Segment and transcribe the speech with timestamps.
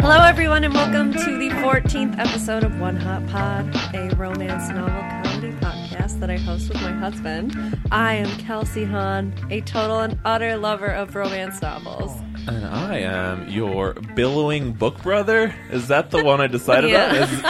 [0.00, 4.88] Hello, everyone, and welcome to the 14th episode of One Hot Pod, a romance novel
[5.24, 7.54] comedy podcast that I host with my husband.
[7.90, 12.12] I am Kelsey Hahn, a total and utter lover of romance novels.
[12.46, 15.52] And I am your billowing book brother.
[15.70, 17.08] Is that the one I decided Yeah.
[17.10, 17.16] on?
[17.16, 17.42] Is,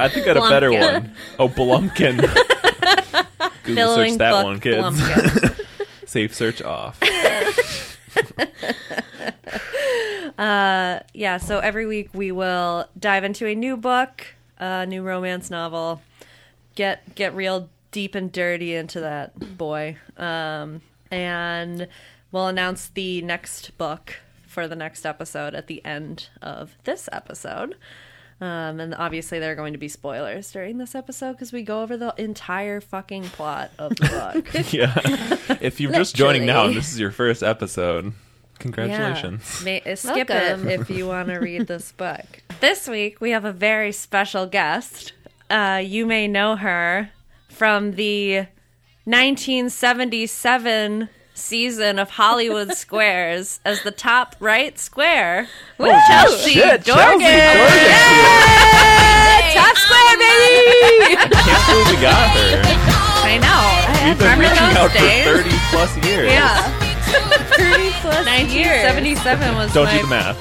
[0.00, 1.12] I think I had a better one.
[1.38, 2.26] Oh, Blumpkin.
[3.68, 5.60] Google search that book one, kids.
[6.06, 7.00] Safe search off.
[11.18, 14.24] Yeah, so every week we will dive into a new book,
[14.56, 16.00] a new romance novel,
[16.76, 20.80] get get real deep and dirty into that boy, um,
[21.10, 21.88] and
[22.30, 24.14] we'll announce the next book
[24.46, 27.74] for the next episode at the end of this episode.
[28.40, 31.82] Um, and obviously, there are going to be spoilers during this episode because we go
[31.82, 34.54] over the entire fucking plot of the book.
[34.72, 34.94] Yeah.
[35.60, 38.12] If you're just joining now and this is your first episode,
[38.60, 39.56] congratulations.
[39.60, 39.64] Yeah.
[39.64, 40.68] May, uh, skip Welcome.
[40.68, 42.42] it if you want to read this book.
[42.60, 45.12] This week we have a very special guest.
[45.50, 47.10] Uh, you may know her
[47.48, 48.46] from the
[49.04, 55.48] 1977 season of Hollywood Squares as the top right square.
[55.78, 57.20] Chelsea Shit, Dorgan.
[57.20, 57.78] Chelsea Dorgan.
[58.28, 59.54] Yay!
[59.54, 61.16] Top square, baby!
[61.16, 62.62] I Can't believe we got her.
[63.24, 63.48] I know.
[63.48, 65.24] I We've been reaching out days.
[65.26, 66.30] for 30 plus years.
[66.32, 66.62] Yeah.
[67.56, 70.36] 30 plus 1977 was Don't my do the math.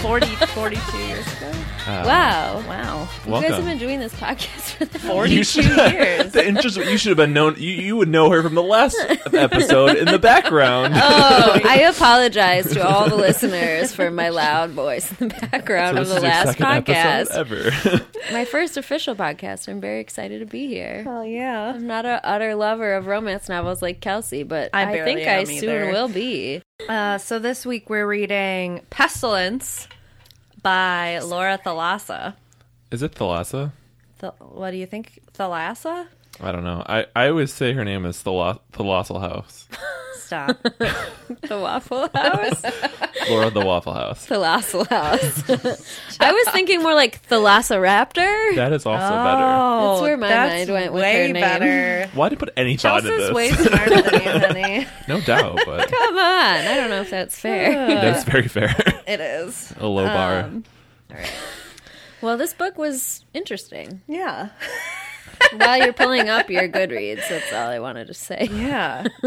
[0.00, 1.52] 40, 42 years ago.
[1.86, 2.62] Wow.
[2.66, 3.08] Wow.
[3.26, 6.32] You guys have been doing this podcast for the 42 should- years.
[6.32, 7.54] The interest, you should have been known.
[7.58, 8.96] You, you would know her from the last
[9.32, 10.94] episode in the background.
[11.08, 16.02] Oh, I apologize to all the listeners for my loud voice in the background So
[16.02, 17.30] of the last podcast.
[17.30, 18.04] ever.
[18.32, 19.68] My first official podcast.
[19.68, 21.04] I'm very excited to be here.
[21.04, 21.72] Hell yeah.
[21.74, 25.38] I'm not an utter lover of romance novels like Kelsey, but I I, think I
[25.40, 26.62] am soon will be.
[26.88, 29.86] Uh, so this week we're reading Pestilence
[30.66, 32.34] by Laura Thalassa.
[32.90, 33.70] Is it Thalassa?
[34.20, 35.20] Th- what do you think?
[35.32, 36.08] Thalassa?
[36.40, 36.82] I don't know.
[36.84, 39.68] I, I always say her name is Thala- Thalassal House.
[40.26, 40.56] Stop.
[41.42, 42.62] The Waffle House?
[43.28, 44.26] Laura the Waffle House.
[44.26, 45.50] the Thalassal House.
[46.20, 48.54] I was thinking more like Thalassoraptor.
[48.56, 49.44] That is also better.
[49.44, 51.42] oh, That's where my that's mind went with way her name.
[51.42, 51.64] better.
[52.06, 52.10] better.
[52.16, 53.34] Why did you put any thought into Chelsea's this?
[53.34, 54.86] way smarter than you, honey.
[55.08, 56.20] no doubt, but Come on.
[56.66, 57.86] I don't know if that's fair.
[57.86, 58.74] that's very fair.
[59.06, 59.72] It is.
[59.78, 60.40] A low bar.
[60.40, 60.64] Um,
[62.22, 64.00] Well, this book was interesting.
[64.08, 64.48] Yeah.
[65.56, 68.48] While you're pulling up your Goodreads, that's all I wanted to say.
[68.50, 69.06] Yeah.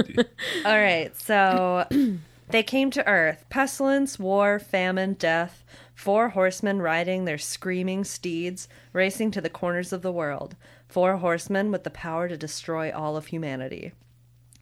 [0.66, 1.12] All right.
[1.20, 1.88] So
[2.50, 5.64] they came to Earth pestilence, war, famine, death.
[5.96, 10.56] Four horsemen riding their screaming steeds, racing to the corners of the world.
[10.88, 13.92] Four horsemen with the power to destroy all of humanity.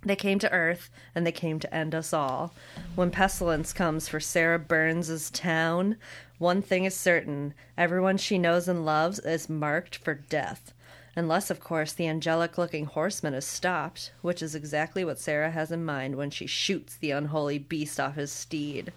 [0.03, 2.53] They came to Earth, and they came to end us all.
[2.95, 5.97] When pestilence comes for Sarah Burns's town,
[6.37, 10.73] one thing is certain everyone she knows and loves is marked for death.
[11.17, 15.71] Unless, of course, the angelic looking horseman is stopped, which is exactly what Sarah has
[15.71, 18.93] in mind when she shoots the unholy beast off his steed.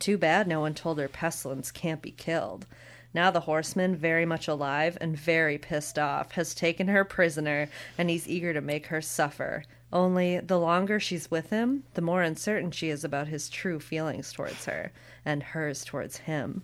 [0.00, 2.66] Too bad no one told her pestilence can't be killed.
[3.14, 8.10] Now the horseman, very much alive and very pissed off, has taken her prisoner, and
[8.10, 9.62] he's eager to make her suffer.
[9.92, 14.32] Only the longer she's with him, the more uncertain she is about his true feelings
[14.32, 14.90] towards her,
[15.24, 16.62] and hers towards him.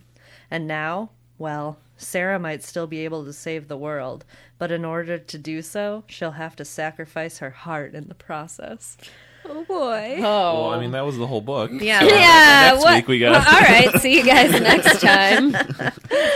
[0.50, 4.24] And now, well, Sarah might still be able to save the world,
[4.58, 8.96] but in order to do so, she'll have to sacrifice her heart in the process.
[9.48, 10.16] Oh boy.
[10.18, 10.22] Oh.
[10.22, 11.70] Well, I mean, that was the whole book.
[11.72, 12.00] Yeah.
[12.06, 12.94] So Yeah, Next what?
[12.96, 13.30] week we got.
[13.46, 15.52] Well, all right, see you guys next time.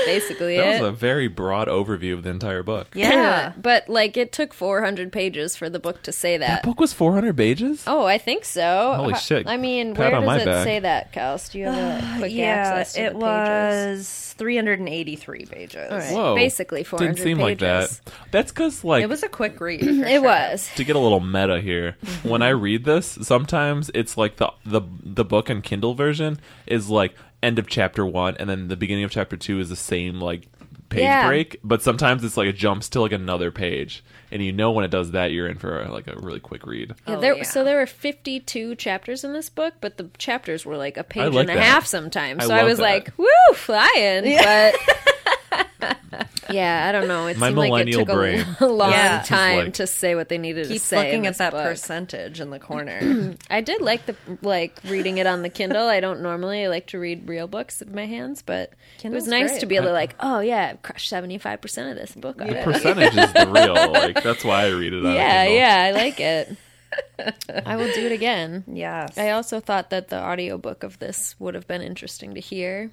[0.06, 0.80] Basically that it.
[0.80, 2.88] was a very broad overview of the entire book.
[2.94, 3.52] Yeah.
[3.60, 6.62] but like it took 400 pages for the book to say That that.
[6.62, 7.82] book was 400 pages?
[7.86, 8.94] Oh, I think so.
[8.96, 9.46] Holy shit.
[9.48, 10.64] I mean, Pat where does it back.
[10.64, 11.50] say that, Kels?
[11.50, 13.98] Do you have a quick yeah, access to it the pages?
[13.98, 15.92] was 383 pages.
[15.92, 16.34] All right, Whoa.
[16.34, 18.00] basically 400 Didn't seem like that.
[18.30, 19.82] That's because, like, It was a quick read.
[19.82, 20.22] It sure.
[20.22, 20.70] was.
[20.76, 22.28] to get a little meta here, mm-hmm.
[22.28, 26.88] when I read this, sometimes it's like the the the book and Kindle version is
[26.88, 30.20] like end of chapter one, and then the beginning of chapter two is the same
[30.20, 30.48] like
[30.88, 31.26] page Yeah.
[31.26, 31.58] break.
[31.62, 34.90] But sometimes it's like it jumps to like another page, and you know when it
[34.90, 36.94] does that, you're in for like a really quick read.
[37.06, 37.42] Yeah, Oh, yeah.
[37.42, 41.32] So there were 52 chapters in this book, but the chapters were like a page
[41.32, 42.44] like and a half sometimes.
[42.44, 42.82] I So I was that.
[42.82, 44.36] like, woo, flying.
[44.36, 44.74] But
[46.50, 47.26] yeah, I don't know.
[47.28, 49.22] It My seemed like it millennial took a long Yeah.
[49.24, 50.96] time like- to say what they needed Keep to say.
[50.98, 51.64] in looking at that book.
[51.64, 53.34] percentage in the corner.
[53.50, 55.86] I did like the like reading it on the Kindle.
[55.86, 58.72] I don't normally like to read real books in my hands, but
[59.02, 59.60] it was nice great.
[59.60, 62.40] to be able to like, oh yeah, I've crushed seventy five percent of this book
[62.40, 62.62] already.
[62.64, 63.70] Percentage is the real.
[64.00, 65.04] Like that's why I read it.
[65.04, 65.56] On Yeah, Kindle.
[65.58, 66.56] yeah, I like it.
[67.66, 68.64] I will do it again.
[68.66, 69.16] Yes.
[69.16, 72.90] I also thought that the audiobook of this would have been interesting to hear.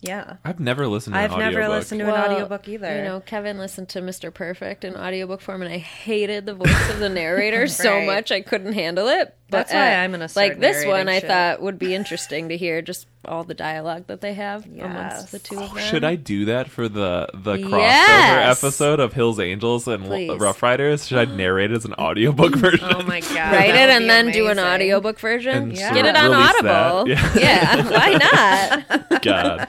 [0.00, 0.36] yeah.
[0.44, 1.76] I've never listened to I've an never audiobook.
[1.78, 2.96] listened to an Well, audiobook either.
[2.98, 4.32] You know, Kevin listened to Mr.
[4.32, 8.06] Perfect in audiobook form, and I hated the voice of the narrator so Right.
[8.06, 9.34] much I couldn't handle it.
[9.52, 11.06] But That's why uh, I'm gonna start like this one.
[11.06, 14.66] narrating I thought would be interesting to hear just all the dialogue that they have
[14.66, 14.84] Yes.
[14.84, 15.84] amongst the two of them.
[15.84, 18.64] Should I do that for the the crossover Yes.
[18.64, 20.40] episode of Hills Angels and Please.
[20.40, 21.06] Rough Riders?
[21.06, 22.80] Should I narrate it as an audiobook version?
[22.94, 23.34] oh my god.
[23.52, 25.54] Write it and be then do an audiobook version?
[25.54, 25.92] And Yeah.
[25.94, 26.32] Get it on.
[26.32, 27.08] Audible.
[27.08, 27.32] Yeah.
[27.38, 29.22] Yeah, why not?
[29.22, 29.68] God.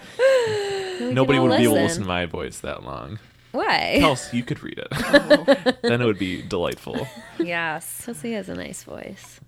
[1.14, 1.84] Nobody all would be able to listen.
[1.84, 3.20] listen to my voice that long.
[3.52, 3.98] Why?
[4.00, 5.78] Kels, you could read it.
[5.84, 7.08] then it would be delightful.
[7.38, 7.98] Yes.
[8.00, 9.40] Because he has a nice voice.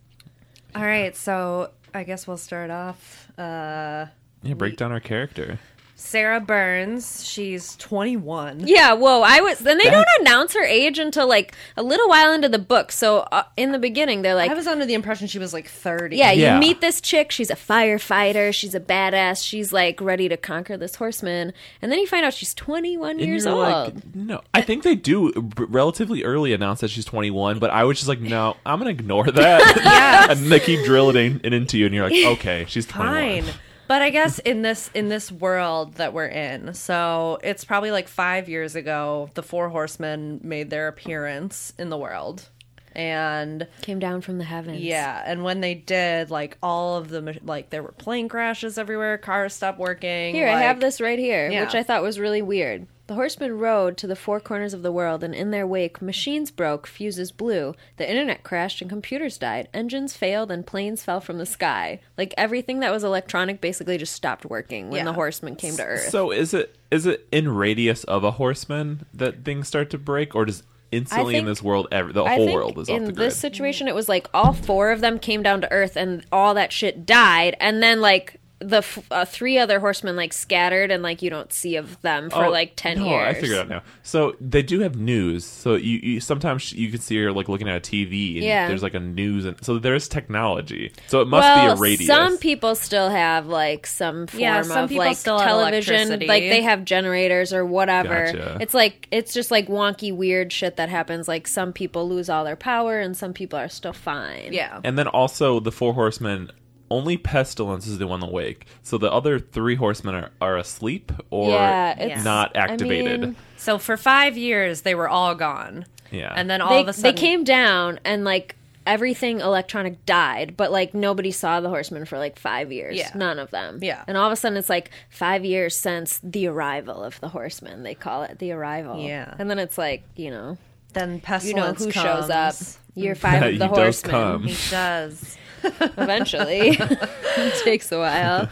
[0.75, 3.31] All right, so I guess we'll start off.
[3.37, 4.07] Uh,
[4.43, 5.57] Yeah, break down our character.
[5.97, 7.25] Sarah Burns.
[7.25, 8.67] She's 21.
[8.67, 9.21] Yeah, whoa.
[9.21, 12.59] I was, and they don't announce her age until like a little while into the
[12.59, 12.91] book.
[12.91, 15.67] So uh, in the beginning, they're like, I was under the impression she was like
[15.69, 16.17] 30.
[16.17, 17.31] yeah, you meet this chick.
[17.31, 18.53] She's a firefighter.
[18.53, 19.41] She's a badass.
[19.43, 21.53] She's like ready to conquer this horseman.
[21.81, 23.95] And then you find out she's 21 And years you're old.
[23.95, 24.41] like, no.
[24.53, 28.09] I think they do r- relatively early announce that she's 21, but I was just
[28.09, 29.61] like, no, I'm going to ignore that.
[29.85, 30.29] Yes.
[30.39, 33.43] and they keep drilling it into you, and you're like, okay, she's 21.
[33.43, 33.53] Fine.
[33.87, 38.07] But I guess in this in this world that we're in, so it's probably like
[38.07, 42.49] five years ago, the four horsemen made their appearance in the world,
[42.93, 44.79] and Came down from the heavens.
[44.81, 49.17] yeah, and when they did, like all of the like there were plane crashes everywhere,
[49.19, 50.33] cars stopped working.
[50.33, 51.63] Here, I have this right here, Yeah.
[51.63, 52.87] which I thought was really weird.
[53.07, 56.49] The horsemen rode to the four corners of the world, and in their wake, machines
[56.49, 59.67] broke, fuses blew, the internet crashed, and computers died.
[59.75, 61.99] Engines failed, and planes fell from the sky.
[62.17, 65.05] Like everything that was electronic basically just stopped working when Yeah.
[65.05, 66.09] the horsemen came to Earth.
[66.09, 70.33] So is it is it in radius of a horseman that things start to break,
[70.33, 73.05] or does instantly in this world, ever, the I whole think world is off in
[73.05, 73.27] the grid?
[73.27, 76.53] this situation, it was like all four of them came down to Earth, and all
[76.55, 81.03] that shit died, and then like the f- uh, three other horsemen like scattered, and
[81.03, 83.35] like you don't see of them for Oh, like ten no, years.
[83.35, 83.81] I figured out now.
[84.03, 85.43] So they do have news.
[85.43, 88.67] So you, you sometimes you can see her like looking at a TV, and Yeah.
[88.69, 90.93] there's like a news, and so there is technology.
[91.07, 92.07] So it must well, be a radio.
[92.07, 95.95] some people still have like some form Yeah, some of people like still have television,
[95.95, 96.27] electricity.
[96.27, 98.25] like they have generators or whatever.
[98.27, 98.57] Gotcha.
[98.61, 101.27] It's like it's just like wonky, weird shit that happens.
[101.27, 104.53] Like some people lose all their power, and some people are still fine.
[104.53, 104.79] yeah.
[104.85, 106.51] and then also the four horsemen.
[106.91, 108.67] Only pestilence is the one awake.
[108.83, 113.21] So the other three horsemen are, are asleep or Yeah, it's- not I activated.
[113.21, 115.85] mean, So for five years they were all gone.
[116.11, 116.31] Yeah.
[116.35, 118.55] And then all they, of a sudden they came down and like
[118.85, 122.95] everything electronic died, but like nobody saw the horsemen for like five years.
[122.97, 123.09] Yeah.
[123.15, 123.79] None of them.
[123.81, 124.03] Yeah.
[124.07, 127.81] And all of a sudden it's like five years since the arrival of the horsemen.
[127.81, 129.01] They call it the arrival.
[129.01, 129.33] Yeah.
[129.39, 130.59] And then it's like, you know,
[130.93, 131.81] then pestilence.
[131.81, 132.27] you pestilence know who comes.
[132.27, 132.55] shows up.
[132.93, 134.11] Year five of He the does horsemen.
[134.11, 134.43] come.
[134.43, 135.37] He does.
[135.97, 136.69] Eventually.
[136.79, 138.49] it takes a while.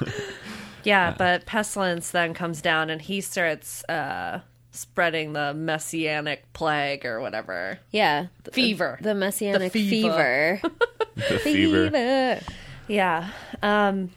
[0.83, 7.21] Yeah, but pestilence then comes down and he starts uh spreading the messianic plague or
[7.21, 7.79] whatever.
[7.91, 8.27] Yeah.
[8.51, 8.97] Fever.
[9.01, 10.59] The messianic The fever.
[10.61, 10.75] fever.
[11.15, 12.39] the fever.
[12.87, 13.29] Yeah.
[13.61, 14.09] Um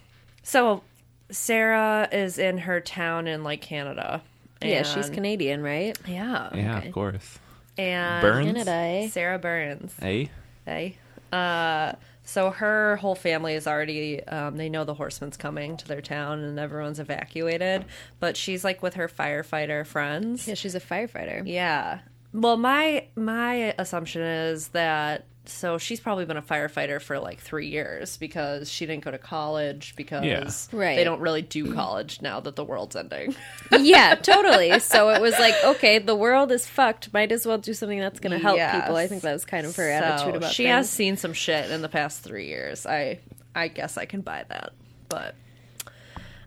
[0.43, 0.83] so
[1.31, 4.23] Sarah is in her town in like Canada.
[4.63, 5.97] Yeah, she's Canadian, right?
[6.07, 6.49] Yeah.
[6.55, 6.89] Yeah, Okay.
[6.89, 7.39] of course.
[7.77, 8.47] And Burns?
[8.65, 9.09] Canada.
[9.11, 9.95] Sarah Burns.
[10.01, 10.31] Hey,
[10.65, 10.97] Hey.
[11.33, 11.93] Uh
[12.29, 16.41] so her whole family is already um, they know the horseman's coming to their town
[16.41, 17.85] and everyone's evacuated
[18.21, 21.43] but she's like with her firefighter friends Yeah, she's a firefighter.
[21.47, 22.01] Yeah.
[22.33, 27.69] Well, my my assumption is that so she's probably been a firefighter for like three
[27.69, 30.49] years because she didn't go to college because Yeah.
[30.79, 30.97] Right.
[30.97, 33.35] they don't really do college now that the world's ending.
[33.73, 34.79] yeah, totally.
[34.81, 37.13] So it was like, okay, the world is fucked.
[37.13, 38.81] Might as well do something that's going to help Yes.
[38.83, 38.97] people.
[38.97, 40.73] I think that was kind of her So attitude about she things.
[40.75, 42.87] has seen some shit in the past three years.
[42.87, 43.21] I
[43.55, 44.73] I guess I can buy that,
[45.09, 45.35] but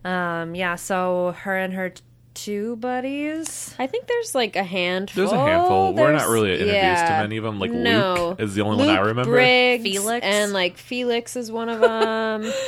[0.04, 0.76] um yeah.
[0.76, 2.02] So her and her t-
[2.34, 3.74] two buddies.
[3.80, 5.22] I think there's like a handful.
[5.24, 5.94] there's a handful.
[5.94, 7.18] We're not really introduced yeah.
[7.18, 7.60] to many of them.
[7.60, 8.30] Like no.
[8.30, 9.32] Luke is the only Luke one I remember.
[9.32, 10.26] Briggs Felix.
[10.26, 12.52] and like Felix is one of them.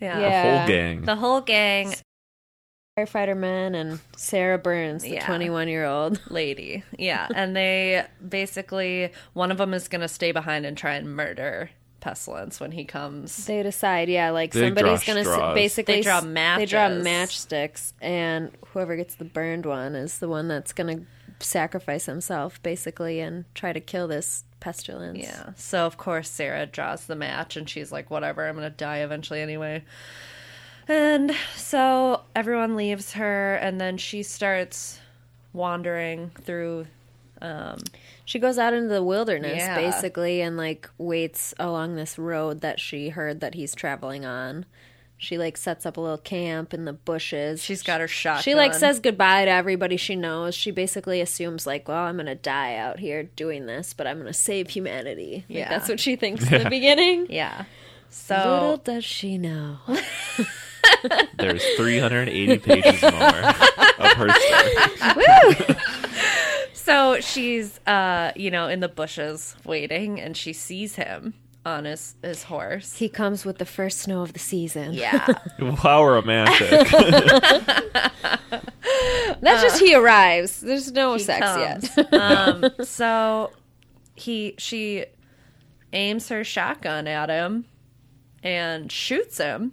[0.00, 0.20] Yeah.
[0.20, 0.58] Yeah.
[0.58, 1.02] Whole gang.
[1.02, 1.92] The whole gang
[2.98, 5.26] Firefighter man and Sarah Burns, the Yeah.
[5.26, 6.20] 21 year old.
[6.30, 6.82] lady.
[6.98, 11.14] Yeah, and they basically one of them is going to stay behind and try and
[11.14, 13.46] murder Pestilence when he comes.
[13.46, 16.88] They decide, yeah, like They somebody's draw gonna s- basically They draw s- They draw
[16.90, 17.46] matches.
[17.46, 21.00] matchsticks, and whoever gets the burned one is the one that's gonna
[21.40, 25.18] sacrifice himself, basically, and try to kill this pestilence.
[25.18, 25.50] Yeah.
[25.56, 29.40] So of course Sarah draws the match and she's like, whatever, I'm gonna die eventually
[29.40, 29.84] anyway.
[30.88, 34.98] And so everyone leaves her and then she starts
[35.52, 36.86] wandering through
[37.42, 37.78] um,
[38.28, 39.74] She goes out into the wilderness Yeah.
[39.74, 44.66] basically and like waits along this road that she heard that he's traveling on.
[45.16, 47.64] She like sets up a little camp in the bushes.
[47.64, 48.42] She's got her shotgun.
[48.42, 50.54] She like says goodbye to everybody she knows.
[50.54, 54.34] She basically assumes like, well, I'm gonna die out here doing this, but I'm gonna
[54.34, 55.46] save humanity.
[55.48, 55.68] Like, Yeah.
[55.70, 57.28] that's what she thinks in the beginning.
[57.30, 57.64] Yeah.
[58.10, 59.78] So little So does she know.
[61.38, 65.76] There's 380 pages more of her story.
[66.88, 71.34] so she's uh you know in the bushes waiting and she sees him
[71.66, 72.96] on his his horse.
[72.96, 74.94] he comes with the first snow of the season.
[74.94, 75.26] Yeah.
[75.82, 76.88] How romantic.
[79.40, 80.60] That's just he arrives.
[80.60, 81.90] There's no He sex comes.
[81.96, 82.12] yet.
[82.20, 83.50] um so
[84.14, 85.04] he she
[85.92, 87.64] aims her shotgun at him
[88.42, 89.72] and shoots him.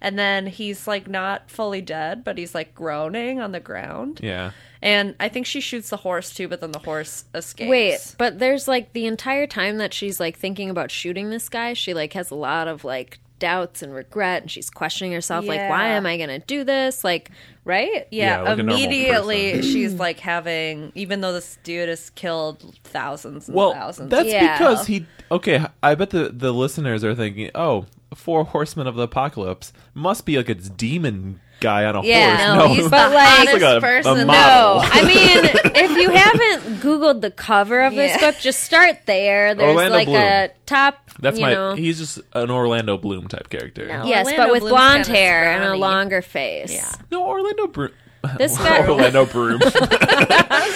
[0.00, 4.20] And then he's like not fully dead, but he's like groaning on the ground.
[4.22, 4.50] yeah.
[4.84, 7.70] And I think she shoots the horse too, but then the horse escapes.
[7.70, 11.72] Wait, but there's like the entire time that she's like thinking about shooting this guy,
[11.72, 15.68] she like has a lot of like doubts and regret and she's questioning herself like
[15.68, 17.02] why am I going to do this?
[17.02, 17.30] Like,
[17.64, 18.06] right?
[18.10, 23.56] Yeah, Yeah, like immediately she's like having, even though this dude has killed thousands and
[23.56, 24.10] Well, thousands.
[24.10, 24.56] that's Yeah.
[24.58, 25.06] because he.
[25.30, 30.24] Okay, I bet the the listeners are thinking, oh four horsemen of the apocalypse must
[30.24, 33.52] be like a demon guy on a Yeah, horse." no, he's but the like- it's
[33.54, 34.12] like a, person.
[34.12, 34.82] a No, model.
[34.82, 38.30] No, I mean, if you haven't Googled the cover of this Yeah.
[38.30, 39.54] book, just start there.
[39.54, 41.10] There's Orlando like a top.
[41.18, 41.52] That's you my.
[41.54, 43.86] know, He's just an Orlando Bloom type character.
[43.88, 44.04] No.
[44.04, 46.72] yes, Orlando but with Bloom's blonde kinda hair and a longer face.
[46.72, 46.90] Yeah.
[47.10, 47.90] No, Orlando Broom.
[48.38, 49.60] This guy- Orlando Broom.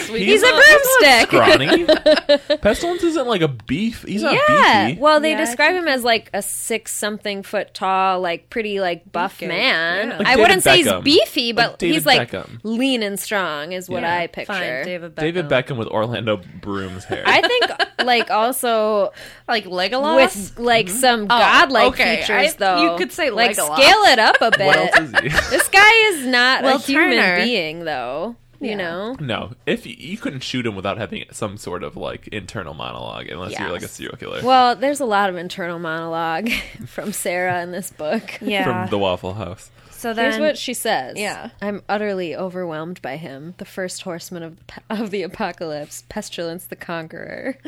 [0.08, 1.26] He's a broomstick.
[1.28, 1.84] Scrawny.
[2.58, 4.02] Pestilence isn't like a beef.
[4.02, 4.88] He's not Yeah.
[4.88, 5.00] beefy.
[5.00, 8.80] Well, they Yeah, I describe him as like a six something foot tall, like pretty
[8.80, 10.08] like buff Beefcake, man.
[10.08, 10.18] yeah.
[10.18, 11.04] Like I David wouldn't say he's Beckham.
[11.04, 12.60] beefy, but Like David he's like Beckham.
[12.62, 14.18] lean and strong is what Yeah.
[14.18, 14.52] I picture.
[14.52, 15.20] Fine, David Beckham.
[15.20, 17.22] David Beckham with Orlando Broom's hair.
[17.26, 17.70] I think
[18.04, 19.12] like also
[19.48, 20.16] like Legolas.
[20.16, 20.96] with like mm-hmm.
[20.98, 22.16] some oh, godlike Oh, okay.
[22.20, 22.92] features I- though.
[22.92, 23.76] you could say like Legolas.
[23.76, 25.24] scale it up a what else bit.
[25.24, 25.50] is he?
[25.56, 27.44] this guy is not Will a human Turner.
[27.44, 28.36] being though.
[28.60, 28.76] You Yeah.
[28.76, 29.16] know?
[29.20, 33.28] No, if you, you couldn't shoot him without having some sort of like internal monologue,
[33.28, 36.50] unless you're like a serial killer Well, there's a lot of internal monologue
[36.86, 38.38] from Sarah in this book.
[38.40, 38.64] yeah.
[38.64, 39.70] from the Waffle House.
[39.92, 41.16] so then Here's what she says.
[41.16, 41.50] Yeah.
[41.62, 44.58] I'm utterly overwhelmed by him, the first horseman of
[44.90, 47.58] of the apocalypse, pestilence the conqueror.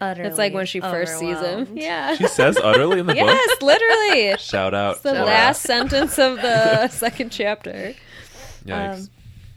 [0.00, 1.68] Utterly It's like when she first sees him.
[1.74, 2.14] Yeah.
[2.16, 3.24] She says utterly in the book.
[3.24, 4.36] yes, literally.
[4.38, 5.02] Shout out.
[5.02, 5.24] the Laura.
[5.26, 7.94] last sentence of the second chapter.
[8.64, 8.94] Yikes.
[9.04, 9.08] Um,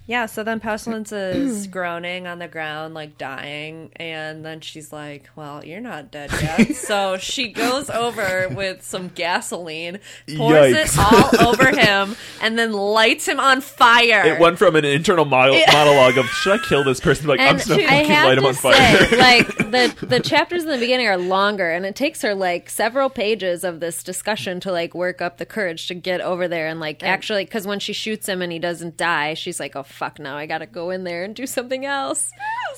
[0.08, 5.30] Yeah, so then Pestilence is groaning on the ground, like dying, and then she's like,
[5.36, 6.76] Well, you're not dead yet.
[6.76, 10.00] so she goes over with some gasoline,
[10.36, 11.32] pours Yikes.
[11.32, 14.26] it all over him, and then lights him on fire.
[14.26, 17.28] it went from an internal mo- monologue of should I kill this person?
[17.28, 19.06] Like I'm just gonna I fucking have light him to on fire.
[19.08, 22.70] say, like the the chapters in the beginning are longer, and it takes her like
[22.70, 26.68] several pages of this discussion to like work up the courage to get over there
[26.68, 29.84] and like actually, because when she shoots him and he doesn't die, she's like, "Oh
[29.92, 32.32] fuck, now I gotta go in there and do something else."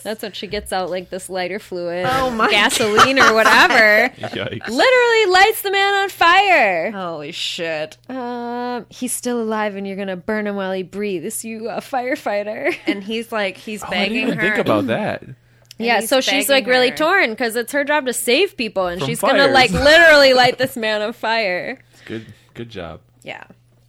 [0.03, 4.09] That's when she gets out like this lighter fluid, Oh my gasoline or whatever.
[4.17, 4.67] Yikes.
[4.67, 6.91] Literally lights the man on fire.
[6.91, 7.97] Holy shit.
[8.09, 11.45] Um, he's still alive, and you're gonna burn him while he breathes.
[11.45, 12.75] You a firefighter.
[12.85, 14.41] And he's like, he's Oh, I didn't begging even her.
[14.41, 15.23] think about that.
[15.79, 18.99] Yeah, so she's begging like really torn because it's her job to save people, and
[19.01, 21.79] From she's gonna like literally light this man on fire.
[22.05, 23.01] Good, good job.
[23.23, 23.43] Yeah.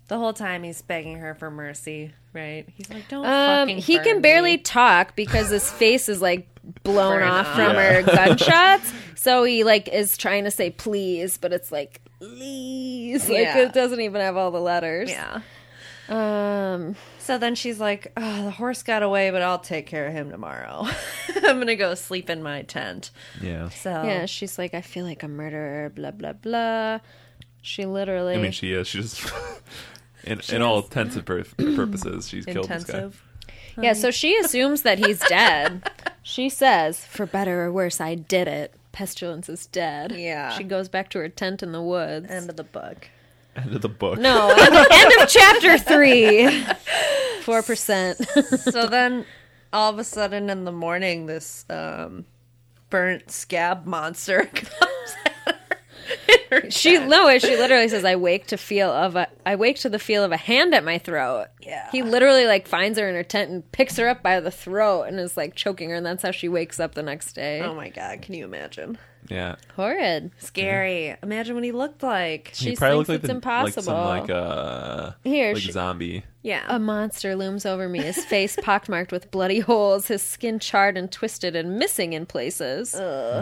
[0.08, 2.66] The whole time he's begging her for mercy, right?
[2.74, 6.20] He's like, Don't Um, fucking he burn can barely me." talk because his face is
[6.20, 6.48] like
[6.82, 7.54] blown Burn off off.
[7.54, 7.92] from Yeah.
[7.92, 8.92] her gunshots.
[9.16, 13.58] So he like is trying to say please, but it's like please, like Yeah.
[13.58, 15.10] it doesn't even have all the letters.
[15.10, 15.40] Yeah.
[16.08, 16.96] Um.
[17.18, 20.30] So then she's like, oh, the horse got away, but I'll take care of him
[20.30, 20.86] tomorrow.
[21.36, 23.10] I'm going to go sleep in my tent.
[23.40, 23.70] Yeah.
[23.70, 25.88] So, Yeah, she's like, I feel like a murderer.
[25.88, 26.98] Blah blah blah.
[27.62, 28.34] She literally.
[28.34, 28.88] I mean, she is.
[28.88, 29.18] She's
[30.26, 31.44] in, in all intents and pur-
[31.76, 32.98] purposes, she's killed this guy.
[32.98, 33.22] intensive.
[33.80, 35.90] Yeah, so she assumes that he's dead.
[36.22, 38.72] she says, for better or worse, I did it.
[38.92, 40.12] Pestilence is dead.
[40.12, 40.50] Yeah.
[40.50, 42.30] She goes back to her tent in the woods.
[42.30, 43.08] End of the book.
[43.56, 44.18] End of the book.
[44.18, 46.64] no, end, end of chapter three.
[47.42, 48.18] Four percent.
[48.58, 49.24] so then
[49.72, 52.24] all of a sudden in the morning, this um,
[52.90, 55.52] burnt scab monster comes at her.
[55.52, 55.54] in
[56.08, 56.13] her
[56.70, 59.98] She no, she literally says, "I wake to feel of a, I wake to the
[59.98, 61.90] feel of a hand at my throat." Yeah.
[61.90, 65.04] He literally like finds her in her tent and picks her up by the throat
[65.04, 67.60] and is like choking her, and that's how she wakes up the next day.
[67.60, 68.98] Oh my god, can you imagine?
[69.28, 69.56] Yeah.
[69.76, 70.30] Horrid.
[70.38, 71.16] Scary.
[71.22, 72.50] Imagine what he looked like.
[72.54, 74.04] She he probably thinks looked like it's the, like some impossible.
[74.04, 76.24] like uh Here, like she- zombie.
[76.42, 76.64] Yeah.
[76.68, 81.10] A monster looms over me, his face pockmarked with bloody holes, his skin charred and
[81.10, 82.94] twisted and missing in places.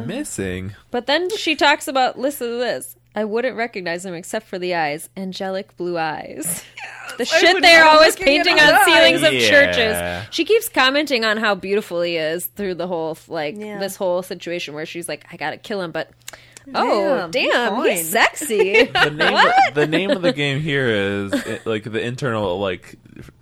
[0.06, 0.74] Missing.
[0.92, 2.96] But then she talks about listen to this.
[3.14, 6.64] I wouldn't recognize him except for the eyes, angelic blue eyes.
[7.18, 9.46] The shit they're always painting his on ceilings of eyes.
[9.46, 10.26] churches.
[10.30, 13.78] She keeps commenting on how beautiful he is through the whole like Yeah.
[13.78, 16.10] this whole situation where she's like, I gotta kill him, but
[16.74, 18.22] oh Damn, he's damn, he's, fine.
[18.22, 18.84] sexy.
[18.94, 22.94] The name the name of the game here is it, like the internal like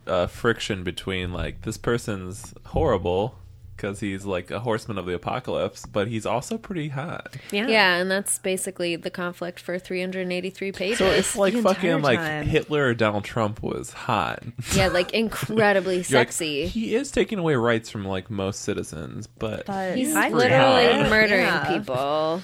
[0.04, 3.36] uh, friction between like this person's horrible
[3.80, 7.34] because he's like a horseman of the apocalypse, but he's also pretty hot.
[7.50, 7.66] yeah.
[7.66, 10.99] yeah, and that's basically the conflict for 383 pages.
[10.99, 12.46] So it's like The fucking like time.
[12.46, 14.42] Hitler or Donald Trump was hot.
[14.75, 16.66] yeah, like incredibly You're like, sexy.
[16.66, 21.08] he is taking away rights from like most citizens, but But He's I literally Yeah.
[21.08, 21.78] murdering Yeah.
[21.78, 22.42] people.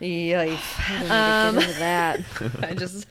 [0.00, 1.10] Yikes.
[1.10, 2.20] Um, get into that.
[2.62, 3.06] I just.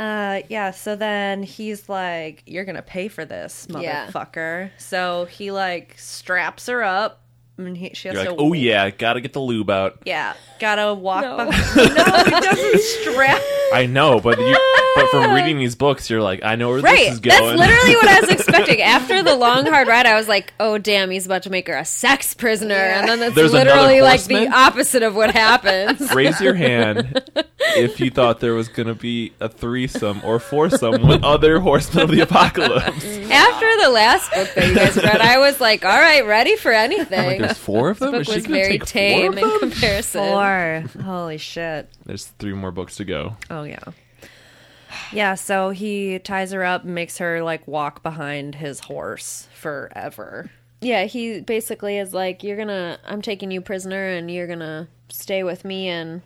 [0.00, 0.70] Uh, yeah.
[0.70, 4.06] So then he's like, "You're gonna pay for this, Yeah.
[4.06, 7.20] motherfucker." So he like straps her up,
[7.66, 8.30] and he, she has you're to.
[8.30, 9.98] like, oh yeah, gotta get the lube out.
[10.04, 11.22] Yeah, gotta walk.
[11.24, 11.36] No.
[11.46, 13.40] behind- no, he doesn't strap.
[13.72, 14.56] I know, but you,
[14.96, 17.04] but from reading these books, you're like, I know where Right.
[17.04, 17.56] this is going.
[17.56, 18.80] That's literally what I was expecting.
[18.82, 21.76] After the long hard ride, I was like, "Oh damn, he's about to make her
[21.76, 24.52] a sex prisoner," and then that's There's literally like the horseman?
[24.54, 26.12] opposite of what happens.
[26.14, 27.22] Raise your hand
[27.76, 32.10] if you thought there was gonna be a threesome or foursome with other horsemen of
[32.10, 33.04] the apocalypse.
[33.30, 36.72] After the last book that you guys read, I was like, "All right, ready for
[36.72, 38.12] Like, anything." There's four of them.
[38.12, 40.28] book Is she was very tame in comparison.
[40.28, 41.02] Four.
[41.02, 41.88] Holy shit.
[42.04, 43.36] There's three more books to go.
[43.50, 43.80] Oh yeah.
[45.12, 50.50] Yeah, so he ties her up and makes her like walk behind his horse forever.
[50.80, 55.42] Yeah, he basically is like, "You're gonna, I'm taking you prisoner, and you're gonna stay
[55.42, 56.22] with me." And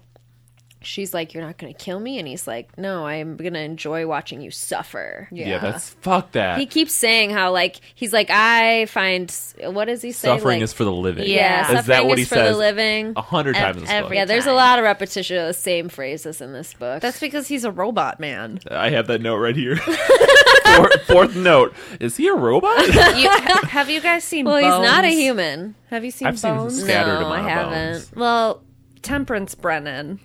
[0.84, 4.40] she's like, "You're not gonna kill me," and he's like, "No, I'm gonna enjoy watching
[4.40, 6.58] you suffer." Yeah, that's fuck that.
[6.58, 10.28] He keeps saying how like he's like, "I find what does he say?
[10.28, 11.28] Suffering like, is for the living.
[11.28, 13.82] yeah, Is suffering that what is he for the living." a hundred Ev- times in
[13.82, 14.14] this every- book.
[14.16, 17.00] Yeah, there's a lot of repetition of the same phrases in this book.
[17.02, 18.61] That's because he's a robot man.
[18.70, 19.76] I have that note right here.
[20.76, 21.74] fourth, fourth note.
[22.00, 22.74] Is he a robot?
[23.14, 23.30] You,
[23.68, 25.74] have you guys seen well, he's not a human.
[25.90, 26.82] Have you seen I've seen Bones?
[26.82, 27.92] scattered No, I haven't.
[27.92, 28.12] bones.
[28.14, 28.62] Well,
[29.02, 30.18] Temperance Brennan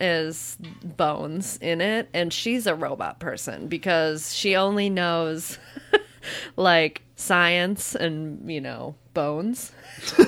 [0.00, 0.56] is
[0.96, 5.58] Bones in it, and she's a robot person because she only knows
[6.56, 9.72] like science and you know bones.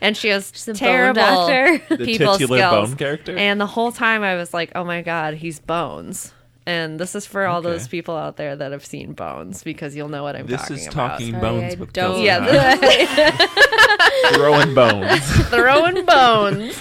[0.00, 1.78] and she has a bone terrible doctor.
[1.96, 2.88] The people titular skills.
[2.88, 3.36] bone character?
[3.36, 6.32] And the whole time I was like, "Oh my god, he's Bones."
[6.64, 7.70] And this is for all Okay.
[7.70, 10.76] those people out there that have seen Bones because you'll know what I'm this talking
[10.76, 10.94] is about.
[11.10, 12.22] talking Sorry, bones I with don't.
[12.22, 12.76] Yeah,
[14.34, 15.20] throwing bones.
[15.48, 16.78] throwing bones.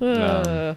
[0.00, 0.76] Um,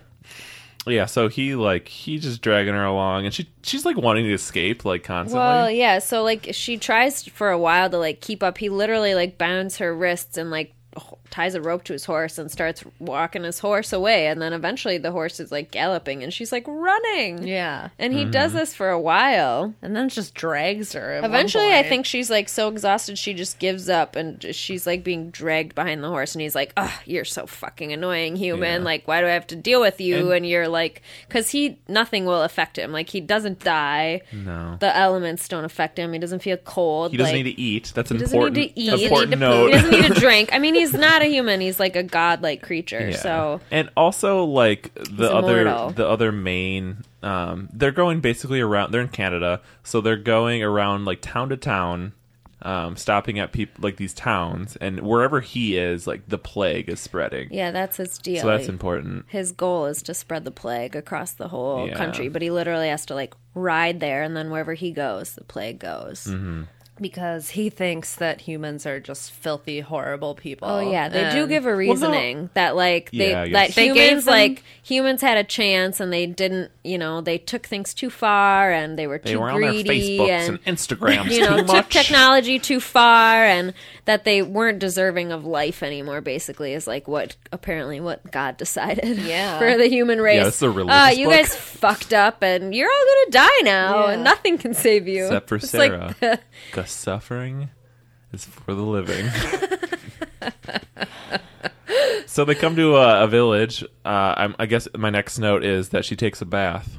[0.87, 4.33] yeah, so he like he just dragging her along, and she she's like wanting to
[4.33, 5.39] escape like constantly.
[5.39, 5.99] Well, yeah.
[5.99, 8.57] So like she tries for a while to like keep up.
[8.57, 10.73] He literally like bounds her wrists and like
[11.29, 14.27] ties a rope to his horse and starts walking his horse away.
[14.27, 17.47] And then eventually the horse is like galloping and she's like running.
[17.47, 17.89] yeah.
[17.97, 18.31] And he Mm-hmm.
[18.31, 19.73] does this for a while.
[19.81, 21.21] And then just drags her.
[21.23, 25.29] Eventually, I think she's like so exhausted she just gives up and she's like being
[25.31, 26.35] dragged behind the horse.
[26.35, 28.81] And he's like, "Ugh, you're so fucking annoying, human.
[28.81, 28.85] Yeah.
[28.85, 31.77] Like, why do I have to deal with you?" And- And, you're like, because he
[31.87, 32.91] nothing will affect him.
[32.91, 34.21] Like, he doesn't die.
[34.33, 36.11] no, The elements don't affect him.
[36.13, 37.11] He doesn't feel cold.
[37.11, 37.91] he doesn't like, need to eat.
[37.95, 38.99] That's an doesn't important need to eat.
[38.99, 39.67] He doesn't note.
[39.67, 40.49] He doesn't need to drink.
[40.51, 41.61] I mean, he's not a human.
[41.61, 43.09] He's like a godlike creature.
[43.11, 43.17] Yeah.
[43.17, 45.89] So and also like the other immortal.
[45.91, 51.05] the other main um they're going basically around they're in Canada so they're going around
[51.05, 52.13] like town to town
[52.63, 56.99] um stopping at people like these towns and wherever he is like the plague is
[56.99, 58.41] spreading yeah, that's his deal.
[58.41, 61.95] so that's important his goal is to spread the plague across the whole Yeah.
[61.95, 65.43] country, but he literally has to like ride there, and then wherever he goes, the
[65.43, 66.25] plague goes.
[66.25, 66.63] Mm-hmm.
[66.99, 70.67] Because he thinks that humans are just filthy, horrible people.
[70.67, 73.71] Oh yeah, they do give a reasoning that like they Yeah, that.
[73.73, 77.37] They gave humans them- like humans had a chance and they didn't, you know, they
[77.39, 80.59] took things too far and they were too they were on their greedy Facebooks and,
[80.65, 83.73] and, Instagrams you know too took technology too far and
[84.05, 86.21] that they weren't deserving of life anymore.
[86.21, 89.17] Basically, is like what apparently what God decided.
[89.31, 89.57] Yeah.
[89.59, 90.43] for the human race.
[90.43, 91.35] this is a Uh, religious you book.
[91.35, 94.11] guys fucked up and you're all gonna die now Yeah.
[94.13, 97.69] and nothing can save you except for It's like Sarah the- because suffering
[98.31, 99.29] is for the living.
[102.27, 105.89] So they come to a, a village uh I'm, I guess my next note is
[105.89, 106.97] that she takes a bath.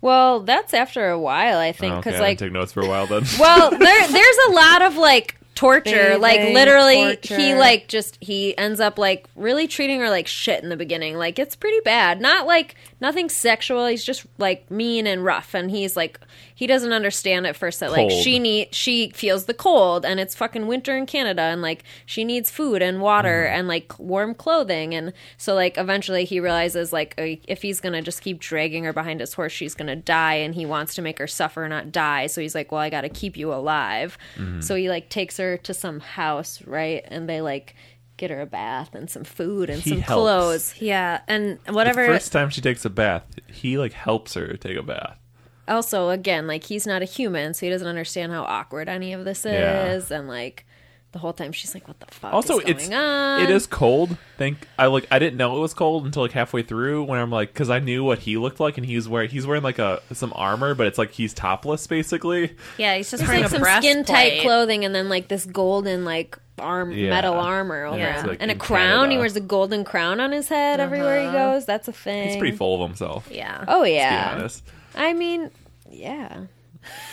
[0.00, 2.72] Well, that's after a while, I think, Oh, because okay, I like didn't take notes
[2.72, 3.24] for a while then.
[3.38, 8.56] Well, there there's a lot of like torture like Bathing, literally he like just he
[8.56, 11.18] ends up like really treating her like shit in the beginning.
[11.18, 12.20] Like it's pretty bad.
[12.20, 13.86] Not like nothing sexual.
[13.86, 16.20] He's just like mean and rough and he's like
[16.58, 18.22] he doesn't understand at first that like Cold.
[18.24, 22.24] she need she feels the cold and it's fucking winter in Canada and like she
[22.24, 23.58] needs food and water Mm-hmm.
[23.58, 28.02] and like warm clothing and so like eventually he realizes like uh, if he's gonna
[28.02, 31.18] just keep dragging her behind his horse she's gonna die and he wants to make
[31.20, 34.60] her suffer not die so he's like well I gotta keep you alive Mm-hmm.
[34.62, 37.74] so he like takes her to some house right and they like
[38.16, 40.20] get her a bath and some food and He some helps.
[40.20, 42.04] clothes Yeah, and The whatever.
[42.04, 45.16] first time she takes a bath, he like helps her take a bath.
[45.68, 49.24] Also again like he's not a human so he doesn't understand how awkward any of
[49.24, 49.92] this Yeah.
[49.92, 50.64] is and like
[51.12, 53.66] the whole time she's like what the fuck Also, is going it's on it is
[53.66, 54.18] cold.
[54.36, 57.30] Think I like I didn't know it was cold until like halfway through when I'm
[57.30, 59.78] like because I knew what he looked like and he was wearing he's wearing like
[59.78, 62.54] a some armor but it's like he's topless basically.
[62.76, 66.04] yeah, he's just It's wearing like some skin tight clothing and then like this golden
[66.04, 67.08] like arm Yeah.
[67.10, 68.20] metal armor over Yeah.
[68.20, 68.26] him.
[68.28, 69.10] Like and a in crown.
[69.10, 71.64] He wears a golden crown on his head everywhere he goes.
[71.64, 72.28] That's a thing.
[72.28, 73.28] He's pretty full of himself.
[73.32, 73.64] Yeah.
[73.66, 74.48] Oh To be yeah.
[74.98, 75.08] Honest.
[75.10, 75.50] I mean,
[75.90, 76.40] yeah.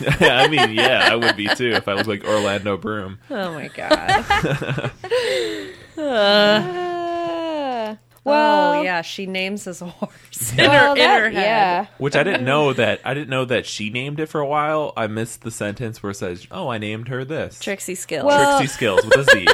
[0.20, 3.18] I mean, yeah, I would be too if I looked like Orlando Broom.
[3.30, 4.92] Oh my god.
[5.98, 11.42] Uh, well, oh yeah, she names his horse in, well, her, in that- her head.
[11.42, 11.86] yeah.
[11.98, 14.92] Which I didn't know that I didn't know that she named it for a while.
[14.96, 18.24] I missed the sentence where it says, "Oh, I named her this." Trixie skills.
[18.26, 19.46] Well- Trixie skills with a Z.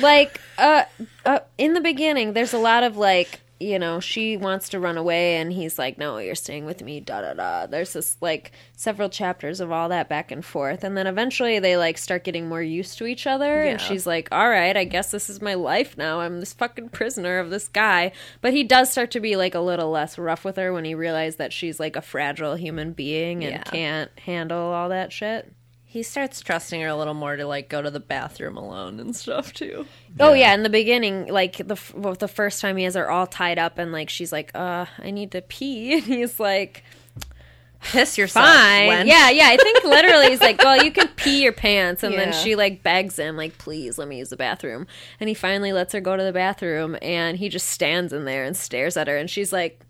[0.00, 0.84] like uh,
[1.26, 4.96] uh in the beginning there's a lot of like you know she wants to run
[4.96, 7.66] away and he's like no you're staying with me da da da.
[7.66, 10.82] There's this like several chapters of all that back and forth.
[10.82, 14.28] And then eventually they like start getting more used to each other and she's like
[14.32, 16.20] all right i guess this is my life now.
[16.20, 18.12] I'm this fucking prisoner of this guy.
[18.40, 20.94] But he does start to be like a little less rough with her when he
[20.94, 23.62] realized that she's like a fragile human being and Yeah.
[23.64, 25.52] can't handle all that shit
[25.90, 29.16] he starts trusting her a little more to like go to the bathroom alone and
[29.16, 29.86] stuff too.
[30.20, 33.10] Oh yeah, in the beginning, like the f- well, the first time he has her
[33.10, 36.84] all tied up, and like she's like, "Uh, I need to pee," and he's like,
[37.82, 38.46] Piss yourself.
[38.46, 39.06] "Fine, wench.
[39.06, 42.32] yeah, yeah." I think literally he's like, "Well, you can pee your pants," and then
[42.34, 44.86] she like begs him, like, "Please let me use the bathroom,"
[45.18, 48.44] and he finally lets her go to the bathroom, and he just stands in there
[48.44, 49.80] and stares at her, and she's like,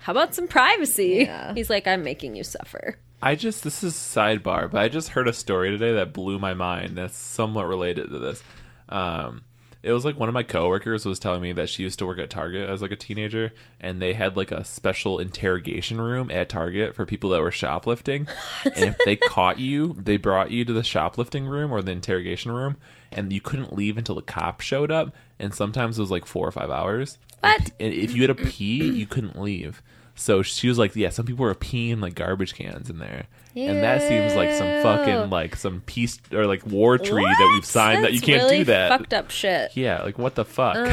[0.00, 1.54] "How about some privacy?" Yeah.
[1.54, 5.28] He's like, "I'm making you suffer." I just this is sidebar, but I just heard
[5.28, 6.96] a story today that blew my mind.
[6.96, 8.42] That's somewhat related to this.
[8.88, 9.42] Um,
[9.82, 12.18] it was like one of my coworkers was telling me that she used to work
[12.18, 16.48] at Target as like a teenager, and they had like a special interrogation room at
[16.48, 18.26] Target for people that were shoplifting.
[18.64, 22.50] and if they caught you, they brought you to the shoplifting room or the interrogation
[22.50, 22.76] room,
[23.12, 25.14] and you couldn't leave until the cop showed up.
[25.38, 27.18] And sometimes it was like four or five hours.
[27.40, 27.70] What?
[27.78, 29.82] And if you had to pee, you couldn't leave.
[30.16, 33.82] So she was like, "Yeah, some people were peeing like garbage cans in there, and
[33.82, 38.02] that seems like some fucking like some peace or like war treaty that we've signed
[38.02, 39.76] that you can't really do that." Fucked up shit.
[39.76, 40.76] Yeah, like what the fuck?
[40.76, 40.86] Um,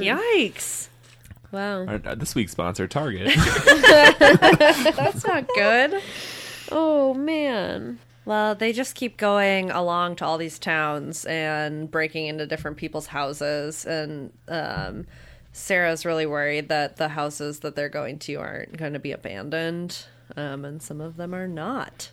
[0.00, 0.88] Yikes.
[1.50, 1.84] wow.
[1.84, 3.34] Our- uh, this week's sponsor, Target.
[4.18, 6.00] That's not good.
[6.70, 7.98] Oh man.
[8.24, 13.06] Well, they just keep going along to all these towns and breaking into different people's
[13.06, 13.84] houses.
[13.84, 15.06] And um,
[15.52, 20.04] Sarah's really worried that the houses that they're going to aren't going to be abandoned.
[20.36, 22.10] Um, and some of them are not.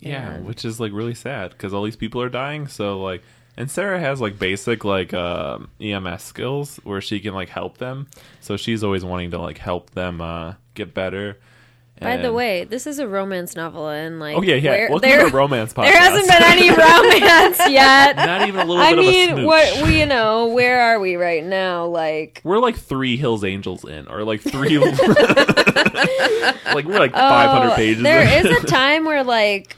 [0.00, 2.66] yeah, And- which is like really sad because all these people are dying.
[2.66, 3.22] So like,
[3.56, 8.08] and Sarah has like basic like um, EMS skills where she can like help them.
[8.40, 11.38] So she's always wanting to like help them uh, get better.
[12.00, 14.70] By the way, this is a romance novel, and like, oh yeah, yeah.
[14.70, 15.84] where- Welcome there, to the romance podcast.
[15.84, 18.16] there hasn't been any romance yet.
[18.16, 21.00] Not even a little I bit of a mean, what we you know, where are
[21.00, 21.86] we right now?
[21.86, 24.78] Like, We're like three Hills Angels in, or like three.
[24.84, 24.98] like
[26.84, 28.02] we're like 500 oh, pages.
[28.02, 28.46] there in.
[28.46, 29.76] is a time where like,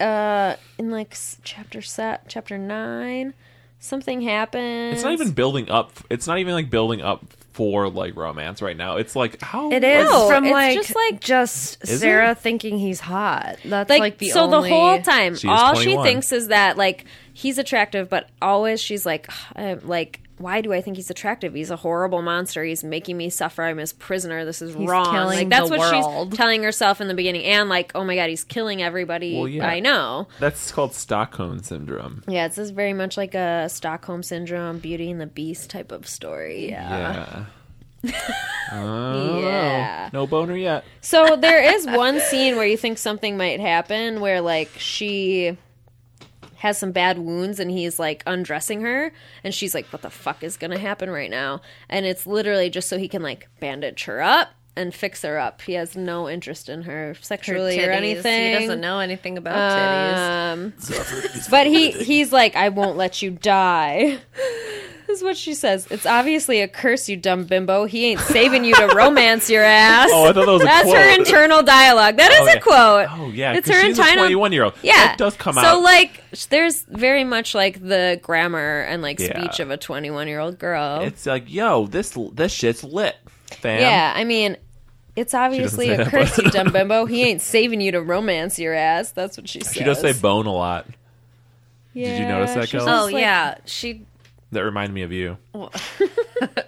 [0.00, 3.34] uh, in like chapter set, chapter nine,
[3.78, 4.94] something happens.
[4.94, 5.92] It's not even building up.
[6.10, 7.24] It's not even like building up
[7.56, 8.96] for like romance right now.
[8.98, 12.38] It's like how It is No, from like just like- just Sarah it?
[12.38, 13.56] thinking he's hot.
[13.64, 14.68] That's like, like, the so only...
[14.68, 18.78] the whole time She is all she thinks is that like he's attractive but always
[18.78, 22.84] she's like uh, like why do i think he's attractive he's a horrible monster he's
[22.84, 25.92] making me suffer i'm his prisoner this is He's wrong killing like that's the what
[25.92, 26.28] world.
[26.30, 29.48] she's telling herself in the beginning and like oh my god he's killing everybody Well,
[29.48, 29.66] yeah.
[29.66, 32.22] i know That's called Stockholm syndrome.
[32.28, 36.06] yeah it's this very much like a stockholm syndrome beauty and the beast type of
[36.06, 37.46] story Yeah.
[38.72, 40.10] Oh, Yeah.
[40.12, 40.84] No boner yet.
[41.00, 45.56] So there is one scene where you think something might happen where like she
[46.58, 49.12] has some bad wounds and he's like undressing her
[49.44, 51.60] and she's like what the fuck is going to happen right now?
[51.88, 55.62] And it's literally just so he can like bandage her up and fix her up.
[55.62, 58.52] He has no interest in her Her sexually or anything.
[58.52, 60.52] He doesn't know anything about titties.
[60.52, 64.18] Um, but he he's like, I won't let you die.
[65.06, 65.86] This is what she says.
[65.90, 67.84] It's obviously a curse, you dumb bimbo.
[67.84, 70.08] He ain't saving you to romance your ass.
[70.12, 72.16] Oh, I thought that was a That's her internal dialogue.
[72.16, 72.58] That is Oh, a yeah.
[72.60, 73.08] quote.
[73.20, 74.12] Oh yeah, it's her she's internal.
[74.12, 74.74] a twenty-one-year-old.
[74.82, 75.72] Yeah, that does come so, out.
[75.74, 79.38] So like, there's very much like the grammar and like Yeah.
[79.38, 81.00] speech of a 21 year old girl.
[81.02, 83.16] it's like, yo, this this shit's lit,
[83.50, 83.80] fam.
[83.80, 84.56] yeah, I mean,
[85.14, 87.04] it's obviously say a that, curse, but- you dumb bimbo.
[87.06, 89.12] He ain't saving you to romance your ass.
[89.12, 89.72] That's what she says.
[89.74, 90.86] She does say bone a lot.
[91.94, 94.05] Yeah, Did you notice that, she's Oh like- yeah, she.
[94.52, 95.38] That reminded me of you.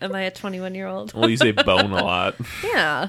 [0.01, 1.15] Am I a 21 year old?
[1.15, 2.35] Well, you say bone a lot.
[2.65, 3.09] Yeah.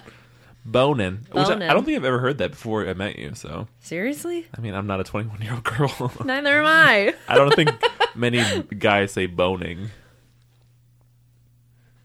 [0.65, 1.25] Bonin.
[1.31, 1.69] Which I, Bonin.
[1.69, 3.33] I don't think I've ever heard that before I met you.
[3.33, 4.45] So, Seriously?
[4.55, 6.11] I mean, I'm not a 21 year old girl.
[6.25, 7.15] Neither am I.
[7.27, 7.71] I don't think
[8.15, 9.89] many guys say boning.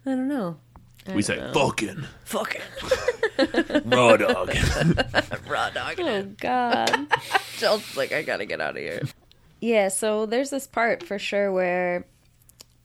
[0.07, 0.57] I don't know.
[1.15, 2.63] We say fucking Fucking
[3.85, 4.55] raw dog.
[5.47, 6.01] raw dog.
[6.01, 7.07] Oh God.
[7.59, 9.03] Jill's like, I gotta get out of here.
[9.61, 12.07] Yeah, so there's this part for sure where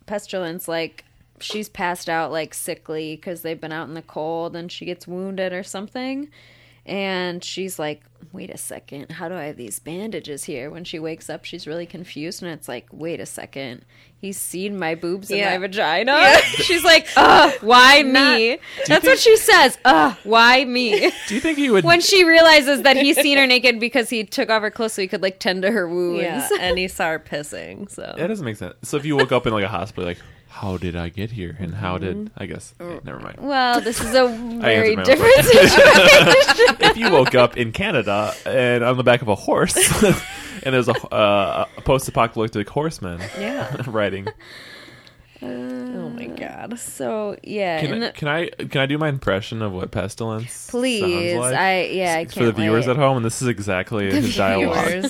[0.09, 1.05] Pestilence, like,
[1.39, 5.07] she's passed out, like, sickly because they've been out in the cold and she gets
[5.07, 6.29] wounded or something.
[6.83, 8.01] And she's like,
[8.33, 10.71] wait a second, how do I have these bandages here?
[10.71, 12.41] When she wakes up, she's really confused.
[12.41, 13.85] And it's like, wait a second,
[14.21, 15.51] he's seen my boobs Yeah.
[15.51, 16.37] and my vagina.
[16.43, 18.59] She's like, ugh, why me?
[18.87, 19.77] That's what she says.
[19.85, 21.11] Ugh, why me?
[21.27, 21.83] Do you think he would?
[21.83, 25.01] when she realizes that he's seen her naked because he took off her clothes so
[25.01, 26.21] he could, like, tend to her wounds.
[26.23, 27.89] Yeah, and he saw her pissing.
[27.89, 28.75] So that doesn't make sense.
[28.83, 31.55] So if you woke up in like a hospital, like, how did I get here?
[31.59, 32.41] And how did Mm-hmm.
[32.43, 32.73] I guess?
[32.81, 33.37] okay, never mind.
[33.39, 34.27] Well, this is a
[34.61, 36.75] very answered my own different situation.
[36.81, 39.75] if you woke up in Canada and on the back of a horse,
[40.63, 43.81] and there's a, uh, a post-apocalyptic horseman yeah.
[43.87, 44.27] riding.
[45.41, 46.77] Oh my god.
[46.79, 50.69] so yeah, Can, I, the, can I can I do my impression of what pestilence?
[50.69, 51.55] please, sounds like?
[51.55, 52.91] I yeah, I for can't the viewers wait.
[52.93, 55.09] at home, and this is exactly the dialogue.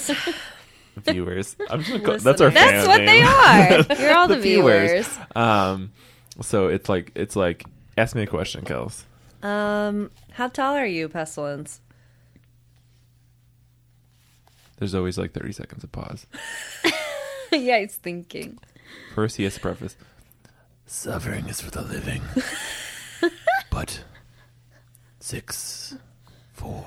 [0.97, 1.53] Viewers.
[1.53, 1.71] viewers.
[1.71, 3.05] I'm just call, that's our That's what name.
[3.05, 3.85] they are.
[4.01, 5.07] You're all the, viewers.
[5.35, 5.91] Um,
[6.41, 7.65] so it's like it's like
[7.97, 9.03] ask me a question, Kels.
[9.43, 11.79] Um, how tall are you, Pestilence?
[14.77, 16.25] There's always like 30 seconds of pause.
[17.51, 18.57] yeah, he's thinking.
[19.13, 19.95] First, he has to preface.
[20.85, 22.21] Suffering is for the living,
[23.69, 24.03] but
[25.19, 25.95] six,
[26.53, 26.85] four.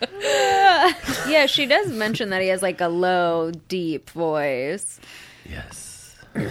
[1.28, 5.00] Yeah, she does mention that he has like a low, deep voice.
[5.48, 5.92] Yes.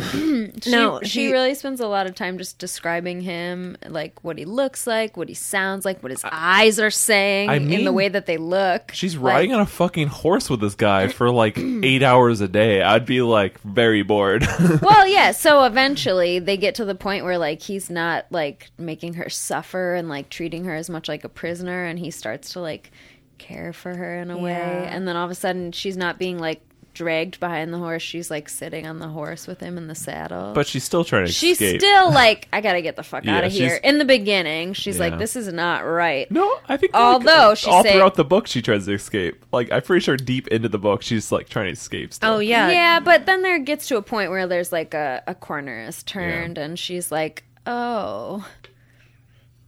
[0.64, 4.38] She, No, she he- really spends a lot of time just describing him, like what
[4.40, 7.94] he looks like, what he sounds like, what his eyes are saying, I in the
[7.94, 8.92] way that they look.
[8.94, 12.48] She's Like, riding on a fucking horse with this guy for like eight hours a
[12.48, 12.82] day.
[12.82, 14.46] I'd be like very bored.
[14.82, 15.32] well, yeah.
[15.32, 19.94] So eventually, they get to the point where like he's not like making her suffer
[19.94, 22.92] and like treating her as much like a prisoner, and he starts to like
[23.38, 24.88] care for her in a way.
[24.90, 26.62] And then all of a sudden, she's not being like
[26.94, 30.54] dragged behind the horse; she's like sitting on the horse with him in the saddle.
[30.54, 31.82] but she's still trying to she's escape.
[31.82, 33.76] still like, I gotta get the fuck Yeah, out of here.
[33.84, 35.10] In the beginning, she's Yeah.
[35.10, 36.32] like, this is not right.
[36.32, 39.44] No, I think like, Although she all say- throughout the book she tries to escape.
[39.52, 42.14] Like I'm pretty sure deep into the book she's like trying to escape.
[42.14, 42.36] Still.
[42.36, 42.70] Oh yeah.
[42.70, 46.02] Yeah, but then there gets to a point where there's like a, a corner is
[46.04, 48.48] turned and she's like, Oh,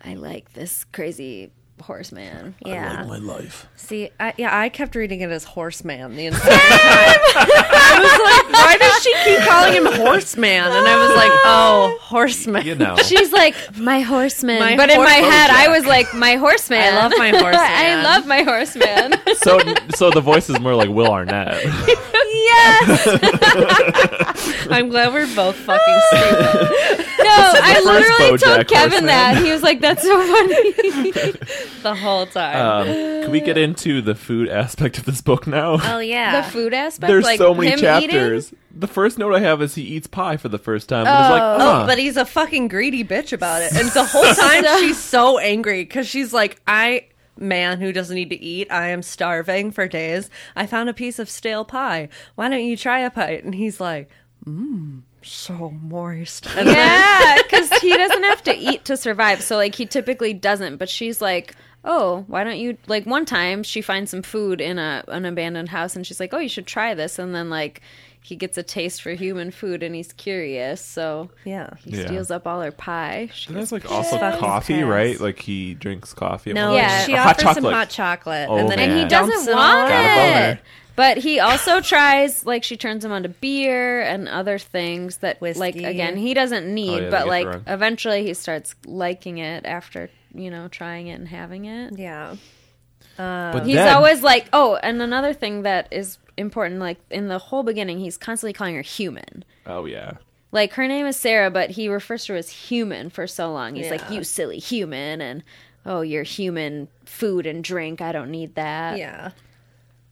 [0.01, 1.51] I like this crazy
[1.81, 2.55] horseman.
[2.65, 3.05] Yeah.
[3.07, 3.67] my life.
[3.75, 6.57] See, I, yeah, I kept reading it as horseman the entire time.
[7.35, 10.49] I was like, why does she keep calling him horseman?
[10.49, 12.65] And I was like, oh, horseman.
[12.65, 12.95] You know.
[12.97, 14.59] She's like, My horseman.
[14.59, 16.81] My but in my horse- head, I was like, My horseman.
[16.81, 17.53] I love my horseman.
[17.55, 19.13] I love my horseman.
[19.35, 19.59] so
[19.95, 21.63] so the voice is more like Will Arnett.
[22.31, 23.07] yes.
[24.69, 29.05] I'm glad we're both fucking stupid No, I first literally told Kevin horseman.
[29.07, 29.37] that.
[29.43, 30.71] He was like, That's so funny.
[31.83, 32.87] the whole time.
[32.87, 32.87] Um,
[33.23, 35.77] can we get into the food aspect of this book now?
[35.81, 36.41] oh yeah.
[36.41, 37.07] the food aspect.
[37.09, 38.47] There's like so many him chapters.
[38.47, 38.59] Eating?
[38.79, 41.07] The first note I have is he eats pie for the first time.
[41.07, 41.57] And it's like, Oh.
[41.59, 41.81] huh.
[41.83, 43.73] Oh, but he's a fucking greedy bitch about it.
[43.73, 47.05] And the whole time she's so angry because she's like, I,
[47.37, 50.29] man who doesn't need to eat, I am starving for days.
[50.55, 52.09] I found a piece of stale pie.
[52.35, 53.43] Why don't you try a bite?
[53.43, 54.09] And he's like,
[54.45, 56.47] mmm, so moist.
[56.57, 59.41] And Yeah, because he doesn't have to eat to survive.
[59.41, 60.77] So like he typically doesn't.
[60.77, 62.77] But she's like, oh, why don't you?
[62.87, 66.33] Like one time she finds some food in a an abandoned house, and she's like,
[66.33, 67.19] oh, you should try this.
[67.19, 67.81] And then like
[68.27, 71.69] he gets a taste for human food and he's curious, so Yeah.
[71.83, 72.05] he Yeah.
[72.07, 73.29] steals up all her pie.
[73.33, 74.83] She And gets there's like also Fucking coffee, pass.
[74.83, 75.19] right?
[75.19, 76.51] Like he drinks coffee.
[76.53, 77.05] No, Yeah.
[77.05, 77.73] she Or offers hot some chocolate.
[77.73, 78.89] hot chocolate, Oh, and then man.
[78.91, 80.49] and he doesn't want Got a out.
[80.53, 80.59] it.
[80.97, 85.41] But he also tries like she turns him on to beer and other things that
[85.41, 87.63] like again he doesn't oh, need, Oh, yeah, but like drunk.
[87.67, 91.93] eventually he starts liking it after you know trying it and having it.
[91.97, 92.35] Yeah.
[93.15, 97.37] But He's then- always like, oh, and another thing that is important, like in the
[97.39, 99.43] whole beginning, he's constantly calling her human.
[99.65, 100.13] Oh yeah.
[100.51, 103.75] Like her name is Sarah, but he refers to her as human for so long.
[103.75, 105.43] He's like, you silly human, and
[105.85, 107.99] oh, you're human food and drink.
[108.01, 108.97] I don't need that.
[108.97, 109.31] Yeah.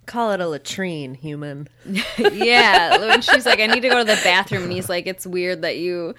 [0.06, 1.68] Call it a latrine, human.
[2.18, 2.98] yeah.
[3.00, 5.62] When she's like, I need to go to the bathroom, and he's like, it's weird
[5.64, 6.14] that you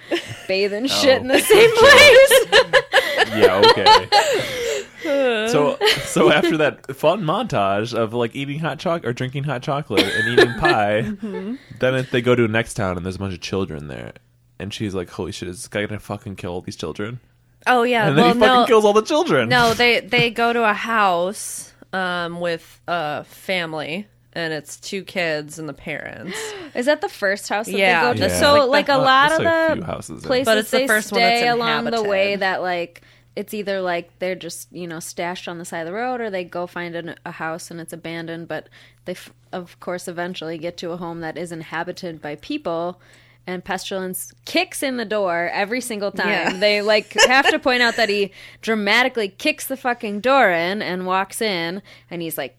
[0.49, 0.89] bathe and Oh.
[0.89, 1.39] shit in the oh.
[1.39, 3.37] same place.
[3.39, 4.09] Yeah, okay.
[5.49, 10.03] so so after that fun montage of like eating hot chocolate or drinking hot chocolate
[10.05, 11.55] and eating pie, Mm-hmm.
[11.81, 14.13] then it, they go to a next town and there's a bunch of children there.
[14.59, 15.49] And she's like, "Holy shit!
[15.49, 17.21] Is this guy gonna fucking kill all these children?"
[17.67, 18.09] Oh yeah.
[18.09, 19.49] And then well, he fucking no, kills all the children.
[19.51, 25.59] no, they they go to a house um, with a family, and it's two kids
[25.59, 26.39] and the parents.
[26.75, 28.13] Is that the first house that Yeah.
[28.13, 28.33] they go to?
[28.33, 28.41] Yeah.
[28.41, 30.27] So, Like like, the- a lot of like the houses in.
[30.27, 33.03] places But it's the they first one that's stay along the way that like
[33.37, 36.31] it's either like they're just you know stashed on the side of the road or
[36.31, 38.69] they go find an, a house and it's abandoned but
[39.05, 42.99] they f- of course eventually get to a home that is inhabited by people
[43.47, 46.53] and pestilence kicks in the door every single time Yeah.
[46.59, 51.07] they like have to point out that he dramatically kicks the fucking door in and
[51.07, 52.57] walks in and he's like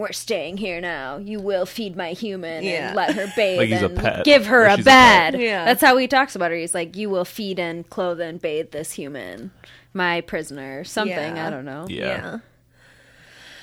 [0.00, 1.18] we're staying here now.
[1.18, 2.88] You will feed my human Yeah.
[2.88, 4.24] and let her bathe Like he's a pet.
[4.24, 5.40] give her Like a she's a bed.
[5.40, 5.64] Yeah.
[5.64, 6.56] That's how he talks about her.
[6.56, 9.50] He's like, "You will feed and clothe and bathe this human,
[9.94, 11.46] my prisoner." Something Yeah.
[11.46, 11.86] I don't know.
[11.88, 12.38] yeah.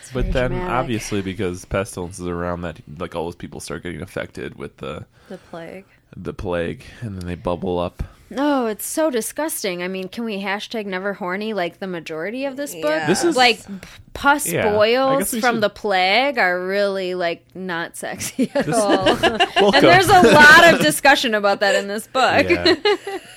[0.01, 0.71] It's But then, dramatic.
[0.73, 5.05] obviously, because pestilence is around, that like all those people start getting affected with the
[5.27, 5.85] The plague.
[6.15, 8.03] the plague, and then they bubble up.
[8.29, 9.81] No, it's so disgusting.
[9.81, 12.83] I mean, can we hashtag never horny like the majority of this book?
[12.85, 13.07] Yeah.
[13.07, 13.61] This is- like
[14.13, 19.07] pus Yeah, boils from should- the plague are really like not sexy at This- all.
[19.77, 22.49] And there's a lot of discussion about that in this book.
[22.49, 22.75] Yeah.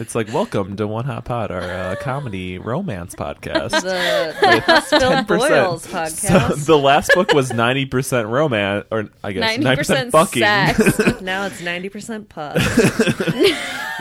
[0.00, 3.70] it's like welcome to One Hot Pod, our uh, comedy romance podcast.
[3.82, 6.10] The, the Hospital 10%.
[6.10, 10.42] So the last book was ninety percent romance, or I guess ninety 90% fucking.
[10.42, 11.20] sex.
[11.22, 12.56] now it's ninety percent pus.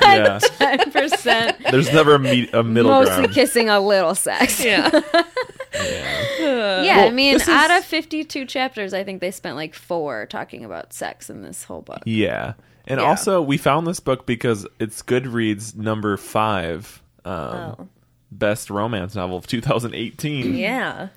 [0.01, 3.33] Yeah, Ten percent there's never a, me- a middle mostly ground.
[3.33, 4.63] kissing, a little sex.
[4.63, 4.89] yeah.
[5.73, 6.81] Yeah.
[6.83, 10.25] Yeah, I mean, this is- out of 52 chapters, I think they spent like four
[10.25, 11.99] talking about sex in this whole book.
[12.05, 12.53] Yeah.
[12.87, 13.05] And Yeah.
[13.07, 17.87] also, we found this book because it's Goodreads number five um, Oh.
[18.31, 20.55] best romance novel of 2018.
[20.55, 21.09] Yeah.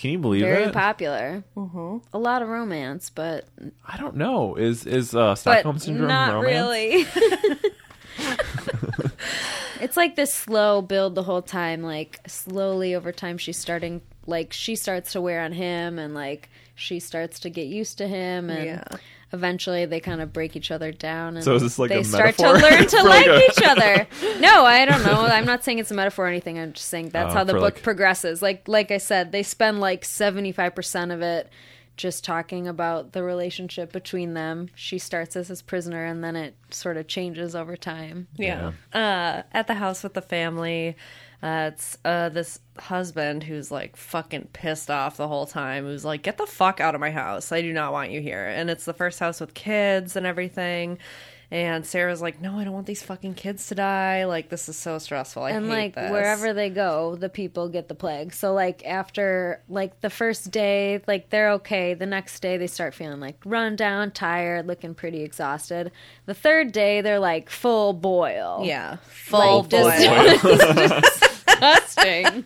[0.00, 0.46] Can you believe it?
[0.46, 0.72] Very it?
[0.72, 1.44] popular.
[1.56, 1.98] Mm-hmm.
[2.14, 3.44] A lot of romance, but,
[3.86, 4.54] I don't know.
[4.56, 6.46] Is is uh, but Stockholm syndrome not romance?
[7.16, 7.60] really.
[9.80, 11.82] it's like this slow build the whole time.
[11.82, 16.48] Like, slowly over time, she's starting, like, she starts to wear on him and, like,
[16.74, 18.50] she starts to get used to him.
[18.50, 18.84] And Yeah.
[19.32, 21.36] eventually they kind of break each other down.
[21.36, 23.62] And So is this like they a start to learn to like like a- each
[23.64, 24.06] other.
[24.40, 25.20] No, I don't know.
[25.26, 26.58] I'm not saying it's a metaphor or anything.
[26.58, 28.40] I'm just saying that's Oh, how the book like- progresses.
[28.42, 31.48] Like like I said, they spend like 75% of it
[32.00, 34.70] just talking about the relationship between them.
[34.74, 38.26] She starts as his prisoner and then it sort of changes over time.
[38.36, 38.72] Yeah.
[38.92, 40.96] Uh, at the house with the family,
[41.42, 45.84] uh, it's uh, this husband who's like fucking pissed off the whole time.
[45.84, 47.50] Who's like, "Get the fuck out of my house!
[47.50, 50.98] I do not want you here." And it's the first house with kids and everything.
[51.52, 54.24] And Sarah's like, "No, I don't want these fucking kids to die.
[54.24, 55.42] Like, this is so stressful.
[55.42, 58.86] I and hate like this." wherever they go the people get the plague so like
[58.86, 63.36] after like the first day like they're okay the next day they start feeling like
[63.44, 65.90] run down tired looking pretty exhausted
[66.26, 71.00] the third day they're like full boil yeah, full Like, just- boil.
[71.60, 72.44] disgusting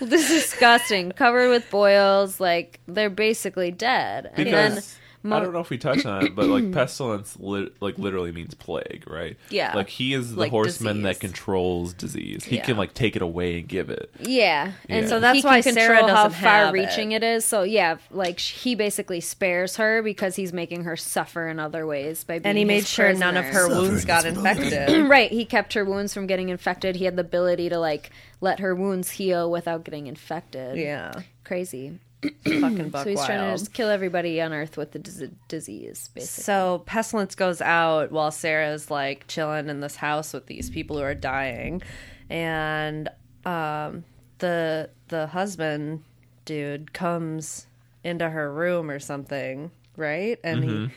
[0.00, 4.82] this is disgusting covered with boils like they're basically dead and then
[5.22, 7.96] Because mo- I don't know if we touched on it, but like pestilence, li- like
[7.98, 9.36] literally means plague, right?
[9.50, 9.74] Yeah.
[9.74, 12.44] Like he is the Like horseman that controls disease.
[12.44, 12.64] He Yeah.
[12.64, 14.10] can like take it away and give it.
[14.20, 15.08] Yeah, and Yeah.
[15.08, 17.22] so So that's he can why control Sarah how doesn't have far-reaching it.
[17.22, 17.44] it is.
[17.44, 22.24] So yeah, like he basically spares her because he's making her suffer in other ways
[22.24, 23.74] by being and he made his sure none of her prisoner.
[23.80, 25.06] wounds got infected.
[25.08, 25.30] right.
[25.30, 26.96] He kept her wounds from getting infected.
[26.96, 30.76] He had the ability to like let her wounds heal without getting infected.
[30.76, 31.12] yeah,
[31.44, 31.98] crazy.
[32.22, 36.08] Fucking buck So he's trying to just kill everybody on Earth with the dis- disease,
[36.14, 36.42] basically.
[36.44, 41.02] So pestilence goes out while Sarah's like chilling in this house with these people who
[41.02, 41.82] are dying,
[42.30, 43.08] and
[43.44, 44.04] um,
[44.38, 46.04] the the husband
[46.44, 47.66] dude comes
[48.04, 50.38] into her room or something, right?
[50.44, 50.90] And he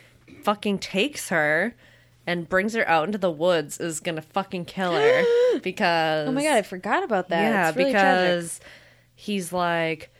[0.44, 1.76] fucking takes her
[2.28, 5.24] and brings her out into the woods is gonna fucking kill her
[5.64, 7.42] because Oh my god, I forgot about that.
[7.42, 8.30] yeah It's really tragic.
[8.32, 8.60] because
[9.16, 10.12] he's like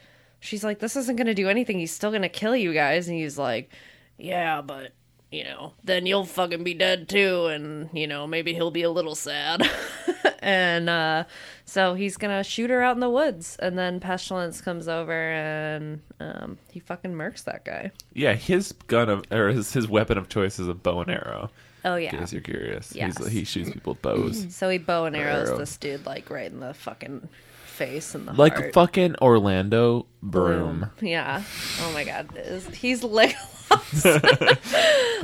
[0.46, 3.38] she's like this isn't gonna do anything he's still gonna kill you guys and he's
[3.38, 3.70] like
[4.18, 4.92] yeah but
[5.32, 8.90] you know then you'll fucking be dead too and you know maybe he'll be a
[8.92, 9.62] little sad
[10.40, 11.24] and uh
[11.66, 16.02] so he's gonna shoot her out in the woods and then pestilence comes over and
[16.20, 20.30] um he fucking murks that guy Yeah, his gun of or his, his weapon of
[20.30, 21.50] choice is a bow and arrow.
[21.84, 23.18] oh yeah because you're curious, Yes.
[23.18, 24.56] He's, he shoots people with bows.
[24.56, 25.58] so he bow and arrows Arrow.
[25.58, 27.28] this dude like right in the fucking
[27.76, 28.74] face and the like heart.
[28.74, 30.90] fucking Orlando Bloom.
[31.02, 31.44] Yeah.
[31.82, 32.30] Oh my god.
[32.74, 33.36] He's like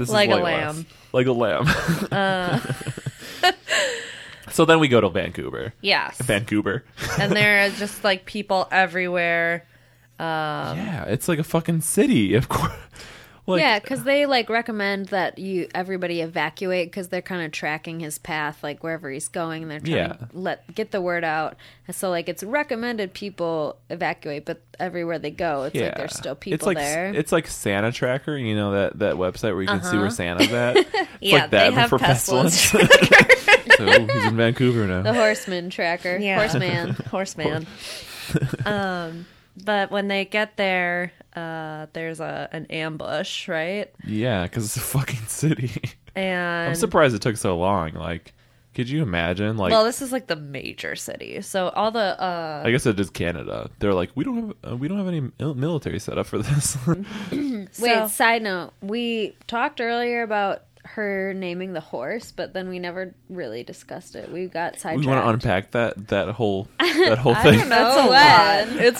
[0.08, 0.86] Like a lamb.
[1.14, 1.66] Like a lamb.
[2.12, 2.60] Uh.
[4.52, 5.74] so then we go to Vancouver.
[5.82, 6.18] yes.
[6.22, 6.84] Vancouver.
[7.20, 9.66] and there are just like people everywhere.
[10.20, 12.72] Um, yeah, it's like a fucking city, of course.
[13.52, 18.00] Like, yeah, because they like recommend that you everybody evacuate because they're kind of tracking
[18.00, 20.08] his path, like wherever he's going, and they're trying Yeah.
[20.14, 21.56] to let get the word out.
[21.88, 26.36] And so, like, it's recommended people evacuate, but everywhere they go, it's like there's still
[26.36, 27.08] people it's like, there.
[27.10, 27.20] Uh-huh.
[27.20, 30.52] It's like Santa Tracker, you know that that website where you can see where Santa's
[30.52, 30.78] at.
[31.22, 32.80] It's Yeah, like that they have for pestilence so
[33.78, 35.04] he's in Vancouver now.
[35.04, 36.38] the horseman tracker, Yeah.
[36.40, 36.94] horseman.
[37.12, 37.68] horseman.
[38.66, 39.26] um,
[39.64, 43.92] but when they get there, uh, there's a an ambush, right?
[44.06, 45.72] Yeah, because it's a fucking city.
[46.16, 47.94] And I'm surprised it took so long.
[47.94, 48.34] Like,
[48.74, 49.58] could you imagine?
[49.58, 53.00] Like, well, this is like the major city, so all the uh, I guess it
[53.00, 53.70] is Canada.
[53.80, 56.78] They're like, we don't have uh, we don't have any military set up for this.
[57.32, 60.64] Wait, So- side note, we talked earlier about
[60.96, 64.32] her naming the horse, but then we never really discussed it.
[64.32, 64.98] We got sidetracked.
[64.98, 65.26] we sidetracked.
[65.28, 67.60] want to unpack that that whole that whole thing.
[67.60, 68.10] don't know.
[68.12, 68.82] that's a lot.
[68.82, 69.00] It's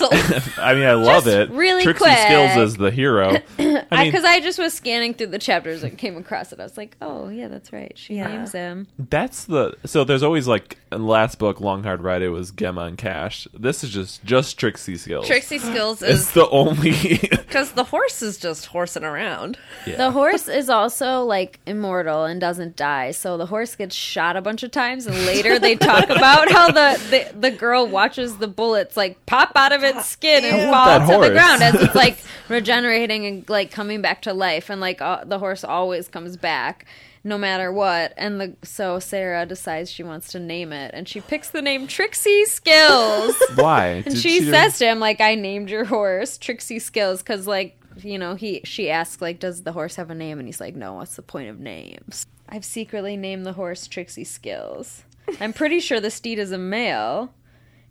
[0.56, 1.50] a I mean, I love Just it.
[1.50, 2.18] really Trixie quick.
[2.18, 3.30] Skills is the hero.
[3.58, 6.60] I mean, because I, just was scanning through the chapters and came across it.
[6.60, 7.92] I was like, oh yeah, that's right.
[7.96, 8.28] She Yeah.
[8.28, 8.86] names him.
[8.98, 10.04] that's the so.
[10.04, 12.22] There's always like in the last book, Long Hard Ride.
[12.22, 13.48] It was Gemma and Cash.
[13.52, 15.26] This is just just Trixie Skills.
[15.26, 16.92] Trixie Skills It's is the only.
[17.30, 19.58] because the horse is just horsing around.
[19.86, 19.96] yeah.
[19.96, 23.10] The horse is also like immortal and doesn't die.
[23.10, 26.68] So the horse gets shot a bunch of times, and later they talk about how
[26.68, 31.00] the, the the girl watches the bullets like pop out of its skin and fall
[31.00, 32.18] to that the ground as it's like
[32.48, 34.70] regenerating and like coming back to life.
[34.70, 36.86] And like uh, the horse always comes back.
[37.24, 41.20] No matter what, and the so Sarah decides she wants to name it, and she
[41.20, 43.36] picks the name Trixie Skills.
[43.54, 43.86] Why?
[44.04, 47.46] And Did she do- says to him, like, I named your horse Trixie Skills because,
[47.46, 50.40] like, you know, he she asks, like, does the horse have a name?
[50.40, 52.26] And he's like, no, what's the point of names?
[52.48, 55.04] I've secretly named the horse Trixie Skills.
[55.40, 57.32] I'm pretty sure the steed is a male.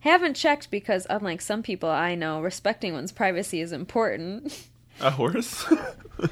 [0.02, 4.68] Haven't checked because, unlike some people I know, respecting one's privacy is important.
[5.02, 5.66] a horse.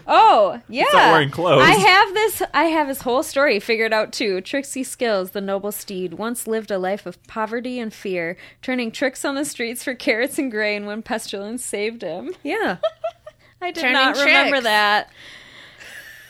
[0.05, 0.83] Oh, yeah.
[0.93, 1.63] not wearing clothes.
[1.63, 4.39] I have this I have his whole story figured out too.
[4.39, 9.25] Trixie Skills, the noble steed, once lived a life of poverty and fear, turning tricks
[9.25, 12.35] on the streets for carrots and grain when pestilence saved him.
[12.43, 12.77] Yeah.
[13.63, 14.63] I did Turning not remember tricks.
[14.65, 15.09] that.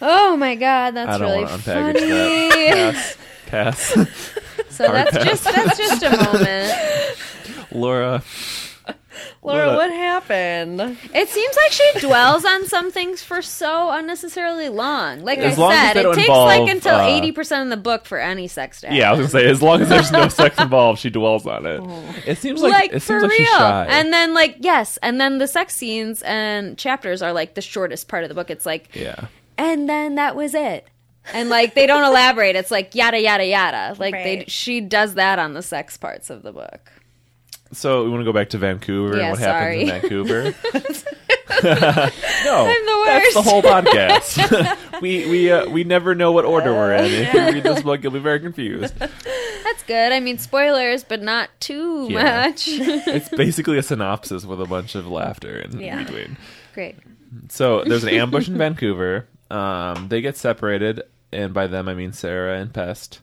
[0.02, 2.10] Oh my god, that's I don't really want to unpackage funny.
[2.70, 3.18] that.
[3.48, 3.96] Pass.
[3.96, 4.30] Pass.
[4.70, 5.26] So Hard that's pass.
[5.26, 7.72] just that's just a moment.
[7.74, 8.24] Laura.
[9.44, 10.82] Laura, What what happened?
[11.14, 15.22] It seems like she dwells on some things for so unnecessarily long.
[15.22, 17.32] Like As I long as said, they it don't takes involve, like until uh, eighty
[17.32, 18.98] percent of the book for any sex to happen.
[18.98, 21.66] Yeah, I was gonna say as long as there's no sex involved, she dwells on
[21.66, 21.80] it.
[22.26, 23.38] It seems like, like, it for seems like real.
[23.40, 23.86] she's shy.
[23.90, 28.08] And then like yes, and then the sex scenes and chapters are like the shortest
[28.08, 28.50] part of the book.
[28.50, 29.28] It's like yeah.
[29.58, 30.86] and then that was it.
[31.34, 32.56] And like they don't elaborate.
[32.56, 33.96] It's like yada yada yada.
[34.00, 34.52] Like they Right.
[34.52, 36.92] she does that on the sex parts of the book.
[37.72, 39.86] So we want to go back to Vancouver Yeah, and what sorry.
[39.86, 40.44] happens in Vancouver.
[41.64, 43.50] no, I'm the that's the worst.
[43.50, 44.78] whole podcast.
[45.02, 47.06] we we uh, we never know what order we're in.
[47.06, 48.94] If you read this book, you'll be very confused.
[48.98, 50.12] That's good.
[50.12, 52.48] I mean spoilers, but not too Yeah.
[52.48, 52.68] much.
[52.70, 56.04] It's basically a synopsis with a bunch of laughter in Yeah.
[56.04, 56.38] between.
[56.74, 56.96] Great.
[57.50, 59.28] So there's an ambush in Vancouver.
[59.52, 63.20] Um, they get separated, and by them I mean Sarah and Pest.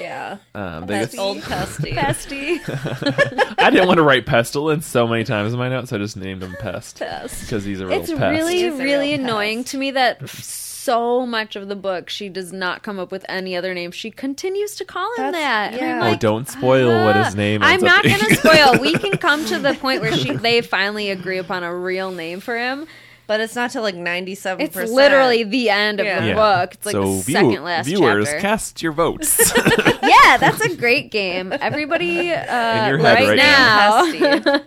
[0.00, 0.38] Yeah.
[0.54, 1.92] Um, they That's get, old Pesty.
[1.92, 2.60] Pesty.
[3.58, 6.16] I didn't want to write pestilence so many times in my notes, so I just
[6.16, 7.42] named him Pest Pest.
[7.42, 8.20] because he's a real It's pest.
[8.20, 9.72] really, It's a really real annoying pest.
[9.72, 13.56] to me that so much of the book she does not come up with any
[13.56, 13.90] other name.
[13.90, 15.72] She continues to call him That's- that.
[15.74, 16.06] And I'm yeah.
[16.06, 17.36] Oh, like, don't spoil what his ah.
[17.36, 18.78] name I'm not going to spoil.
[18.80, 22.40] We can come to the point where she they finally agree upon a real name
[22.40, 22.86] for him.
[23.26, 24.64] But it's not till like ninety-seven.
[24.64, 26.20] It's literally the end of Yeah.
[26.20, 26.34] the Yeah.
[26.34, 26.74] book.
[26.74, 28.40] It's like so the view- second last viewers, chapter.
[28.40, 29.52] cast your votes.
[30.02, 31.52] yeah, that's a great game.
[31.52, 34.60] Everybody, uh, your head right, right now,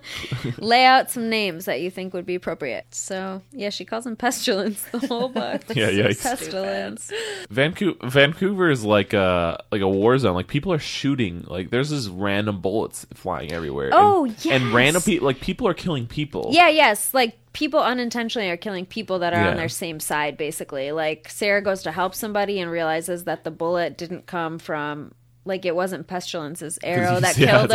[0.57, 2.85] lay out some names that you think would be appropriate.
[2.91, 5.61] So, yeah, she calls him pestilence the whole book.
[5.75, 6.21] Yeah, yikes.
[6.23, 7.11] pestilence.
[7.49, 10.33] Vancouver, Vancouver is like a like a war zone.
[10.35, 11.45] Like people are shooting.
[11.47, 13.89] Like there's just random bullets flying everywhere.
[13.93, 15.25] Oh, and, and random people.
[15.25, 16.49] Like people are killing people.
[16.51, 19.49] Yeah, yes, like people unintentionally are killing people that are Yeah.
[19.49, 20.37] on their same side.
[20.37, 25.13] Basically, like Sarah goes to help somebody and realizes that the bullet didn't come from.
[25.43, 27.71] Like it wasn't pestilence's arrow that yeah, killed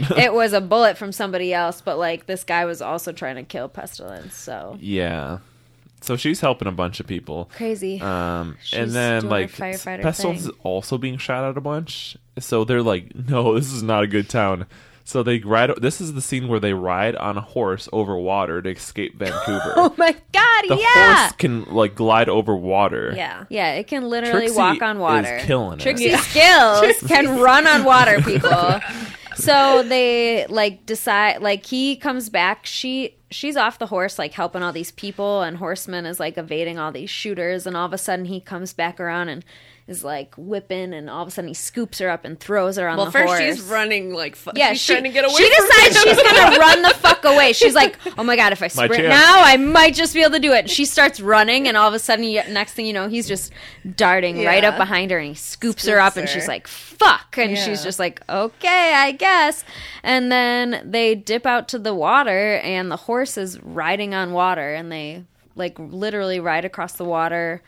[0.00, 0.06] him.
[0.16, 3.42] it was a bullet from somebody else, but like this guy was also trying to
[3.42, 4.34] kill pestilence.
[4.34, 5.38] So Yeah.
[6.00, 7.50] So she's helping a bunch of people.
[7.56, 8.00] crazy.
[8.00, 10.34] Um, She's and then like Pestilence thing.
[10.36, 12.16] is also being shot at a bunch.
[12.38, 14.66] So they're like, no, this is not a good town.
[15.08, 15.70] So they ride.
[15.80, 19.72] This is the scene where they ride on a horse over water to escape Vancouver.
[19.76, 20.64] oh my god!
[20.68, 21.18] the yeah.
[21.28, 23.12] horse can like glide over water.
[23.16, 23.44] Yeah.
[23.48, 25.20] Yeah, it can literally Trixie walk on water.
[25.28, 25.46] is water.
[25.46, 25.82] killing it.
[25.82, 26.16] Trixie Yeah.
[26.20, 28.80] skills can run on water, people.
[29.36, 32.66] so they like decide like he comes back.
[32.66, 36.78] She she's off the horse like helping all these people and horseman is like evading
[36.78, 39.44] all these shooters and all of a sudden he comes back around and
[39.88, 42.88] is like whipping and all of a sudden he scoops her up and throws her
[42.88, 43.18] on the water.
[43.20, 43.56] Well, first horse.
[43.56, 45.34] she's running like fu- Yeah, she's she, trying to get away.
[45.36, 46.02] She from decides him.
[46.02, 47.52] she's gonna run the fuck away.
[47.52, 50.40] She's like, "Oh my god, if I sprint now, I might just be able to
[50.40, 53.28] do it." She starts running, and all of a sudden, next thing you know, he's
[53.28, 53.52] just
[53.94, 57.36] darting right up behind her, and he scoops, her Scoops up, and she's like, "Fuck!"
[57.38, 57.64] And Yeah.
[57.64, 59.64] she's just like, "Okay, I guess."
[60.02, 64.74] And then they dip out to the water, and the horse is riding on water,
[64.74, 65.24] and they
[65.54, 67.62] like literally ride across the water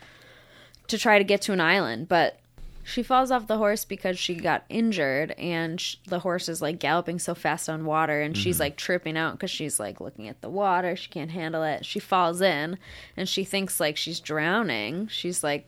[0.89, 2.41] to try to get to an island, but
[2.89, 6.79] she falls off the horse because she got injured and sh- the horse is like
[6.79, 8.63] galloping so fast on water and she's mm-hmm.
[8.63, 11.85] like tripping out because she's like looking at the water she can't handle it.
[11.85, 12.79] She falls in
[13.15, 15.07] and she thinks like she's drowning.
[15.09, 15.67] She's like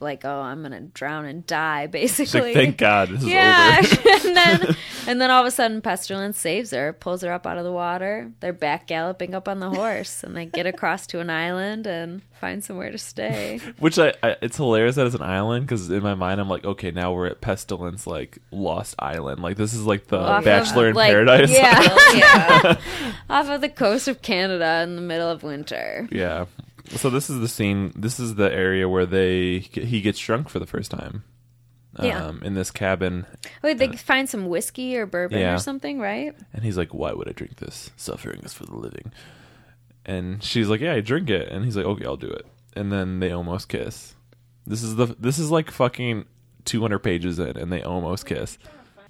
[0.00, 4.10] like oh i'm gonna drown and die basically like, thank God this is yeah, over.
[4.26, 4.76] and then
[5.06, 7.72] and then all of a sudden, pestilence saves her, pulls her up out of the
[7.72, 8.32] water.
[8.40, 12.22] They're back galloping up on the horse, and they get across to an island and
[12.40, 13.60] find somewhere to stay.
[13.78, 16.64] Which I, I, it's hilarious that it's an island because in my mind I'm like,
[16.64, 19.42] okay, now we're at Pestilence, like Lost Island.
[19.42, 21.50] Like this is like the Off of, Bachelor in like, Paradise.
[21.50, 22.76] Yeah, yeah.
[23.30, 26.08] off of the coast of Canada in the middle of winter.
[26.10, 26.46] yeah.
[26.90, 27.92] So this is the scene.
[27.96, 31.24] This is the area where they he gets drunk for the first time.
[32.02, 32.26] Yeah.
[32.26, 33.24] Um, in this cabin,
[33.62, 35.54] Wait, they find some whiskey or bourbon Yeah.
[35.54, 36.34] or something, right?
[36.52, 37.90] and he's like, "Why would I drink this?
[37.96, 39.12] Suffering is for the living."
[40.04, 42.92] And she's like, "Yeah, I drink it." And he's like, "Okay, I'll do it." And
[42.92, 44.14] then they almost kiss.
[44.66, 46.26] This is the this is like fucking
[46.64, 48.58] 200 pages in, and they almost kiss.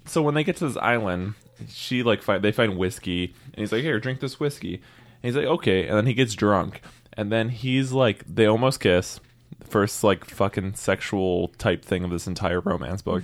[0.05, 1.33] So when they get to this island,
[1.67, 5.35] she like find they find whiskey, and he's like, "Here, drink this whiskey." And he's
[5.35, 6.81] like, "Okay," and then he gets drunk,
[7.17, 9.19] and then he's like, they almost kiss.
[9.63, 13.23] First, like fucking sexual type thing of this entire romance book,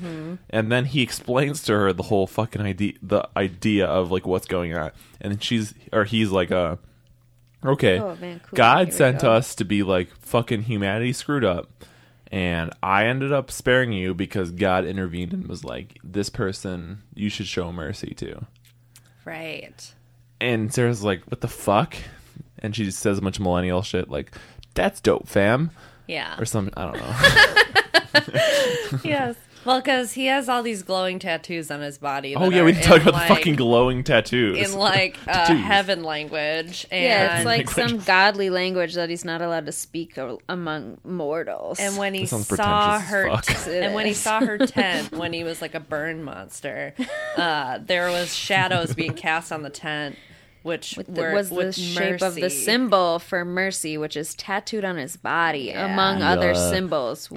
[0.50, 4.48] and then he explains to her the whole fucking idea, the idea of like what's
[4.48, 4.92] going on,
[5.22, 6.76] and then she's or he's like, uh,
[7.64, 9.32] okay, Oh, Vancouver, God here sent go.
[9.32, 11.70] us to be like fucking humanity screwed up,
[12.30, 17.30] and I ended up sparing you because God intervened and was like, this person you
[17.30, 18.46] should show mercy to.
[19.24, 19.94] right.
[20.42, 21.96] And Sarah's like, what the fuck?
[22.64, 24.32] And she just says a bunch of millennial shit like,
[24.74, 25.72] that's dope, fam,
[26.08, 26.40] Yeah.
[26.40, 29.00] or some I don't know.
[29.04, 29.36] yes.
[29.66, 32.36] Well, because he has all these glowing tattoos on his body.
[32.36, 34.60] oh yeah, we didn't talk about like- the fucking glowing tattoos.
[34.74, 35.62] in like uh, Tattoos.
[35.64, 36.86] heaven language.
[36.92, 37.90] And, Yeah, it's like language.
[37.92, 41.80] some godly language that he's not allowed to speak a- among mortals.
[41.80, 43.50] And when he saw her, fuck.
[43.68, 46.94] It and when he saw her tent, when he was like a burn monster,
[47.38, 50.18] uh, there was shadows being cast on the tent,
[50.64, 54.84] which the- were, was the with shape of the symbol for mercy, which is tattooed
[54.84, 56.32] on his body, among Yeah.
[56.32, 57.30] other symbols.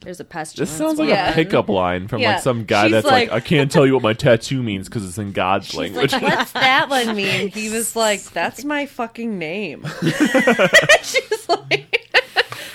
[0.00, 0.70] There's a pestilence.
[0.70, 1.30] this sounds like Yeah.
[1.30, 2.32] a pickup line from Yeah.
[2.34, 4.88] like some guy She's that's like, like- I can't tell you what my tattoo means
[4.88, 6.12] because it's in God's language.
[6.14, 7.48] Like, what's that one mean?
[7.48, 9.84] He was like, "That's my fucking name."
[11.02, 12.08] She's like,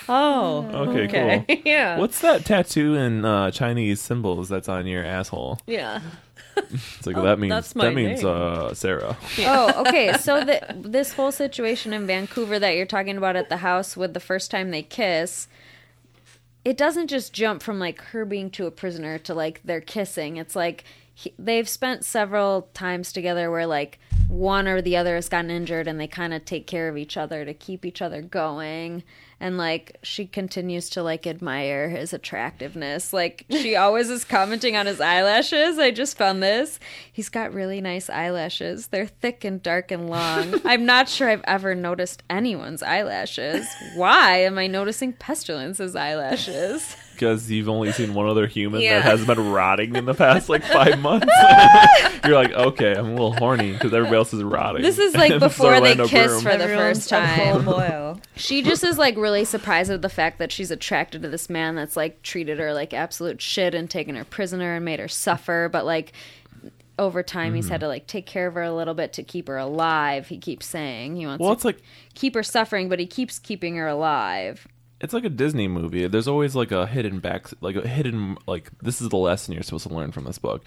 [0.07, 1.57] "Oh, okay, okay, cool.
[1.65, 5.59] yeah, What's that tattoo in uh, Chinese symbols that's on your asshole?
[5.65, 6.01] yeah."
[6.57, 8.31] It's like that means Oh, that's my that means name.
[8.31, 9.17] uh, Sarah.
[9.39, 10.13] Oh, okay.
[10.17, 14.13] So the, this whole situation in Vancouver that you're talking about at the house with
[14.13, 15.47] the first time they kiss,
[16.63, 20.37] it doesn't just jump from like her being to a prisoner to like they're kissing.
[20.37, 20.83] It's like
[21.13, 25.87] he, they've spent several times together where like one or the other has gotten injured
[25.87, 29.03] and they kind of take care of each other to keep each other going.
[29.39, 33.13] And like she continues to like admire his attractiveness.
[33.13, 35.77] Like she always is commenting on his eyelashes.
[35.77, 36.79] I just found this.
[37.11, 38.87] He's got really nice eyelashes.
[38.87, 40.61] They're thick and dark and long.
[40.65, 43.67] I'm not sure I've ever noticed anyone's eyelashes.
[43.95, 46.95] Why am I noticing Pestilence's eyelashes?
[47.15, 48.95] because you've only seen one other human Yeah.
[48.99, 51.27] that has been rotting in the past like five months.
[52.25, 54.81] You're like, okay, I'm a little horny because everybody else is rotting.
[54.81, 56.41] This is, like, And before they kiss Bloom.
[56.43, 57.67] for the first time.
[57.67, 58.17] a.
[58.35, 61.75] She just is like really surprised at the fact that she's attracted to this man
[61.75, 65.69] that's like treated her like absolute shit and taken her prisoner and made her suffer.
[65.71, 66.13] But like
[66.97, 67.71] over time, he's Mm-hmm.
[67.73, 70.27] had to like take care of her a little bit to keep her alive.
[70.29, 71.81] He keeps saying he wants Well, to it's like
[72.13, 74.67] keep her suffering, but he keeps keeping her alive.
[75.01, 76.07] It's like a Disney movie.
[76.07, 79.63] There's always like a hidden back, like a hidden like this is the lesson you're
[79.63, 80.63] supposed to learn from this book.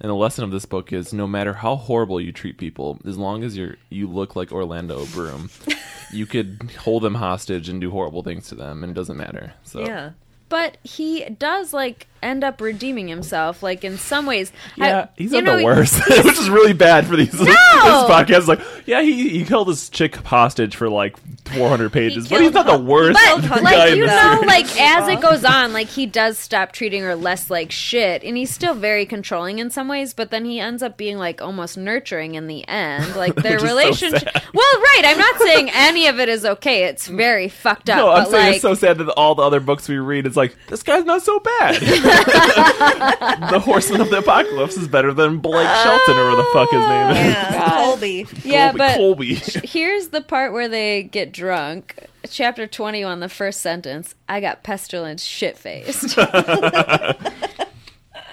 [0.00, 3.16] And the lesson of this book is no matter how horrible you treat people, as
[3.16, 5.50] long as you're you look like Orlando Bloom,
[6.12, 9.54] you could hold them hostage and do horrible things to them, and it doesn't matter.
[9.62, 10.10] So Yeah.
[10.54, 14.52] But he does like end up redeeming himself, like in some ways.
[14.80, 17.34] I- Yeah, he's you on know, the worst, which is really bad for these.
[17.84, 21.16] This podcast like, yeah, he he held this chick hostage for like
[21.48, 24.46] 400 pages, but he's not the worst But guy like you know, series.
[24.46, 28.36] like as it goes on, like he does stop treating her less like shit, and
[28.38, 30.14] he's still very controlling in some ways.
[30.14, 33.16] But then he ends up being like almost nurturing in the end.
[33.16, 34.28] Like their is so relationship.
[34.54, 35.02] well, right.
[35.04, 36.84] I'm not saying any of it is okay.
[36.84, 37.96] It's very fucked up.
[37.98, 40.26] no, I'm but saying like, it's so sad that all the other books we read,
[40.26, 41.74] it's like this guy's not so bad.
[43.50, 46.80] the Horseman of the Apocalypse is better than Blake Shelton or whatever the fuck his
[46.80, 47.16] name oh, is.
[47.16, 47.84] Yeah.
[47.84, 48.26] Colby.
[48.44, 49.34] yeah, Colby, but Colby.
[49.64, 51.96] here's the part where they get drunk.
[52.28, 54.14] Chapter 21, the first sentence.
[54.28, 56.16] I got pestilence shit faced.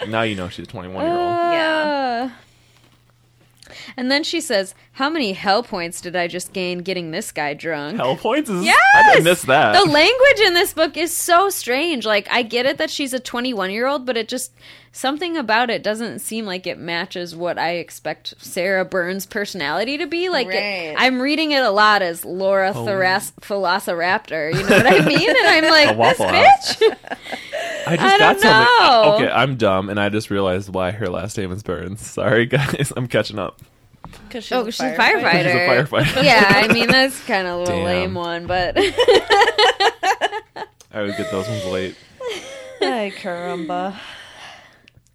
[0.08, 1.20] now you know she's a 21 year old.
[1.20, 2.32] Uh, yeah.
[3.98, 7.54] And then she says, How many hell points did I just gain getting this guy
[7.54, 7.98] drunk?
[7.98, 8.78] Hell points is Yes!
[8.96, 9.74] I didn't miss that.
[9.74, 12.06] The language in this book is so strange.
[12.06, 14.52] Like, I get it that she's a 21 year old, but it just,
[14.92, 20.06] something about it doesn't seem like it matches what I expect Sarah Burns' personality to
[20.08, 20.30] be.
[20.30, 22.86] Like, it- I'm reading it a lot as Laura Oh.
[22.86, 24.54] Theras- Velociraptor.
[24.54, 25.30] You know what I mean?
[25.30, 26.76] And I'm like, A this House.
[26.78, 26.98] bitch.
[27.88, 28.86] I just I got don't something.
[28.86, 29.14] know.
[29.16, 32.00] okay, I'm dumb, and I just realized why her last name is Burns.
[32.06, 33.60] Sorry, guys, I'm catching up.
[34.28, 35.22] Because she's, Oh, she's a firefighter.
[35.22, 35.44] firefighter.
[35.44, 35.68] She's a
[36.18, 36.24] firefighter.
[36.24, 37.86] yeah, I mean, that's kind of a little Damn.
[37.86, 38.76] lame one, but.
[40.94, 41.96] I would get those ones late.
[42.82, 43.96] Ay, caramba.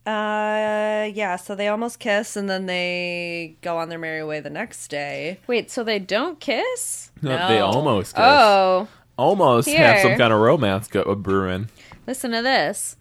[0.07, 4.51] Uh, yeah, so they almost kiss and then they go on their merry way the
[4.51, 5.39] next day.
[5.49, 7.11] Wait, so they don't kiss?
[7.23, 7.49] No, No.
[7.49, 8.25] They almost kiss.
[8.25, 8.87] Oh,
[9.19, 9.79] almost Here.
[9.79, 11.69] have some kind of romance go brewing.
[12.07, 12.97] listen to this.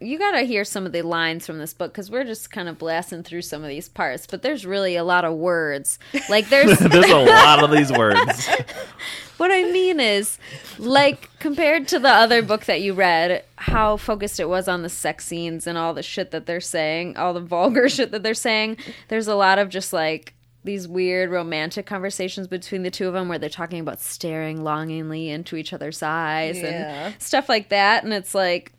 [0.00, 2.78] You gotta hear some of the lines from this book because we're just kind of
[2.78, 5.98] blasting through some of these parts, but there's really a lot of words.
[6.28, 6.78] Like, there's.
[6.78, 8.48] There's a lot of these words.
[9.38, 10.38] what I mean is,
[10.78, 14.88] like, compared to the other book that you read, how focused it was on the
[14.88, 18.34] sex scenes and all the shit that they're saying, all the vulgar shit that they're
[18.34, 18.76] saying,
[19.08, 20.34] there's a lot of just like
[20.64, 25.30] these weird romantic conversations between the two of them where they're talking about staring longingly
[25.30, 27.06] into each other's eyes Yeah.
[27.08, 28.04] and stuff like that.
[28.04, 28.72] And it's like,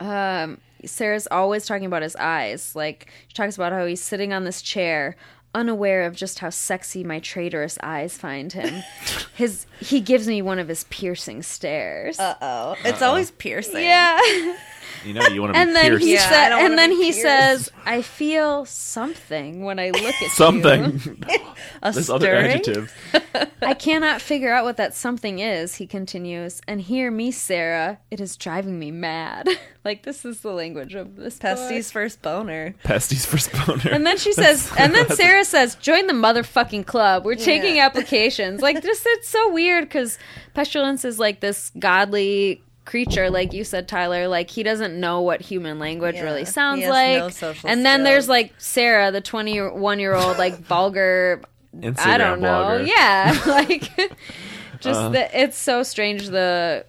[0.00, 2.74] um, Sarah's always talking about his eyes.
[2.74, 5.16] Like she talks about how he's sitting on this chair,
[5.54, 8.82] unaware of just how sexy my traitorous eyes find him.
[9.34, 12.18] his he gives me one of his piercing stares.
[12.18, 12.76] Uh oh.
[12.84, 13.82] It's always piercing.
[13.84, 14.18] yeah.
[15.04, 16.04] You know, you want to be and then pierced.
[16.04, 17.22] he Yeah, said, and then he pierced.
[17.22, 21.24] says, "I feel something when I look at you." Something.
[21.82, 22.88] A There's other stirring?
[23.62, 26.60] I cannot figure out what that something is, he continues.
[26.66, 29.48] And hear me, Sarah, it is driving me mad.
[29.84, 31.92] like this is the language of this Pesty's book.
[31.92, 32.74] first boner.
[32.84, 33.92] Pesties for Sponer.
[33.92, 37.24] And then she says, and then Sarah says, "Join the motherfucking club.
[37.24, 37.86] We're taking Yeah.
[37.86, 40.18] applications." Like this, it's so weird because
[40.54, 44.26] pestilence is like this godly creature, like you said, Tyler.
[44.26, 46.22] Like he doesn't know what human language Yeah.
[46.22, 47.18] really sounds He has like.
[47.18, 51.42] no social and then there's like Sarah, the twenty-one-year-old, like vulgar.
[51.76, 52.48] Instagram I don't know.
[52.48, 52.86] blogger.
[52.88, 53.82] Yeah, like
[54.80, 55.08] just Uh.
[55.10, 56.26] the, it's so strange.
[56.28, 56.84] The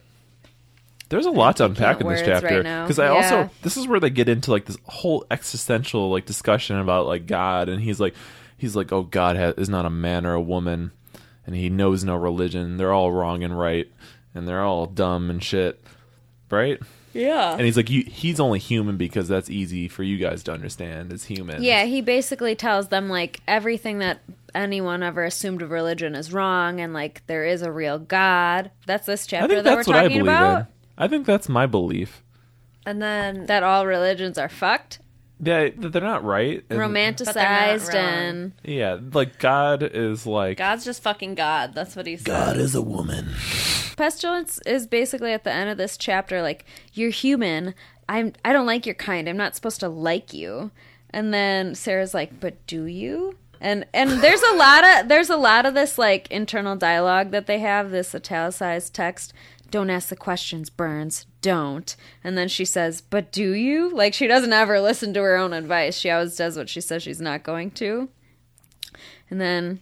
[1.10, 3.14] There's a lot to unpack in this words chapter right because I Yeah.
[3.16, 7.26] also this is where they get into like this whole existential like discussion about like
[7.28, 8.16] God and he's like
[8.58, 10.92] he's like oh God ha- is not a man or a woman
[11.46, 13.88] and he knows no religion they're all wrong and right
[14.36, 15.82] and they're all dumb and shit
[16.50, 16.80] right
[17.14, 17.54] yeah.
[17.54, 21.12] and he's like you, he's only human because that's easy for you guys to understand
[21.12, 24.20] as humans Yeah, he basically tells them like everything that
[24.54, 28.72] anyone ever assumed of religion is wrong, and like there is a real God.
[28.86, 30.60] That's this I chapter think that we're what I talking believe about.
[30.62, 32.24] in I think that's my belief
[32.86, 35.00] And then That all religions are fucked,
[35.42, 37.96] yeah that they're not right and- romanticized, wrong.
[38.04, 41.74] and yeah like God is like God's just fucking God.
[41.74, 42.26] That's what he said.
[42.28, 43.30] God is a woman
[44.00, 47.76] pestilence is basically at the end of this chapter like you're human.
[48.08, 49.28] I'm I don't like your kind.
[49.28, 50.72] I'm not supposed to like you.
[51.10, 55.36] And then Sarah's like, "But do you?" And and there's a lot of there's a
[55.36, 59.34] lot of this like internal dialogue that they have this italicized text.
[59.70, 61.26] Don't ask the questions, Burns.
[61.42, 61.96] Don't.
[62.24, 65.52] And then she says, "But do you?" Like she doesn't ever listen to her own
[65.52, 65.98] advice.
[65.98, 68.08] She always does what she says she's not going to.
[69.30, 69.82] And then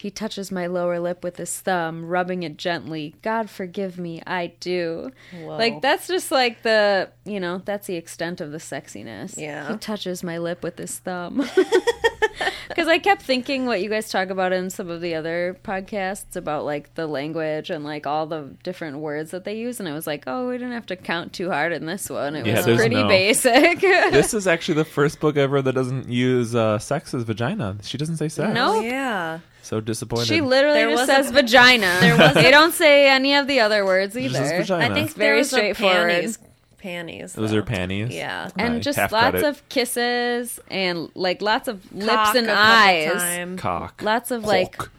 [0.00, 3.14] he touches my lower lip with his thumb, rubbing it gently.
[3.22, 5.10] God forgive me, I do.
[5.32, 5.56] Whoa.
[5.56, 9.36] Like that's just like the, you know, that's the extent of the sexiness.
[9.36, 9.72] Yeah.
[9.72, 11.48] He touches my lip with his thumb.
[12.68, 16.36] Because I kept thinking what you guys talk about in some of the other podcasts
[16.36, 19.92] about like the language and like all the different words that they use, and I
[19.94, 22.36] was like, oh, we didn't have to count too hard in this one.
[22.36, 23.80] It Yeah, was pretty no- basic.
[23.80, 27.76] this is actually the first book ever that doesn't use uh, sex as vagina.
[27.82, 28.54] She doesn't say sex.
[28.54, 28.76] No.
[28.76, 29.40] Oh, yeah.
[29.62, 30.26] So disappointed.
[30.28, 31.98] She literally There just was a- says vagina.
[32.34, 34.34] they don't say any of the other words either.
[34.38, 34.84] says vagina.
[34.84, 36.36] I think it's very there was a straightforward.
[36.78, 37.18] Panties.
[37.18, 37.32] Panties.
[37.34, 37.58] Those though.
[37.58, 38.14] are panties.
[38.14, 38.50] Yeah.
[38.56, 39.46] and Right, just half lots credit.
[39.48, 43.12] of kisses and like lots of lips and a couple eyes.
[43.22, 43.60] times.
[43.60, 44.02] cock.
[44.02, 44.90] Lots of like Cock.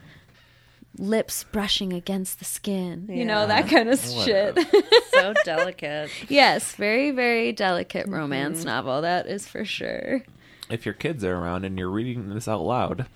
[0.97, 3.07] lips brushing against the skin.
[3.09, 4.57] You know, that kind of shit.
[5.11, 6.09] so delicate.
[6.29, 8.15] yes, very, very delicate Mm-hmm.
[8.15, 9.01] romance novel.
[9.01, 10.23] That is for sure.
[10.69, 13.07] If your kids are around and you're reading this out loud,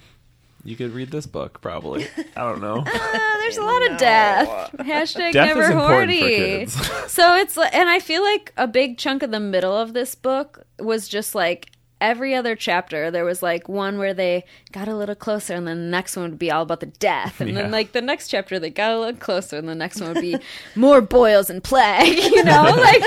[0.63, 2.07] you could read this book probably.
[2.37, 2.83] I don't know.
[2.85, 4.71] Ah, there's a lot of death.
[4.79, 6.35] Hashtag Death never is important for horny.
[6.37, 7.11] kids.
[7.11, 10.15] so it's li- and I feel like a big chunk of the middle of this
[10.15, 11.69] book was just like
[12.01, 14.43] every other chapter there was like one where they
[14.73, 17.39] got a little closer and then the next one would be all about the death
[17.39, 17.61] and Yeah.
[17.61, 20.21] then like the next chapter they got a little closer and the next one would
[20.21, 20.35] be
[20.75, 23.01] more boils and plague you know like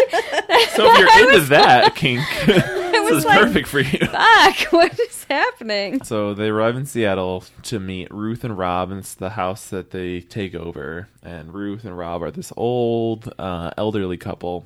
[0.70, 3.98] so if you're into that kink, this was is like- perfect for you.
[4.06, 9.00] fuck what is happening So they arrive in Seattle to meet Ruth and Rob, and
[9.00, 11.08] it's the house that they take over.
[11.22, 14.64] And Ruth and Rob are this old, uh, elderly couple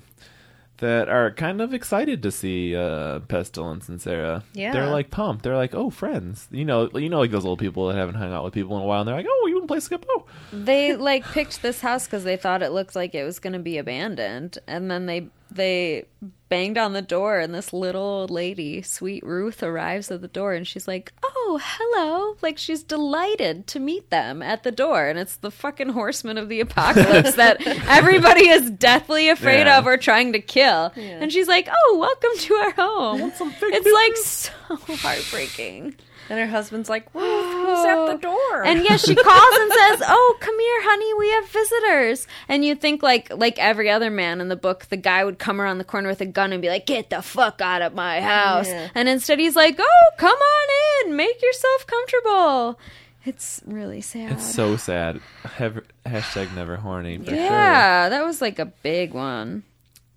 [0.79, 4.43] that are kind of excited to see uh, Pestilence and Sarah.
[4.55, 4.73] Yeah.
[4.73, 5.43] they're like pumped.
[5.45, 8.33] They're like, "Oh, friends!" You know, you know, like those old people that haven't hung
[8.33, 10.07] out with people in a while, and they're like, "Oh, you want to play skip?
[10.09, 10.25] Oh,
[10.55, 13.59] they like picked this house because they thought it looked like it was going to
[13.59, 16.05] be abandoned and then they they
[16.49, 20.53] banged on the door and this little old lady sweet ruth arrives at the door
[20.53, 22.37] and she's like oh hello.
[22.43, 26.49] Like she's delighted to meet them at the door and it's the fucking horseman of
[26.49, 29.79] the apocalypse that everybody is deathly afraid Yeah.
[29.79, 30.93] of or trying to kill.
[30.97, 33.33] And she's like oh welcome to our home.
[33.37, 35.97] Some it's like so heartbreaking
[36.31, 38.63] And her husband's like, who's at the door?
[38.65, 41.15] and yes, she calls and says, "Oh, come here, honey.
[41.15, 44.97] We have visitors." And you think like like every other man in the book, the
[44.97, 47.61] guy would come around the corner with a gun and be like, "Get the fuck
[47.61, 48.89] out of my house." Yeah.
[48.95, 50.69] And instead, he's like, "Oh, come on
[51.09, 51.17] in.
[51.17, 52.79] Make yourself comfortable."
[53.27, 54.33] It's really sad.
[54.33, 55.21] it's so sad."
[55.57, 57.19] Have, hashtag never horny.
[57.19, 57.35] For Sure.
[57.35, 59.65] yeah, that was like a big one.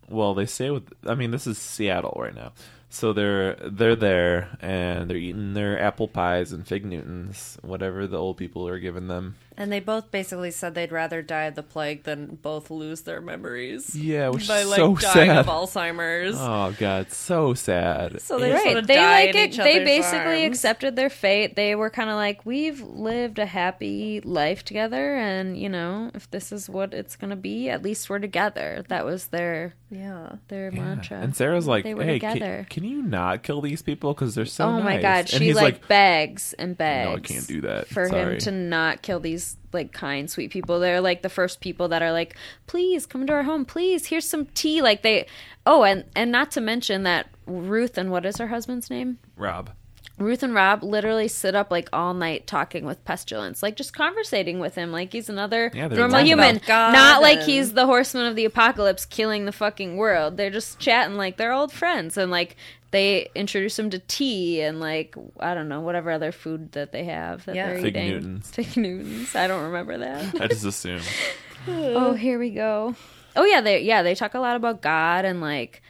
[0.09, 2.51] well they say with i mean this is seattle right now
[2.93, 8.17] so they're they're there and they're eating their apple pies and fig newtons whatever the
[8.17, 11.63] old people are giving them And they both basically said they'd rather die of the
[11.63, 13.95] plague than both lose their memories.
[13.95, 16.35] yeah which By is like so dying sad of Alzheimer's.
[16.39, 19.57] oh god so sad So they just right wanna they die like in it, each
[19.57, 20.55] they other's basically arms.
[20.57, 25.57] accepted their fate they were kind of like we've lived a happy life together and
[25.57, 29.27] you know if this is what it's gonna be at least we're together that was
[29.27, 30.37] their Yeah.
[30.47, 30.79] their Yeah.
[30.81, 34.13] mantra and sarah's like they were hey together can, can you not kill these people
[34.13, 37.19] because they're so oh my god and she he's like, begs and begs no i
[37.19, 38.33] can't do that for Sorry.
[38.33, 40.79] him to not kill these like kind sweet people.
[40.79, 42.35] They're like the first people that are like
[42.67, 43.65] please come to our home.
[43.65, 44.81] Please here's some tea.
[44.81, 45.25] Like they
[45.65, 49.19] oh and and not to mention that ruth and what is her husband's name?
[49.35, 49.71] Rob.
[50.19, 54.59] Ruth and Rob literally sit up like all night talking with Pestilence, like just conversating
[54.59, 58.45] with him, like he's another Yeah, normal human, not like he's the horseman of the
[58.45, 60.37] apocalypse killing the fucking world.
[60.37, 62.55] They're just chatting like they're old friends, and like
[62.93, 67.03] they introduce him to tea and like I don't know whatever other food that they
[67.03, 67.67] have that Yeah.
[67.73, 68.09] they're Fig eating.
[68.11, 68.51] Newtons.
[68.55, 69.35] Fig Newtons.
[69.35, 70.35] I don't remember that.
[70.41, 71.01] i just assume
[71.67, 72.95] oh, here we go.
[73.35, 75.81] Oh yeah, they yeah they talk a lot about God and like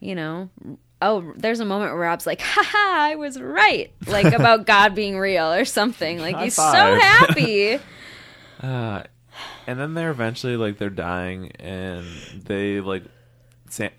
[0.00, 0.48] you know.
[1.02, 4.94] Oh, there's a moment where Rob's like, "Ha ha, I was right," like about God
[4.94, 6.18] being real or something.
[6.18, 7.78] Like High he's so happy.
[8.62, 9.02] Uh,
[9.66, 12.06] and then they're eventually like they're dying, and
[12.44, 13.10] they like Sa-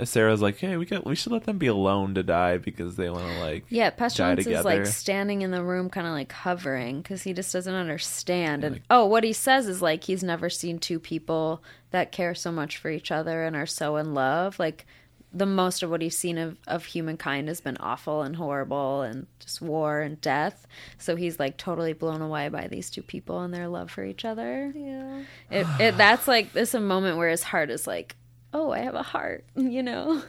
[0.03, 3.09] Sarah's like, hey, we got we should let them be alone to die because they
[3.09, 6.31] want to like Yeah, die Pestilence is like standing in the room, kind of like
[6.31, 8.63] hovering because he just doesn't understand.
[8.63, 12.51] And oh, what he says is like he's never seen two people that care so
[12.51, 14.59] much for each other and are so in love.
[14.59, 14.85] Like
[15.33, 19.27] the most of what he's seen of, of humankind has been awful and horrible and
[19.39, 20.65] just war and death.
[20.97, 24.25] So he's like totally blown away by these two people and their love for each
[24.25, 24.73] other.
[24.75, 25.23] Yeah.
[25.51, 28.15] It, it that's like this a moment where his heart is like,
[28.53, 30.21] oh, I have a heart, you know,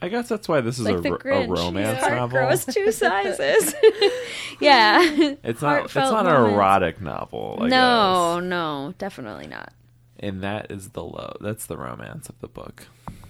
[0.00, 1.48] I guess that's why this is like a, the a Grinch.
[1.56, 2.38] romance his heart novel.
[2.38, 3.74] grows two sizes.
[4.60, 5.00] yeah,
[5.42, 5.84] It's not.
[5.84, 7.58] It's Heartfelt not an erotic novel.
[7.62, 9.72] I no, no, definitely not.
[10.20, 11.38] and that is the love.
[11.40, 12.86] That's the romance of the book.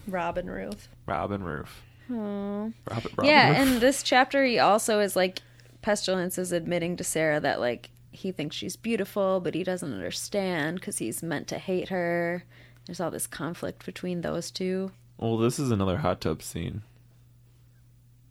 [0.09, 0.89] Robin Ruth.
[1.07, 1.83] Robin Roof.
[2.09, 3.59] Robin, Robin yeah, Roof.
[3.59, 5.41] and this chapter he also is like
[5.83, 10.77] pestilence is admitting to Sarah that like he thinks she's beautiful, but he doesn't understand
[10.81, 12.45] because he's meant to hate her.
[12.87, 14.93] There's all this conflict between those two.
[15.19, 16.83] Well, this is another hot tub scene.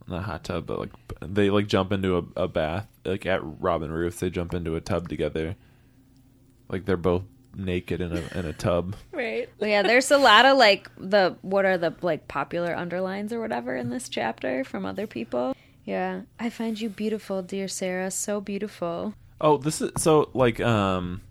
[0.08, 0.90] Not hot tub, but like
[1.20, 2.86] they like jump into a, a bath.
[3.04, 5.56] Like at Robin Roofs, they jump into a tub together.
[6.68, 7.22] Like they're both
[7.56, 8.94] naked in a in a tub.
[9.12, 9.48] Right.
[9.58, 13.40] But yeah, there's a lot of like the what are the like popular underlines or
[13.40, 15.56] whatever in this chapter from other people.
[15.84, 19.14] Yeah, I find you beautiful, dear Sarah, so beautiful.
[19.40, 21.22] Oh, this is so like um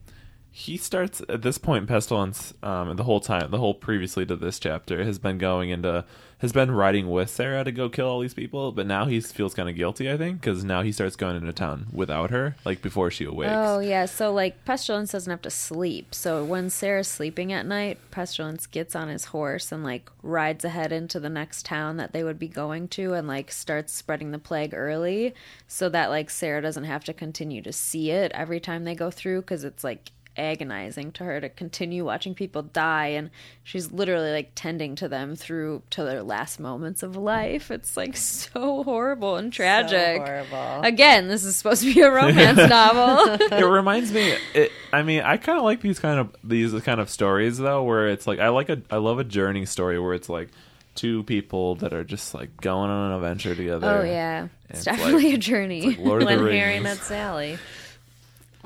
[0.58, 4.58] he starts at this point pestilence um the whole time the whole previously to this
[4.58, 6.06] chapter has been going into
[6.40, 9.54] has been riding with Sarah to go kill all these people, but now he feels
[9.54, 12.82] kind of guilty, I think, cuz now he starts going into town without her like
[12.82, 13.52] before she awakes.
[13.54, 16.14] Oh yeah, so like Pestilence doesn't have to sleep.
[16.14, 20.92] So when Sarah's sleeping at night, Pestilence gets on his horse and like rides ahead
[20.92, 24.40] into the next town that they would be going to and like starts spreading the
[24.40, 25.34] plague early
[25.68, 29.10] so that like Sarah doesn't have to continue to see it every time they go
[29.10, 33.30] through cuz it's like agonizing to her to continue watching people die and
[33.64, 37.72] she's literally like tending to them through to their last moments of life.
[37.72, 40.18] It's like so horrible and tragic.
[40.18, 40.82] horrible.
[40.84, 43.34] Again, this is supposed to be a romance novel.
[43.52, 47.00] it reminds me it, i mean i kind of like these kind of these kind
[47.00, 50.14] of stories though where it's like i like a i love a journey story where
[50.14, 50.50] it's like
[50.96, 54.86] two people that are just like going on an adventure together Oh yeah, it's, It's
[54.86, 55.82] definitely like- a journey.
[55.82, 57.58] like lord of the when Harry met Sally.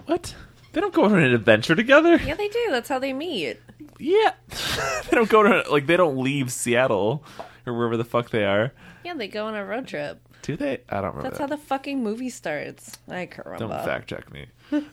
[0.06, 0.36] what
[0.72, 2.18] they don't go on an adventure together.
[2.18, 2.68] Yeah, they do.
[2.70, 3.60] That's how they meet.
[3.98, 4.34] yeah.
[5.10, 7.24] They don't go to like they don't leave seattle
[7.66, 8.72] or wherever the fuck they are.
[9.04, 10.22] Yeah, they go on a road trip.
[10.44, 10.82] do they?
[10.88, 12.98] I don't remember That's how the fucking movie starts.
[13.10, 14.46] I can't don't fact check me.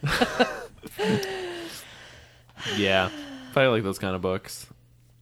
[2.77, 3.11] Yeah.
[3.55, 4.67] I like those kind of books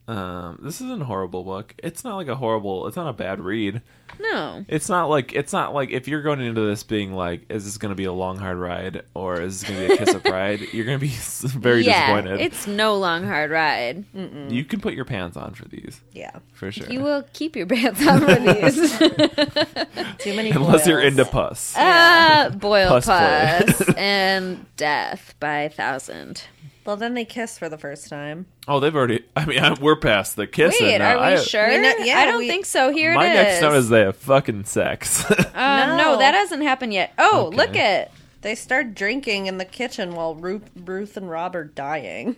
[0.07, 3.39] um this isn't a horrible book it's not like a horrible it's not a bad
[3.39, 3.81] read
[4.19, 7.65] No, It's not like it's not like if you're going into this being like, is
[7.65, 9.97] this going to be a long hard ride or is this going to be a
[9.97, 10.61] kiss of pride?
[10.71, 11.11] You're going to be
[11.59, 12.39] very yeah, disappointed.
[12.39, 14.05] it's no long hard ride.
[14.13, 16.37] you can put your pants on for these Yeah.
[16.53, 18.97] for sure, You will keep your pants on for these.
[20.19, 21.11] Too many unless you're boils.
[21.11, 21.73] into puss.
[21.75, 23.93] Ah, boil Puss puss, play.
[23.97, 26.43] and death by thousand.
[26.85, 28.45] Well, then they kiss for the first time.
[28.67, 29.25] Oh, they've already.
[29.35, 30.85] I mean, I, we're past the kissing.
[30.85, 31.17] Wait, now.
[31.17, 31.67] are we I- sure?
[31.67, 32.91] We know- yeah, I don't we- think so.
[32.91, 33.35] Here My it is.
[33.35, 35.25] next note is they have fucking sex.
[35.31, 35.97] Um, no.
[35.97, 36.17] No.
[36.19, 37.13] that hasn't happened yet.
[37.17, 37.57] Oh, Okay.
[37.57, 38.11] look at.
[38.41, 42.35] They start drinking in the kitchen while Ruth, Ruth and Rob are dying.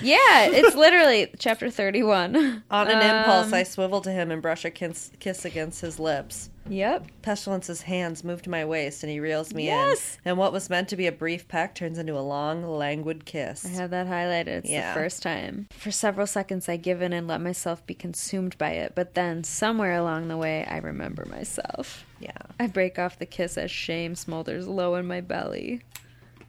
[0.00, 0.16] Yeah,
[0.46, 2.62] it's literally chapter thirty-one.
[2.70, 5.98] On an Um, impulse, I swivel to him and brush a kiss, kiss against his
[5.98, 6.48] lips.
[6.68, 7.06] Yep.
[7.22, 10.18] Pestilence's hands move to my waist and he reels me Yes.
[10.24, 10.30] in.
[10.30, 13.64] And what was meant to be a brief peck turns into a long, languid kiss.
[13.66, 14.46] I have that highlighted.
[14.46, 14.94] It's Yeah.
[14.94, 15.68] the first time.
[15.72, 19.42] For several seconds, I give in and let myself be consumed by it, but then,
[19.44, 22.06] somewhere along the way, I remember myself.
[22.20, 22.30] Yeah.
[22.60, 25.82] I break off the kiss as shame smolders low in my belly.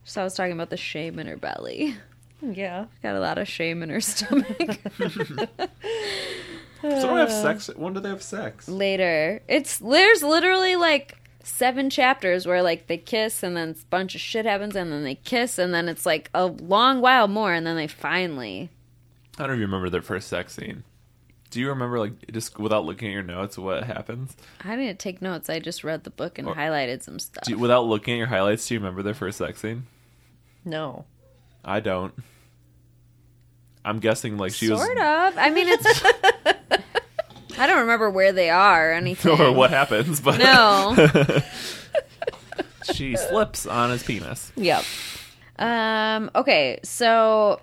[0.03, 1.95] So I was talking about the shame in her belly.
[2.41, 2.85] Yeah.
[3.01, 4.77] Got a lot of shame in her stomach.
[6.83, 7.69] so don't have sex.
[7.75, 8.67] When do they have sex?
[8.67, 14.15] Later, it's there's literally like seven chapters where like they kiss and then a bunch
[14.15, 17.53] of shit happens and then they kiss and then it's like a long while more
[17.53, 18.69] and then they finally
[19.37, 20.83] I don't even remember their first sex scene.
[21.49, 24.35] Do you remember, like, just without looking at your notes, what happens?
[24.63, 25.49] I didn't take notes.
[25.51, 27.43] I just read the book and Or- highlighted some stuff.
[27.43, 29.85] Do you, without looking at your highlights, do you remember their first sex scene?
[30.65, 31.05] No.
[31.63, 32.13] I don't.
[33.85, 35.37] I'm guessing like she sort was sort of.
[35.37, 36.03] I mean, it's.
[37.59, 39.39] I don't remember where they are or anything.
[39.39, 40.95] or what happens, but No.
[42.93, 44.51] she slips on his penis.
[44.55, 44.83] Yep.
[45.59, 46.31] Um.
[46.35, 46.79] Okay.
[46.83, 47.61] So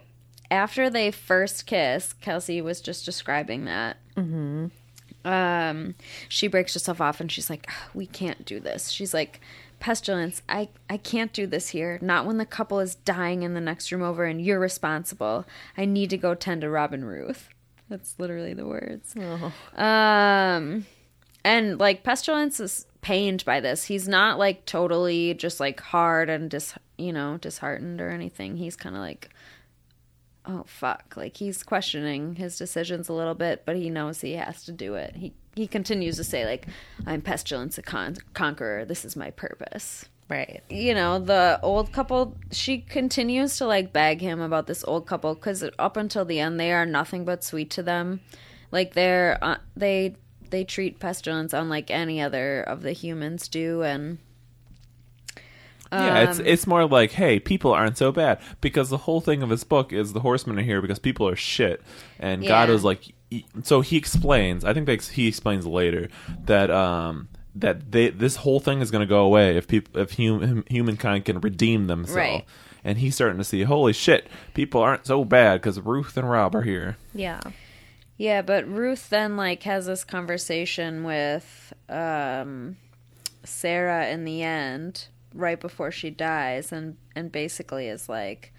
[0.51, 3.97] after they first kiss, Kelsey was just describing that.
[4.17, 4.67] Mm-hmm.
[5.27, 5.95] Um.
[6.29, 9.41] She breaks herself off and she's like, "Ah, "We can't do this." She's like.
[9.81, 11.99] Pestilence, I, I can't do this here.
[12.01, 15.47] Not when the couple is dying in the next room over and you're responsible.
[15.77, 17.49] I need to go tend to Robin Ruth.
[17.89, 19.15] That's literally the words.
[19.77, 20.87] Um,
[21.45, 23.85] and like Pestilence is pained by this.
[23.85, 28.57] He's not like totally just like hard and dis, you know, disheartened or anything.
[28.57, 29.31] He's kind of like,
[30.47, 34.65] oh fuck, like he's questioning his decisions a little bit, but he knows he has
[34.65, 35.17] to do it.
[35.17, 36.67] He he continues to say like,
[37.07, 38.85] "I'm pestilence, a con- conqueror.
[38.85, 40.63] This is my purpose." Right.
[40.71, 45.35] you know the old couple she continues to like beg him about this old couple
[45.35, 48.21] because up until the end they are nothing but sweet to them
[48.71, 50.15] like they're uh, they
[50.51, 54.19] they treat pestilence unlike any other of the humans do and
[55.93, 59.43] Yeah, it's Um, it's more like, hey, people aren't so bad because the whole thing
[59.43, 61.83] of this book is the horsemen are here because people are shit,
[62.21, 62.73] and God Yeah.
[62.75, 63.15] was like, he-
[63.63, 64.65] so he explains.
[64.65, 66.09] I think they, he explains later
[66.45, 70.17] that um that they this whole thing is going to go away if people if
[70.17, 72.17] hum, humankind can redeem themselves.
[72.17, 72.45] Right.
[72.83, 76.55] And he's starting to see, holy shit, people aren't so bad because Ruth and Rob
[76.55, 76.97] are here.
[77.15, 77.41] Yeah.
[78.17, 82.77] yeah but ruth then like has this conversation with um
[83.45, 88.53] sarah in the end right before she dies and and basically is like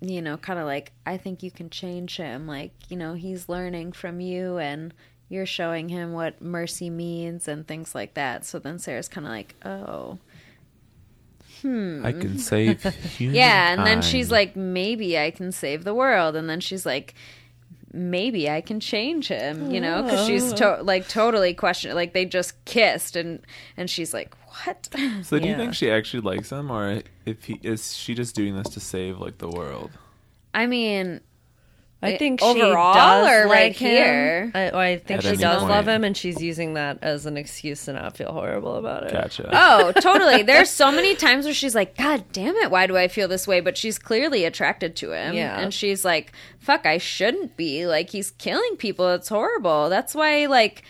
[0.00, 3.48] you know kind of like i think you can change him like you know he's
[3.48, 4.94] learning from you and
[5.28, 9.32] you're showing him what mercy means and things like that so then sarah's kind of
[9.32, 10.18] like oh
[11.60, 12.04] hmm.
[12.04, 13.34] I can save humankind.
[13.36, 17.14] Yeah and then she's like maybe i can save the world and then she's like
[17.92, 22.24] maybe i can change him you know because she's to- like totally questioning like they
[22.24, 23.40] just kissed and
[23.76, 24.32] and she's like
[24.64, 24.88] what
[25.22, 25.56] So do you Yeah.
[25.58, 29.18] think she actually likes him, or if he is she just doing this to save
[29.18, 29.90] like the world?
[30.52, 31.20] i mean
[32.02, 33.88] I Eh, think overall she does or like right him.
[33.90, 34.50] here?
[34.54, 35.70] I, I think At she any does point.
[35.70, 39.12] love him, and she's using that as an excuse to not feel horrible about it.
[39.12, 39.50] Gotcha.
[39.52, 40.42] Oh, totally.
[40.42, 43.46] There's so many times where she's like, God damn it, why do I feel this
[43.46, 43.60] way?
[43.60, 45.34] But she's clearly attracted to him.
[45.34, 45.60] Yeah.
[45.60, 47.86] And she's like, fuck, I shouldn't be.
[47.86, 49.10] Like, he's killing people.
[49.10, 49.90] It's horrible.
[49.90, 50.84] That's why, like,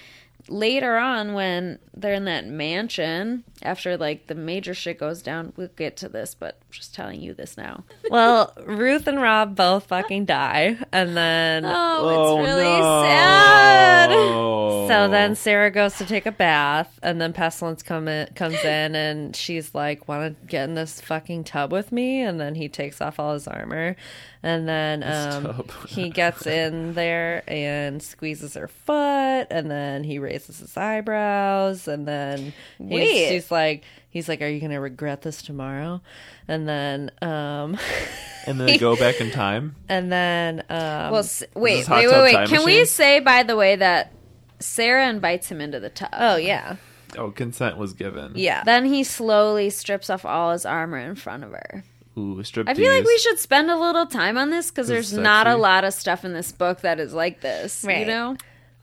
[0.49, 5.69] later on when they're in that mansion, after, like, the major shit goes down, we'll
[5.77, 7.85] get to this, but I'm just telling you this now.
[8.11, 12.09] Well, Ruth and Rob both fucking die, and then Oh,
[12.41, 13.03] it's really no.
[13.03, 14.11] sad.
[14.11, 18.95] so then Sarah goes to take a bath, and then Pestilence come in, comes in,
[18.97, 22.69] and she's like, "Want to get in this fucking tub with me?" And then he
[22.69, 23.95] takes off all his armor,
[24.43, 30.59] and then um, he gets in there and squeezes her foot, and then he raises
[30.59, 33.31] his eyebrows, and then he's, Wait.
[33.33, 36.01] he's like, he's like, "Are you gonna regret this tomorrow?"
[36.49, 37.79] And then, um,
[38.47, 39.77] and then go back in time.
[39.89, 42.33] and then, um, Well, s- wait, wait, wait, wait.
[42.33, 44.13] time Can we say, by the way, that
[44.59, 46.11] Sarah invites him into the tub?
[46.13, 46.77] oh yeah,
[47.19, 48.33] Oh, consent was given.
[48.37, 48.63] yeah.
[48.65, 51.85] Then he slowly strips off all his armor in front of her.
[52.19, 55.07] Ooh, strip I feel like we should spend a little time on this because This
[55.07, 57.85] is there's not a lot of stuff in this book that is like this.
[57.87, 58.01] Right.
[58.01, 58.37] You know?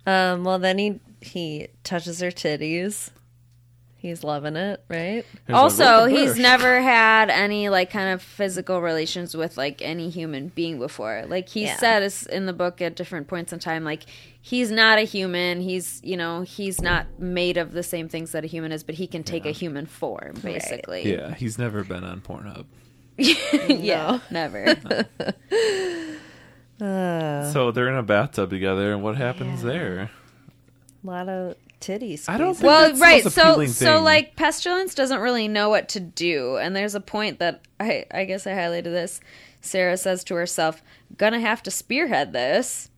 [0.06, 3.10] Um, well, then he he touches her titties.
[4.00, 5.26] He's loving it, right?
[5.52, 10.78] also, he's never had any like kind of physical relations with like any human being
[10.78, 11.26] before.
[11.28, 11.78] Like he Yeah.
[11.78, 14.04] said is in the book at different points in time, like
[14.40, 15.62] he's not a human.
[15.62, 18.96] He's you know he's not made of the same things that a human is, but
[18.96, 21.12] he can take a human form basically.
[21.12, 22.66] Yeah, he's never been on Pornhub.
[23.68, 24.76] yeah, never.
[26.80, 30.12] Uh, So they're in a bathtub together, and what happens there?
[31.04, 32.28] a lot of titties.
[32.28, 32.62] I don't squeezing.
[32.62, 34.04] think well that's the right most so appealing so thing.
[34.04, 38.26] like pestilence doesn't really know what to do and there's a point that i i
[38.26, 39.20] guess i highlighted this
[39.62, 40.82] sarah says to herself
[41.18, 42.90] gonna have to spearhead this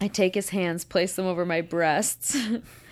[0.00, 2.36] i take his hands place them over my breasts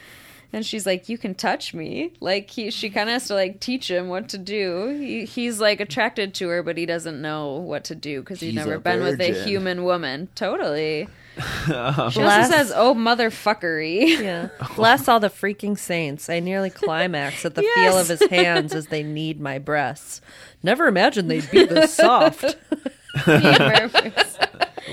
[0.52, 3.60] and she's like you can touch me like he she kind of has to like
[3.60, 7.54] teach him what to do he, he's like attracted to her but he doesn't know
[7.56, 9.48] what to do because he's He's never a been with a virgin.
[9.48, 11.08] human woman totally
[11.66, 14.48] she also says oh motherfuckery Yeah.
[14.76, 16.30] Bless all the freaking saints.
[16.30, 20.20] I nearly climax at the feel of his hands as they knead my breasts.
[20.62, 22.44] Never imagined they'd be this soft.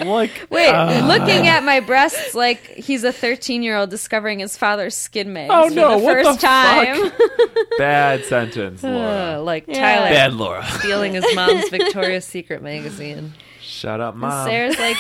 [0.04, 4.58] like, Wait, uh, looking at my breasts like he's a 13 year old discovering his
[4.58, 7.12] father's skin mags Oh, for no, the what the first time.
[7.78, 9.42] bad sentence, Uh, Laura.
[9.42, 9.80] like Yeah.
[9.80, 10.66] Tyler bad Laura.
[10.80, 13.34] stealing his mom's Victoria's Secret magazine.
[13.60, 14.48] Shut up, mom.
[14.48, 14.98] Sarah's like,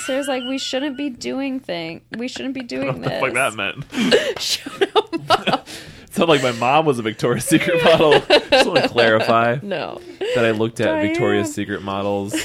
[0.00, 2.02] Sarah's like, we shouldn't be doing thing.
[2.16, 3.20] We shouldn't be doing what the this.
[3.20, 3.84] fuck that meant?
[6.12, 8.12] Sounded like my mom was a Victoria's Secret model.
[8.50, 10.00] Just want to clarify No.
[10.36, 11.08] that I looked at Diane.
[11.08, 12.36] Victoria's Secret models,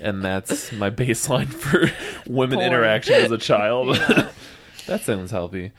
[0.00, 1.90] and that's my baseline for
[2.30, 2.66] women Porn.
[2.72, 3.96] interaction as a child.
[4.86, 5.72] that sounds healthy.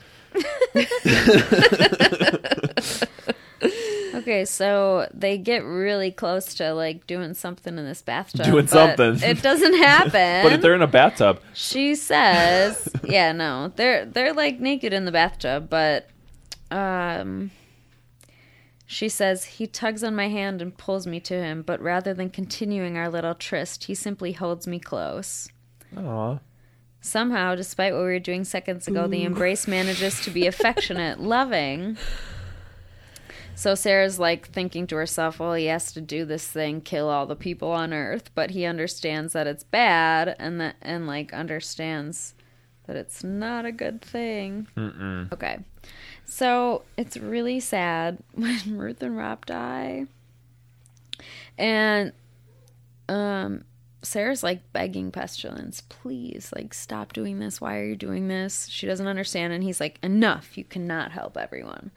[4.32, 8.46] Okay, so they get really close to like doing something in this bathtub.
[8.46, 9.22] Doing something.
[9.22, 10.44] It doesn't happen.
[10.44, 15.04] But if they're in a bathtub, She says, "Yeah, no, they're they're like naked in
[15.04, 16.10] the bathtub, but
[16.72, 17.52] um."
[18.86, 22.30] She says, he tugs on my hand and pulls me to him, but rather than
[22.30, 25.48] continuing our little tryst, he simply holds me close.
[25.98, 26.40] aw,
[27.00, 31.98] Somehow, despite what we were doing seconds ago, the embrace manages to be affectionate, loving.
[33.56, 37.26] So Sarah's like thinking to herself, well, he has to do this thing, kill all
[37.26, 42.34] the people on Earth, but he understands that it's bad and that and like understands
[42.88, 44.68] that it's not a good thing.
[44.76, 45.32] Mm-mm.
[45.32, 45.60] Okay.
[46.26, 50.08] So it's really sad when Ruth and Rob die.
[51.58, 52.14] And
[53.08, 53.66] um
[54.04, 57.62] Sarah's like begging Pestilence, please, like stop doing this.
[57.62, 58.68] Why are you doing this?
[58.68, 61.92] She doesn't understand and he's like, Enough, you cannot help everyone.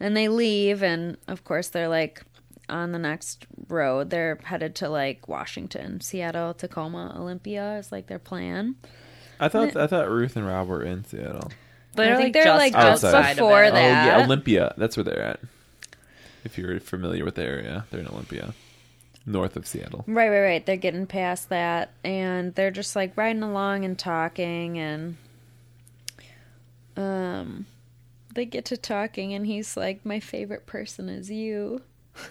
[0.00, 2.22] And they leave and of course they're like
[2.68, 4.10] on the next road.
[4.10, 8.76] They're headed to like Washington, Seattle, Tacoma, Olympia is like their plan.
[9.40, 11.50] I thought I thought Ruth and Rob were in Seattle.
[11.94, 13.74] They're I like think they're, just like, just before of it.
[13.74, 14.14] that.
[14.14, 14.74] Oh yeah, Olympia.
[14.76, 15.40] That's where they're at.
[16.44, 18.54] If you're familiar with the area, they're in Olympia,
[19.26, 20.04] north of Seattle.
[20.06, 20.66] Right, right, right.
[20.66, 25.16] They're getting past that and they're just like riding along and talking and
[26.96, 27.66] um
[28.38, 31.82] they get to talking and he's like my favorite person is you.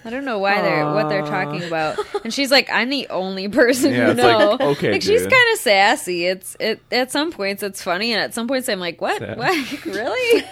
[0.05, 1.99] I don't know why they're what they're talking about.
[2.23, 4.69] And she's like I'm the only person Yeah, you it's like, know.
[4.71, 6.25] okay, like she's kind of sassy.
[6.25, 9.21] It's it at some points it's funny and at some points I'm like what?
[9.37, 9.85] What?
[9.85, 10.43] really?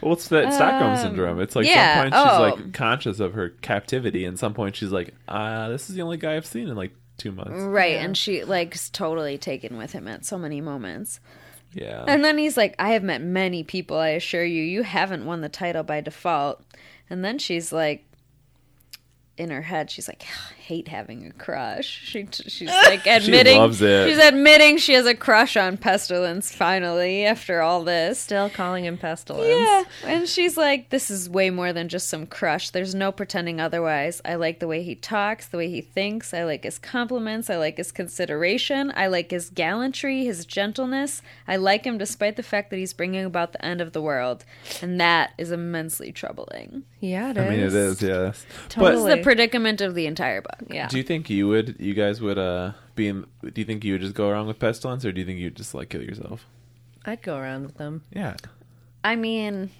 [0.00, 1.40] Well, it's that Stockholm Um, syndrome.
[1.40, 2.42] It's like yeah, some point she's oh.
[2.42, 6.16] like conscious of her captivity, and some point she's like, "Ah, this is the only
[6.16, 10.06] guy I've seen in like two months." right, and she like totally taken with him
[10.06, 11.18] at so many moments.
[11.72, 14.62] Yeah, And then he's like, I have met many people, I assure you.
[14.62, 16.62] You haven't won the title by default.
[17.10, 18.04] And then she's like,
[19.36, 20.24] in her head, she's like,
[20.68, 21.86] hate having a crush.
[22.04, 24.06] She, she's like admitting, loves it.
[24.06, 28.18] she's admitting she has a crush on Pestilence finally after all this.
[28.18, 29.48] Still calling him pestilence.
[29.48, 29.84] Yeah.
[30.04, 32.68] And she's like, this is way more than just some crush.
[32.68, 34.20] There's no pretending otherwise.
[34.26, 36.34] I like the way he talks, the way he thinks.
[36.34, 37.48] I like his compliments.
[37.48, 38.92] I like his consideration.
[38.94, 41.22] I like his gallantry, his gentleness.
[41.46, 44.44] I like him despite the fact that he's bringing about the end of the world.
[44.82, 46.82] And that is immensely troubling.
[47.00, 47.44] Yeah, it is.
[47.44, 48.02] I mean it is.
[48.02, 48.44] Yes,
[48.76, 50.57] This is the predicament of the entire book.
[50.68, 50.88] Yeah.
[50.88, 51.76] do you think you would?
[51.78, 53.26] You guys would uh be in?
[53.42, 55.54] Do you think you would just go around with pestilence, or do you think you'd
[55.56, 56.44] just like kill yourself?
[57.06, 58.02] I'd go around with them.
[58.12, 58.34] Yeah,
[59.04, 59.70] I mean,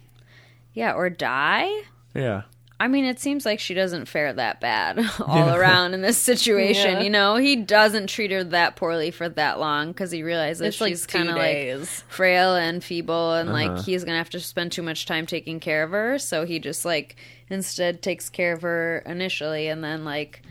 [0.75, 1.71] yeah, or die?
[2.15, 2.43] yeah.
[2.81, 5.57] I mean, it seems like she doesn't fare that bad all Yeah.
[5.57, 6.93] around in this situation.
[6.93, 7.01] Yeah.
[7.01, 10.77] You know, he doesn't treat her that poorly for that long because he realizes It's
[10.77, 12.05] she's two kind of like days.
[12.09, 13.59] frail and feeble, and Uh-huh.
[13.75, 16.21] like he's gonna have to spend too much time taking care of her.
[16.21, 17.17] So he just like
[17.51, 20.43] instead takes care of her initially, and then like,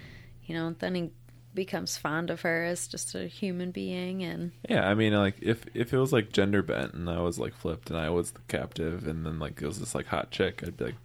[0.48, 1.12] you know, then he
[1.54, 5.66] becomes fond of her as just a human being, and Yeah, I mean, like if
[5.74, 8.42] if it was like gender bent and I was like flipped and I was the
[8.48, 10.96] captive and then like it was this like hot chick, I'd be like,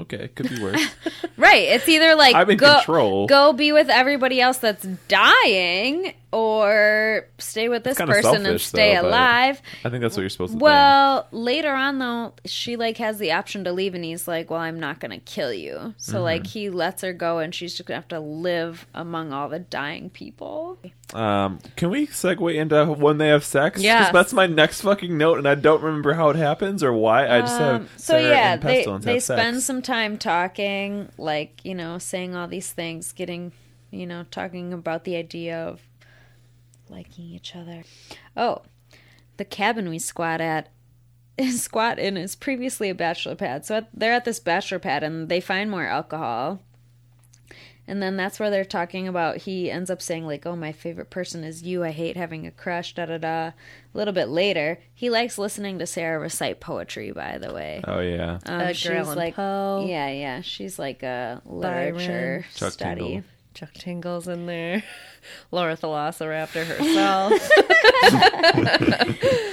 [0.00, 0.80] okay, it could be worse.
[1.36, 1.68] Right.
[1.68, 3.26] It's either like I'm in go, control.
[3.26, 9.08] go be with everybody else that's dying, or stay with this person and stay though,
[9.08, 9.60] alive.
[9.84, 10.64] I think that's what you're supposed to do.
[10.64, 14.60] Well, later on though, she like has the option to leave, and he's like, "Well,
[14.60, 16.22] I'm not gonna kill you." So Mm-hmm.
[16.22, 19.58] like he lets her go, and she's just gonna have to live among all the
[19.60, 20.78] dying people.
[21.14, 23.80] Um, can we segue into when they have sex?
[23.82, 24.12] Yes.
[24.12, 27.26] that's my next fucking note, and I don't remember how it happens or why.
[27.28, 29.64] I just have Um, so Sarah yeah, and they Pestilence they have spend sex.
[29.64, 33.52] some time talking, like you know, saying all these things, getting
[33.90, 35.80] you know, talking about the idea of
[36.88, 37.84] liking each other.
[38.36, 38.62] Oh,
[39.36, 40.68] the cabin we squat at.
[41.38, 45.28] Is squat in is previously a bachelor pad, so they're at this bachelor pad and
[45.28, 46.60] they find more alcohol.
[47.90, 49.38] And then that's where they're talking about.
[49.38, 51.82] He ends up saying like, "Oh, my favorite person is you.
[51.82, 53.46] I hate having a crush." Da da da.
[53.48, 53.54] A
[53.94, 57.10] little bit later, he likes listening to Sarah recite poetry.
[57.10, 59.86] By the way, Oh yeah, um, Edgar she's Allan like, Poe.
[59.88, 63.00] yeah, yeah, she's like a literature Chuck study.
[63.00, 63.24] Tingle.
[63.54, 64.84] Chuck Tingle's in there.
[65.50, 66.26] Laura Thalassa
[66.64, 67.32] herself.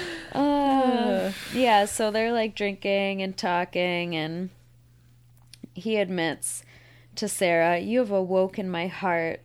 [0.33, 4.51] Uh, yeah, so they're like drinking and talking, and
[5.73, 6.63] he admits
[7.18, 9.41] to Sarah, "You have awoken my heart."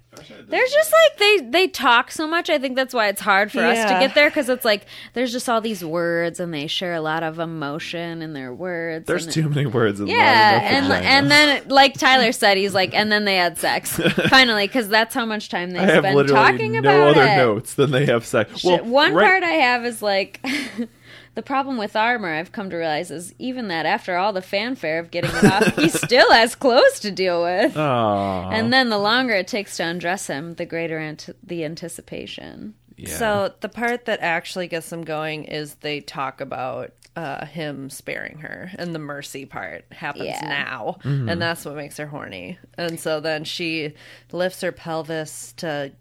[0.46, 2.50] There's just like they they talk so much.
[2.50, 5.32] I think that's why it's hard for us to get there because it's like there's
[5.32, 9.06] just all these words, and they share a lot of emotion in their words.
[9.06, 10.00] there's and too many words.
[10.00, 10.16] And Yeah,
[10.60, 11.06] not and vagina.
[11.06, 13.96] and then like Tyler said, he's like, and then they had sex
[14.28, 17.22] finally because that's how much time they I have spend literally talking no about other
[17.24, 17.36] it.
[17.38, 18.62] notes than they have sex.
[18.62, 20.44] Well, One right- part I have is like
[21.34, 22.32] the problem with armor.
[22.32, 25.76] I've come to realize is even that after all the fanfare of getting it off,
[25.76, 27.76] he still has clothes to deal with.
[27.76, 28.50] Aw.
[28.50, 32.74] And then the longer it takes to undress him, the greater ant- the anticipation.
[32.96, 33.16] Yeah.
[33.16, 38.38] So the part that actually gets them going is they talk about uh, him sparing
[38.38, 40.46] her, and the mercy part happens Yeah.
[40.48, 41.28] now, Mm-hmm.
[41.28, 42.58] and that's what makes her horny.
[42.78, 43.94] And so then she
[44.30, 45.92] lifts her pelvis to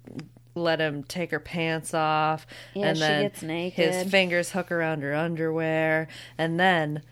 [0.55, 3.93] let him take her pants off, Yeah, and she then gets naked.
[3.93, 6.07] his fingers hook around her underwear,
[6.37, 7.03] and then.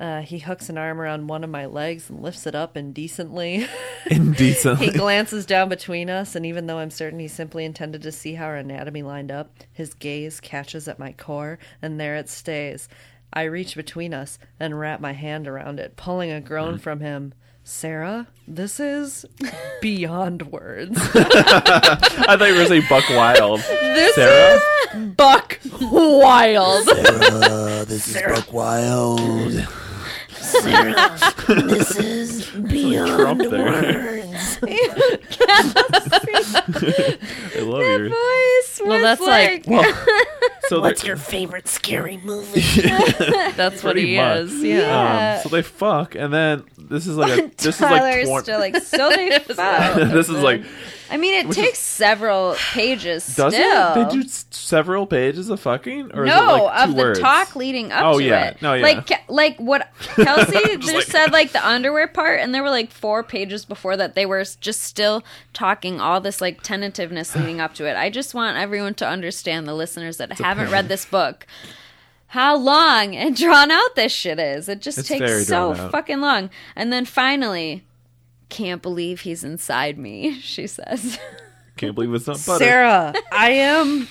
[0.00, 3.66] Uh, he hooks an arm around one of my legs and lifts it up indecently.
[4.06, 4.86] Indecently.
[4.86, 8.34] he glances down between us, and even though I'm certain he simply intended to see
[8.34, 12.88] how our anatomy lined up, his gaze catches at my core, and there it stays.
[13.32, 17.34] I reach between us and wrap my hand around it, pulling a groan from him.
[17.70, 19.26] Sarah, this is
[19.82, 20.96] beyond words.
[21.14, 23.60] I thought you were going to say Buck Wild.
[23.60, 24.58] This Sarah?
[24.94, 26.88] is Buck Wild.
[26.88, 29.68] Uh, this is Buck Wild.
[30.40, 31.10] Sarah,
[31.46, 34.58] this is beyond words.
[34.62, 35.18] I
[37.60, 38.08] love your.
[38.08, 39.92] Voice Well, was that's like- Well,
[40.68, 42.60] so What's they're- your favorite scary movie?
[43.56, 44.38] That's what he much.
[44.40, 44.62] is.
[44.62, 45.36] Yeah.
[45.36, 48.58] Um, so they fuck, and then this is like a this is like Tyler's still
[48.58, 49.94] like, so they fuck.
[49.96, 50.62] this is like
[51.10, 53.92] I mean, it Which takes several pages does still.
[53.96, 54.10] it?
[54.10, 57.18] They do several pages of fucking, or is it no, like two of the words?
[57.18, 58.48] talk leading up Oh, to yeah.
[58.48, 58.60] it.
[58.60, 58.82] No, yeah.
[58.82, 62.68] Like, Ke- like what Kelsey just, like- said, like the underwear part, and there were
[62.68, 64.16] like four pages before that.
[64.16, 65.24] They were just still
[65.54, 67.96] talking all this like tentativeness leading up to it.
[67.96, 71.46] I just want everyone to understand, the listeners that haven't read this book,
[72.28, 74.68] how long and drawn out this shit is.
[74.68, 75.90] It just It's takes so out.
[75.92, 76.50] fucking long.
[76.76, 77.84] And then finally,
[78.48, 80.38] can't believe he's inside me.
[80.40, 81.18] She says.
[81.76, 82.64] Can't believe it's not butter.
[82.64, 84.08] Sarah, I am.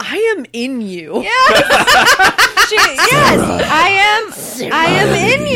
[0.00, 1.24] I am in you.
[2.70, 4.72] She, yes, I am.
[4.72, 5.08] I am
[5.40, 5.46] in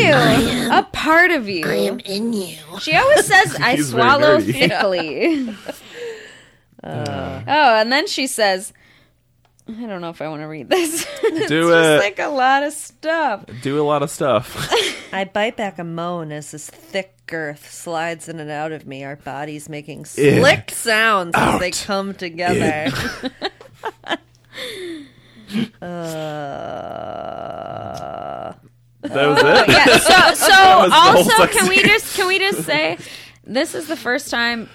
[0.66, 0.72] you.
[0.76, 1.64] a part of you.
[1.64, 2.56] I am in you.
[2.80, 4.52] She always says, "I He's very swallow nerdy.
[4.52, 5.56] thickly."
[6.82, 7.42] Uh.
[7.46, 8.72] oh, and then she says,
[9.68, 11.06] "I don't know if I want to read this.
[11.22, 11.98] it's Do just it.
[11.98, 14.70] like a lot of stuff." Do a lot of stuff.
[15.12, 19.04] I bite back a moan as this thick girth slides in and out of me,
[19.04, 20.40] our bodies making In.
[20.40, 21.84] slick sounds as they Out.
[21.86, 22.90] come together.
[25.82, 25.86] uh,
[29.02, 29.68] that was it.
[29.68, 29.84] Yeah.
[29.84, 32.98] So, so was the whole also, sex can we just can we just say
[33.44, 34.68] this is the first time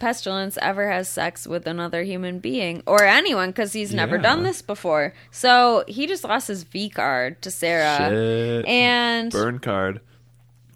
[0.00, 4.22] pestilence ever has sex with another human being or anyone because he's never Yeah.
[4.22, 5.14] done this before.
[5.30, 8.66] So he just lost his V card to Sarah, Shit.
[8.66, 10.00] and Burn card.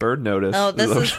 [0.04, 0.54] Bird notice.
[0.54, 0.90] Oh, this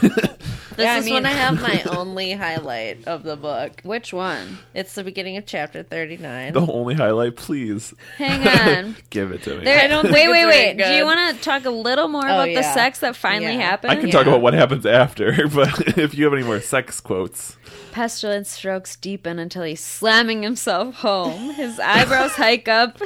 [0.76, 3.80] this Yeah, I is mean- when I have my only highlight of the book.
[3.82, 4.58] which one?
[4.74, 6.52] It's the beginning of chapter 39.
[6.52, 7.34] the only highlight.
[7.34, 8.46] Please Hang
[8.86, 8.96] on.
[9.10, 9.64] give it to me.
[9.64, 10.76] There, I don't wait, think wait, it's wait.
[10.76, 12.74] very Do you want to talk a little more Oh, about the yeah.
[12.74, 13.60] sex that finally Yeah.
[13.62, 13.90] happened?
[13.92, 17.56] I can talk about what happens after, but if you have any more sex quotes,
[17.92, 21.54] Pestilence strokes deepen until he's slamming himself home.
[21.54, 22.98] His eyebrows hike up,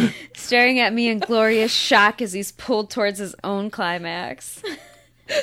[0.36, 4.62] staring at me in glorious shock as he's pulled towards his own climax.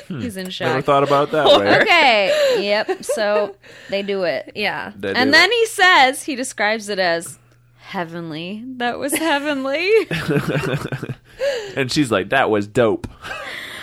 [0.06, 0.20] Hmm.
[0.20, 0.68] he's in shock.
[0.68, 1.80] never thought about that way.
[1.80, 3.02] Okay, yep.
[3.02, 3.56] So
[3.88, 4.52] they do it.
[4.54, 4.92] yeah.
[4.94, 5.54] They And then it.
[5.54, 7.38] he says, he describes it as
[7.78, 8.62] heavenly.
[8.76, 9.90] That was heavenly.
[11.76, 13.08] and she's like, "That was dope."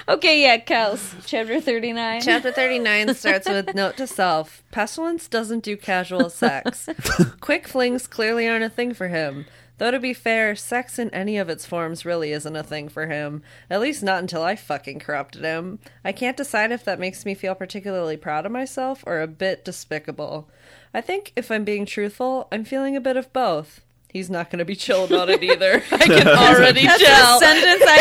[0.07, 2.21] okay, yeah, Kels, chapter 39.
[2.21, 6.87] Chapter 39 starts with note to self Pestilence doesn't do casual sex.
[7.41, 9.45] Quick flings clearly aren't a thing for him.
[9.77, 13.07] Though to be fair, sex in any of its forms really isn't a thing for
[13.07, 13.43] him.
[13.69, 15.79] At least not until I fucking corrupted him.
[16.03, 19.63] I can't decide if that makes me feel particularly proud of myself or a bit
[19.63, 20.49] despicable.
[20.93, 23.81] I think, if I'm being truthful, I'm feeling a bit of both.
[24.09, 25.83] He's not going to be chill about it either.
[25.91, 27.39] I can already That's tell.
[27.39, 27.97] the sentence I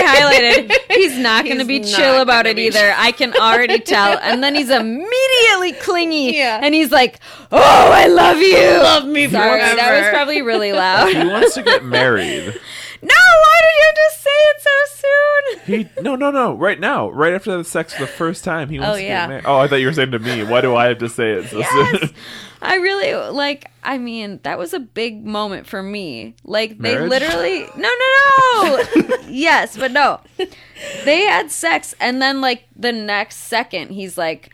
[0.69, 0.97] highlighted.
[0.97, 2.95] He's not going to be chill about it be either.
[2.97, 4.16] I can already tell.
[4.19, 6.37] And then he's immediately clingy.
[6.37, 6.61] Yeah.
[6.62, 7.19] And he's like,
[7.51, 7.59] "Oh,
[7.93, 11.12] I love you." Love me Sorry, that was probably really loud.
[11.12, 12.59] He wants to get married.
[13.02, 14.70] No, why did you just say it so
[15.66, 15.86] soon?
[15.97, 18.78] He no no no right now right after the sex for the first time he
[18.78, 19.23] oh, wants Oh, to yeah.
[19.24, 19.44] get married.
[19.47, 20.44] Oh, I thought you were saying to me.
[20.44, 22.01] Why do I have to say it so Yes.
[22.01, 22.10] soon?
[22.62, 23.70] I really like.
[23.85, 26.35] I mean, that was a big moment for me.
[26.44, 27.10] Like they Marriage?
[27.10, 29.16] literally, no, no, no.
[29.28, 30.20] yes, but no.
[31.05, 34.51] They had sex, and then like the next second, he's like,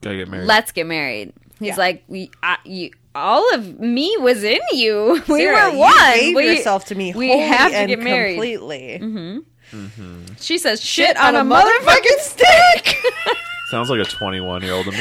[0.00, 0.46] Gotta get married.
[0.46, 1.32] let's get married.
[1.58, 1.76] He's Yeah.
[1.76, 5.22] like, we, I, you, all of me was in you.
[5.28, 6.14] We Sarah, were one.
[6.14, 7.14] You gave we, yourself to me.
[7.14, 8.34] we have to and get married.
[8.34, 8.98] completely.
[9.00, 9.38] Mm-hmm.
[9.76, 10.34] Mm-hmm.
[10.38, 12.96] She says, shit on, a, motherfucking stick.
[13.70, 14.98] Sounds like a 21 year old to me.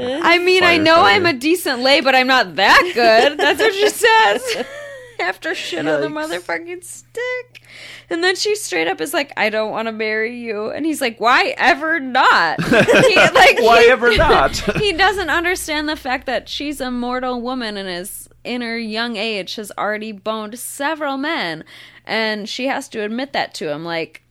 [0.00, 3.38] I mean, I know I'm a decent lay, but I'm not that good.
[3.38, 4.66] That's what she says.
[5.20, 7.62] After shit on the motherfucking stick.
[8.10, 10.70] And then she straight up is like, I don't want to marry you.
[10.70, 12.60] And he's like, why ever not?
[12.68, 14.56] He, like, Why he- ever not?
[14.76, 19.16] he doesn't understand the fact that she's a mortal woman and is in her young
[19.16, 21.64] age has already boned several men
[22.06, 24.22] and she has to admit that to him like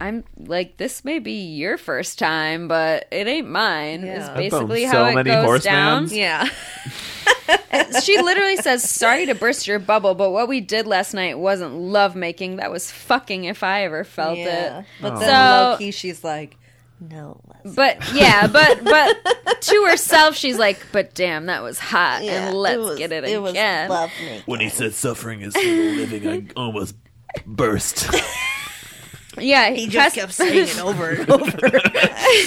[0.00, 4.04] I'm like, this may be your first time, but it ain't mine.
[4.04, 5.62] Is basically I've how found it many goes horsemans.
[5.64, 6.08] down.
[6.10, 6.48] Yeah.
[8.02, 11.74] she literally says, "Sorry to burst your bubble, but what we did last night wasn't
[11.74, 12.56] lovemaking.
[12.56, 14.80] That was fucking if I ever felt yeah.
[14.80, 15.18] it." But Oh.
[15.20, 16.56] then So- low key, she's like,
[17.00, 17.40] no.
[17.64, 22.54] But yeah, but but to herself, she's like, "But damn, that was hot, Yeah, and
[22.56, 24.42] let's it was- get it, it was again." lovemaking.
[24.46, 26.94] When he said suffering is living, I almost
[27.46, 28.08] burst.
[29.38, 31.80] Yeah, He just kept saying it over and over.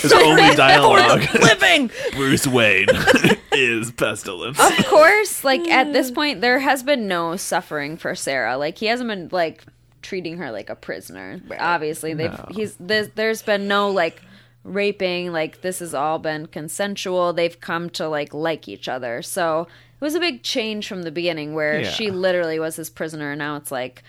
[0.02, 1.92] His only dialogue, Living.
[2.14, 2.88] Bruce Wayne,
[3.52, 4.60] is pestilence.
[4.60, 8.58] of course, like at this point, there has been no suffering for Sarah.
[8.58, 9.64] Like he hasn't been like
[10.02, 11.42] treating her like a prisoner.
[11.60, 14.22] Obviously, they've he's there's, there's been no like
[14.64, 15.32] raping.
[15.32, 17.34] Like this has all been consensual.
[17.34, 19.22] They've come to like like each other.
[19.22, 19.62] So
[20.00, 21.90] it was a big change from the beginning, where Yeah.
[21.90, 24.04] she literally was his prisoner, and now it's like.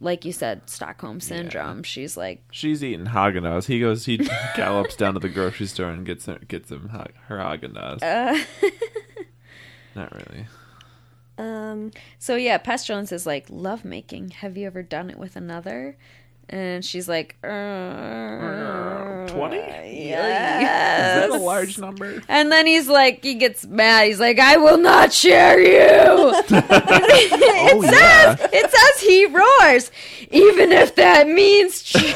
[0.00, 1.82] Like you said, Stockholm syndrome.
[1.82, 3.66] She's like, She's eating Haagen Dazs.
[3.66, 4.18] He goes, he
[4.56, 8.02] gallops down to the grocery store and gets her, gets him ha- her Haagen Dazs.
[8.02, 8.44] Uh.
[9.94, 10.46] Not really.
[11.38, 14.30] Um, So yeah, Pestilence is like lovemaking.
[14.30, 15.96] Have you ever done it with another?
[16.48, 19.56] And she's like, uh, Twenty?
[19.56, 21.24] yes.
[21.24, 22.22] Is that a large number?
[22.28, 24.06] And then he's like, he gets mad.
[24.06, 26.42] He's like, I will not share you.
[27.68, 28.36] Oh yeah.
[28.52, 29.90] it says he roars,
[30.30, 32.14] even if that means ch-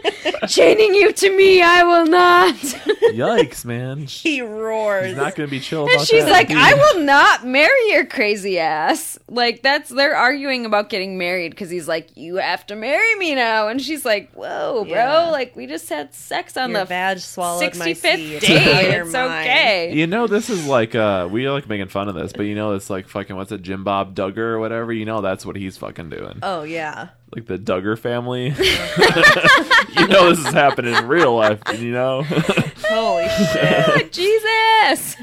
[0.48, 1.62] chaining you to me.
[1.62, 2.54] I will not.
[2.54, 4.06] Yikes, man.
[4.06, 5.06] he roars.
[5.08, 6.30] He's not gonna be chill And she's that.
[6.30, 9.18] like, I will not marry your crazy ass.
[9.28, 13.34] Like, that's, they're arguing about getting married because he's like, you have to marry me
[13.34, 13.68] now.
[13.70, 14.92] And she's like, whoa, bro.
[14.94, 15.30] Yeah.
[15.30, 18.40] Like, we just had sex on Your the vag swallowed my 65th seed.
[18.42, 18.92] day.
[18.96, 19.48] Your It's mind.
[19.48, 19.92] okay.
[19.94, 22.54] You know, this is like uh we are like making fun of this, but you
[22.54, 24.92] know, it's like fucking what's it, Jim Bob Duggar or whatever.
[24.92, 26.38] You know, that's what he's fucking doing.
[26.42, 27.08] Oh yeah.
[27.34, 28.46] Like the Duggar family.
[29.98, 31.60] you know, this is happening in real life.
[31.78, 32.22] You know.
[32.24, 34.12] Holy shit.
[34.12, 35.16] Jesus.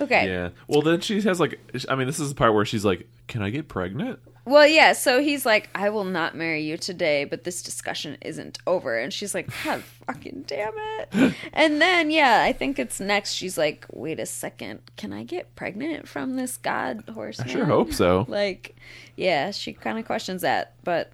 [0.00, 0.26] okay.
[0.28, 0.48] yeah.
[0.66, 3.40] Well, then she has like, I mean, this is the part where she's like, "Can
[3.42, 7.44] I get pregnant?" Well, yeah, so he's like, I will not marry you today, but
[7.44, 8.98] this discussion isn't over.
[8.98, 11.34] And she's like, God fucking damn it.
[11.52, 13.34] and then, yeah, I think it's next.
[13.34, 14.80] She's like, wait a second.
[14.96, 17.38] Can I get pregnant from this god horse?
[17.38, 18.26] I sure hope so.
[18.32, 18.74] Like,
[19.16, 20.74] yeah, she kind of questions that.
[20.82, 21.12] But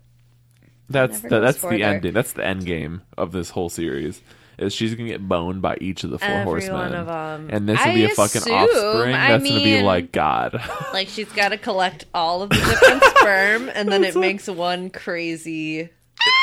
[0.89, 1.85] That's the, that's the further.
[1.85, 2.05] end.
[2.05, 4.23] That's the end game of this whole series.
[4.59, 7.49] Is she's gonna get boned by each of the four Every horsemen, one of 'em.
[7.53, 10.61] and this will be a fucking assume- offspring I that's gonna be mean- like God.
[10.93, 14.91] Like she's got to collect all of the different sperm, and then it makes one
[14.91, 15.89] crazy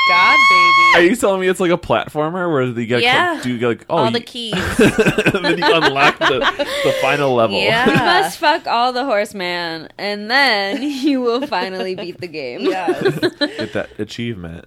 [0.07, 0.69] god baby.
[0.93, 1.09] Are baby.
[1.09, 3.39] you telling me it's like a platformer where you gotta Yeah.
[3.43, 4.53] do you like oh all you- the keys.
[4.79, 6.39] and then you unlock the,
[6.85, 7.59] the final level.
[7.59, 7.85] Yeah.
[7.89, 12.61] you must fuck all the horseman, and then you will finally beat the game.
[12.61, 13.01] yes.
[13.39, 14.65] Get that achievement.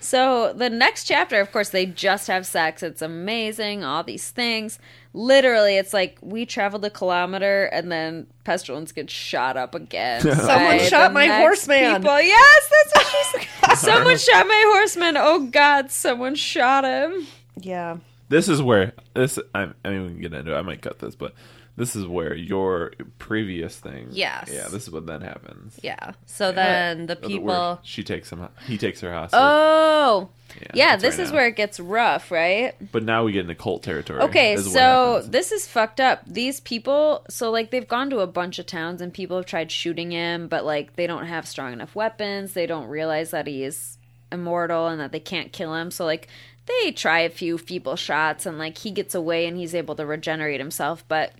[0.00, 2.82] So the next chapter, of course, they just have sex.
[2.82, 4.78] It's amazing, all these things.
[5.12, 10.20] Literally, it's like we traveled a kilometer and then pestilence gets shot up again.
[10.36, 11.96] Someone shot my horseman.
[12.00, 12.20] People.
[12.20, 13.74] Yes, that's what she said.
[13.76, 15.16] someone shot my horseman.
[15.18, 17.26] Oh God, someone shot him.
[17.60, 17.98] Yeah.
[18.30, 19.38] This is where this.
[19.54, 20.54] I, I mean, we can get into.
[20.54, 20.58] it.
[20.58, 21.34] I might cut this, but
[21.80, 24.08] this is where your previous thing.
[24.10, 24.50] Yes.
[24.52, 24.68] Yeah.
[24.68, 25.80] This is what then happens.
[25.82, 26.12] Yeah.
[26.26, 27.80] So then the people.
[27.82, 28.46] she takes him.
[28.66, 29.40] He takes her hostage.
[29.42, 30.28] Oh,
[30.74, 30.90] yeah.
[30.90, 31.36] that's this right is now.
[31.36, 32.74] where it gets rough, right?
[32.92, 34.20] But now we get into cult territory.
[34.20, 36.22] Okay, so this is fucked up.
[36.26, 39.72] These people, so like they've gone to a bunch of towns and people have tried
[39.72, 42.52] shooting him, but like they don't have strong enough weapons.
[42.52, 43.96] They don't realize that he is
[44.30, 45.90] immortal and that they can't kill him.
[45.90, 46.28] So like
[46.66, 50.04] they try a few feeble shots and like he gets away and he's able to
[50.04, 51.32] regenerate himself, but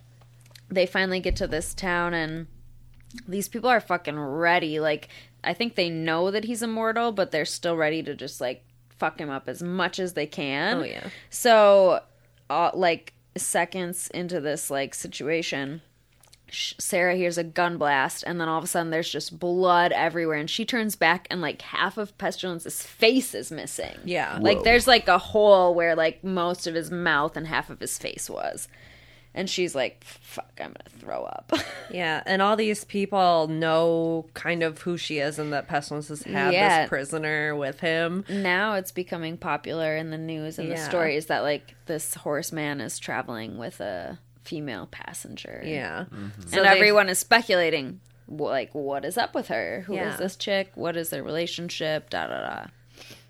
[0.71, 2.47] they finally get to this town and
[3.27, 4.81] these people are fucking ready.
[4.81, 5.09] Like
[5.43, 8.65] I think they know that he's immortal, but they're still ready to just like
[9.01, 10.79] fuck him up as much as they can.
[10.79, 11.09] Oh, yeah.
[11.31, 12.03] So,
[12.51, 15.81] uh, like seconds into this like situation,
[16.51, 20.39] Sarah hears a gun blast, and then all of a sudden there's just blood everywhere,
[20.39, 23.97] and she turns back, and like half of Pestilence's face is missing.
[24.05, 24.39] Yeah.
[24.41, 27.97] like there's like a hole where like most of his mouth and half of his
[27.99, 28.69] face was,
[29.35, 31.53] and she's like, "Fuck, I'm gonna throw up."
[31.93, 36.23] Yeah, and all these people know kind of who she is and that Pestilence has
[36.23, 36.83] had Yeah.
[36.83, 38.25] this prisoner with him.
[38.29, 43.01] now it's becoming popular in the news and the stories that like this horseman is
[43.01, 45.61] traveling with a female passenger.
[45.65, 46.05] Yeah.
[46.13, 46.43] Mm-hmm.
[46.47, 50.17] So and they- everyone is speculating like what is up with her Who is Yeah.
[50.17, 52.67] this chick what is their relationship da da da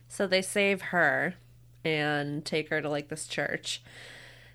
[0.09, 1.35] So they save her
[1.83, 3.83] and take her to like this church.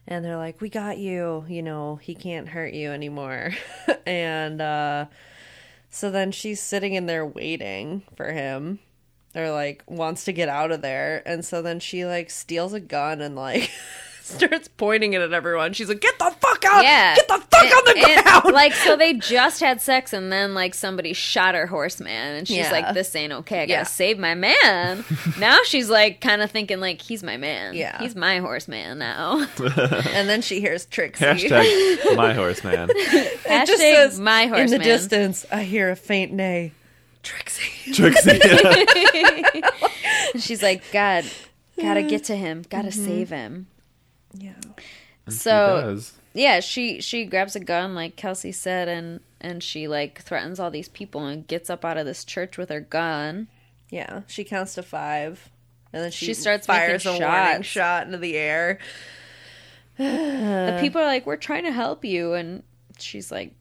[0.08, 1.46] And they're like, "We got you.
[1.48, 3.52] You know, he can't hurt you anymore."
[4.06, 5.06] and uh
[5.90, 8.80] so then she's sitting in there waiting for him.
[9.34, 12.80] or like wants to get out of there, and so then she like steals a
[12.80, 13.72] gun and like
[14.38, 15.74] starts pointing it at everyone.
[15.74, 16.84] She's like, "Get the fuck out!
[16.84, 17.16] Yeah.
[17.16, 20.32] get the fuck And- on the and, ground!" like so they just had sex and
[20.32, 22.72] then like somebody shot her horseman and she's Yeah.
[22.72, 23.84] like this ain't okay i gotta Yeah.
[23.84, 25.06] save my man
[25.40, 28.00] now she's like kind of thinking like he's my man Yeah.
[28.00, 31.24] he's my horseman now and then she hears Trixie.
[31.26, 32.90] Hashtag my horseman.
[32.92, 34.74] It Hashtag just says my horseman.
[34.74, 35.46] in the distance.
[35.52, 36.72] I hear a faint neigh.
[37.24, 37.94] Trixie.
[37.94, 38.40] Trixie.
[40.34, 41.26] and she's like god
[41.82, 43.06] gotta get to him gotta Mm-hmm.
[43.06, 43.68] save him
[44.38, 44.54] Yeah.
[45.28, 46.14] so does.
[46.34, 50.70] yeah she she grabs a gun like kelsey said and and she like threatens all
[50.72, 53.48] these people and gets up out of this church with her gun
[53.92, 54.22] Yeah.
[54.28, 55.50] She counts to five,
[55.94, 58.80] and then she, She starts fires a making warning shot into the air.
[59.98, 62.64] the people are like, "We're trying to help you," and
[63.00, 63.54] she's like,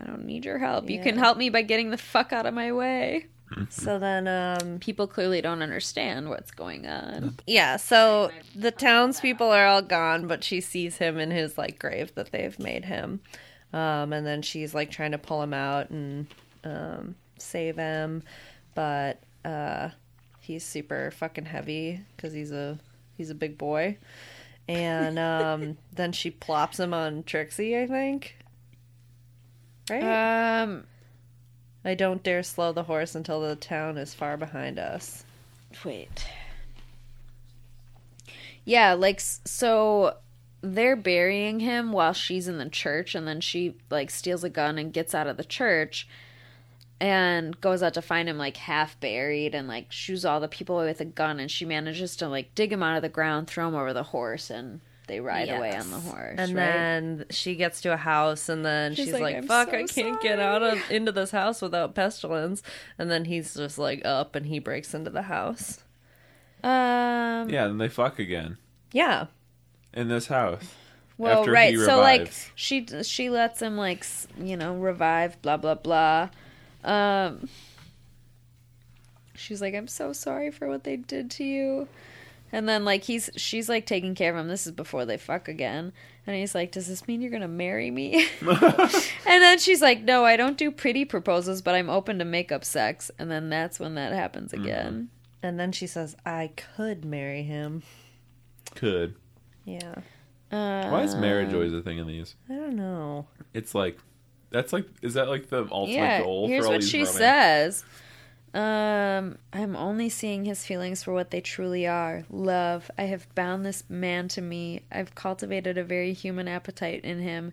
[0.00, 0.88] "I don't need your help.
[0.90, 3.26] You can help me by getting the fuck out of my way."
[3.70, 7.24] So then, um, People clearly don't understand what's going Mm-hmm.
[7.24, 7.36] on.
[7.46, 7.76] yeah.
[7.76, 12.32] So the townspeople are all gone, but she sees him in his like grave that
[12.32, 13.20] they've made him.
[13.72, 16.26] Um, and then she's like trying to pull him out and
[16.64, 18.22] um, save him,
[18.74, 19.90] but uh,
[20.40, 22.78] he's super fucking heavy because he's a
[23.16, 23.98] he's a big boy.
[24.68, 28.36] And um, then she plops him on Trixie, I think.
[29.90, 30.62] Right?
[30.62, 30.84] Um,
[31.84, 35.24] I don't dare slow the horse until the town is far behind us.
[35.84, 36.26] wait.
[38.64, 40.16] Yeah, like so
[40.62, 44.78] they're burying him while she's in the church and then she like steals a gun
[44.78, 46.08] and gets out of the church
[47.00, 50.78] and goes out to find him like half buried and like shoots all the people
[50.78, 53.46] away with a gun and she manages to like dig him out of the ground
[53.46, 56.54] throw him over the horse and they ride away on the horse And right?
[56.54, 59.82] then she gets to a house, and then she's, She's like, like, "Fuck, so I
[59.84, 62.62] can't get out of into this house without pestilence."
[62.98, 65.82] And then he's just like up, and he breaks into the house.
[66.62, 68.56] um Yeah, then they fuck again
[68.92, 69.26] Yeah,
[69.92, 70.64] in this house.
[71.16, 71.74] Well, after right.
[71.74, 74.04] he So like she she lets him like
[74.38, 75.40] you know revive.
[75.42, 76.30] Blah blah blah.
[76.82, 77.48] Um,
[79.34, 81.88] she's like, I'm so sorry for what they did to you.
[82.54, 84.48] And then like he's she's like taking care of him.
[84.48, 85.92] This is before they fuck again.
[86.26, 88.26] And he's like, Does this mean you're gonna marry me?
[88.40, 92.64] and then she's like, No, I don't do pretty proposals, but I'm open to makeup
[92.64, 93.10] sex.
[93.18, 95.08] And then that's when that happens again.
[95.42, 97.82] and then she says, "I could marry him."
[98.76, 99.16] Could.
[99.64, 99.94] Yeah,
[100.52, 102.34] Uh, Why is marriage always a thing in these?
[102.48, 103.26] I don't know.
[103.52, 103.98] It's like
[104.50, 106.98] that's like is that like the ultimate yeah, goal here's for all what these she
[107.00, 107.84] romance- says.
[108.54, 112.24] Um, I'm only seeing his feelings for what they truly are.
[112.30, 112.88] Love.
[112.96, 114.82] I have bound this man to me.
[114.92, 117.52] I've cultivated a very human appetite in him,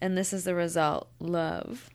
[0.00, 1.08] and this is the result.
[1.20, 1.88] Love.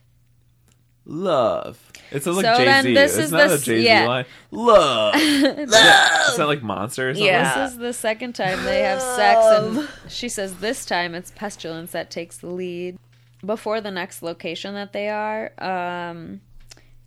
[1.08, 1.92] Love.
[2.12, 2.94] It sounds like So Jay Z.
[2.96, 4.08] this It's is not the a s- Jay Z yeah.
[4.08, 4.26] line.
[4.52, 5.16] Love.
[5.20, 7.26] Is that, is that like monster or something?
[7.28, 7.64] Yeah.
[7.66, 11.92] This is the second time they have sex, and she says this time it's pestilence
[11.92, 12.98] that takes the lead.
[13.46, 16.42] Before the next location that they are um,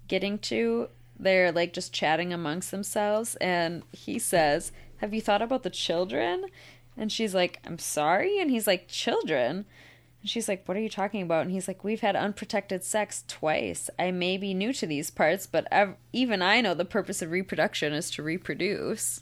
[0.07, 0.89] getting to,
[1.19, 6.47] they're like just chatting amongst themselves, and he says, "Have you thought about the children?"
[6.97, 9.67] And she's like, "I'm sorry," and he's like, "Children."
[10.21, 11.43] And she's like, What are you talking about?
[11.43, 13.89] And he's like, We've had unprotected sex twice.
[13.99, 17.31] I may be new to these parts, but ev- even I know the purpose of
[17.31, 19.21] reproduction is to reproduce.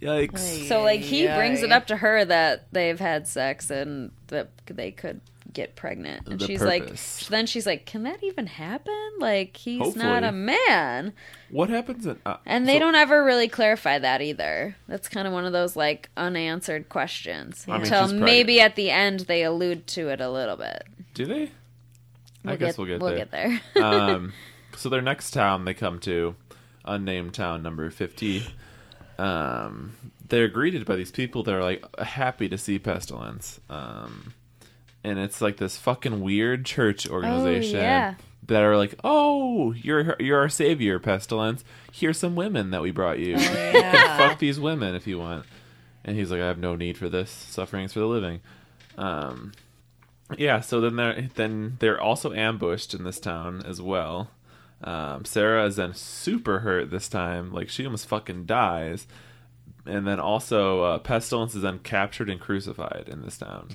[0.00, 0.66] Yikes.
[0.66, 1.36] So, like, he Yay.
[1.36, 5.20] brings it up to her that they've had sex and that they could
[5.52, 6.26] get pregnant.
[6.28, 7.22] And The she's purpose.
[7.22, 9.10] like, Then she's like, Can that even happen?
[9.18, 10.04] Like, he's Hopefully.
[10.04, 11.12] not a man.
[11.50, 14.76] What happens in uh, And they so- don't ever really clarify that either.
[14.88, 17.64] That's kind of one of those, like, unanswered questions.
[17.68, 20.84] I mean, Until maybe at the end they allude to it a little bit.
[21.14, 21.42] Do they?
[21.42, 21.50] I
[22.44, 23.18] We'll guess get, we'll get we'll there.
[23.18, 23.30] get
[23.74, 23.84] there.
[23.84, 24.32] um,
[24.76, 26.34] so their next town they come to,
[26.86, 28.44] unnamed town number fifty.
[29.18, 29.92] Um,
[30.28, 33.60] they're greeted by these people that are like happy to see pestilence.
[33.68, 34.32] Um,
[35.02, 38.14] and it's like this fucking weird church organization yeah.
[38.46, 41.64] that are like, "Oh, you're you're our savior, pestilence.
[41.92, 43.32] Here's some women that we brought you.
[43.38, 45.46] You can fuck these women if you want."
[46.04, 47.30] And he's like, "I have no need for this.
[47.30, 48.40] Sufferings for the living."
[48.98, 49.52] Um,
[50.36, 54.30] yeah, so then they're then they're also ambushed in this town as well.
[54.82, 59.06] Um, Sarah is then super hurt this time, like she almost fucking dies.
[59.86, 63.70] And then also, uh, Pestilence is then captured and crucified in this town.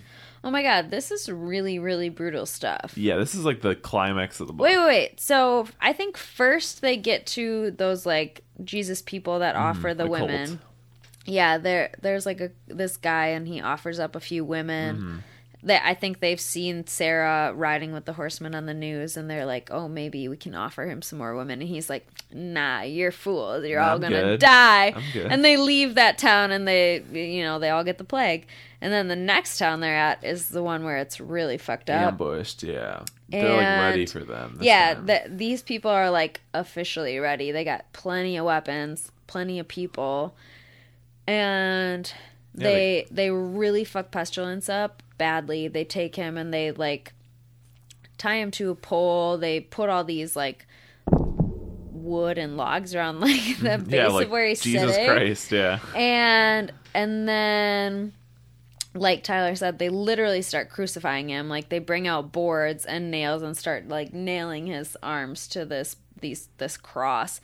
[0.45, 2.93] Oh my god, this is really, really brutal stuff.
[2.95, 4.65] Yeah, this is like the climax of the book.
[4.65, 5.19] Wait, wait, wait.
[5.19, 10.05] So I think first they get to those like Jesus people that offer the, Mm,
[10.05, 10.47] the women.
[10.47, 10.59] cult.
[11.25, 14.95] Yeah, there there's like a this guy and he offers up a few women.
[14.95, 15.17] Mm-hmm.
[15.65, 19.47] They, I think they've seen Sarah riding with the horsemen on the news, and they're
[19.47, 23.11] like, "Oh, maybe we can offer him some more women." And he's like, "Nah, you're
[23.11, 23.65] fools.
[23.65, 27.71] You're all I'm gonna die." And they leave that town, and they, you know, they
[27.71, 28.45] all get the plague.
[28.79, 32.13] And then the next town they're at is the one where it's really fucked up.
[32.13, 33.01] Ambushed, yeah.
[33.29, 34.59] They're like ready for them.
[34.61, 37.51] Yeah, the, these people are like officially ready.
[37.51, 40.35] They got plenty of weapons, plenty of people,
[41.25, 42.13] and
[42.55, 45.67] Yeah, they they really fuck pestilence up badly.
[45.67, 47.13] They take him and they like
[48.17, 49.37] tie him to a pole.
[49.37, 50.65] They put all these like
[52.05, 55.51] wood and logs around like the base yeah, like of where he's Jesus sitting Christ,
[55.51, 55.79] yeah.
[55.95, 58.13] and and then
[58.93, 63.41] like tyler said they literally start crucifying him like they bring out boards and nails
[63.41, 67.41] and start like nailing his arms to this these this cross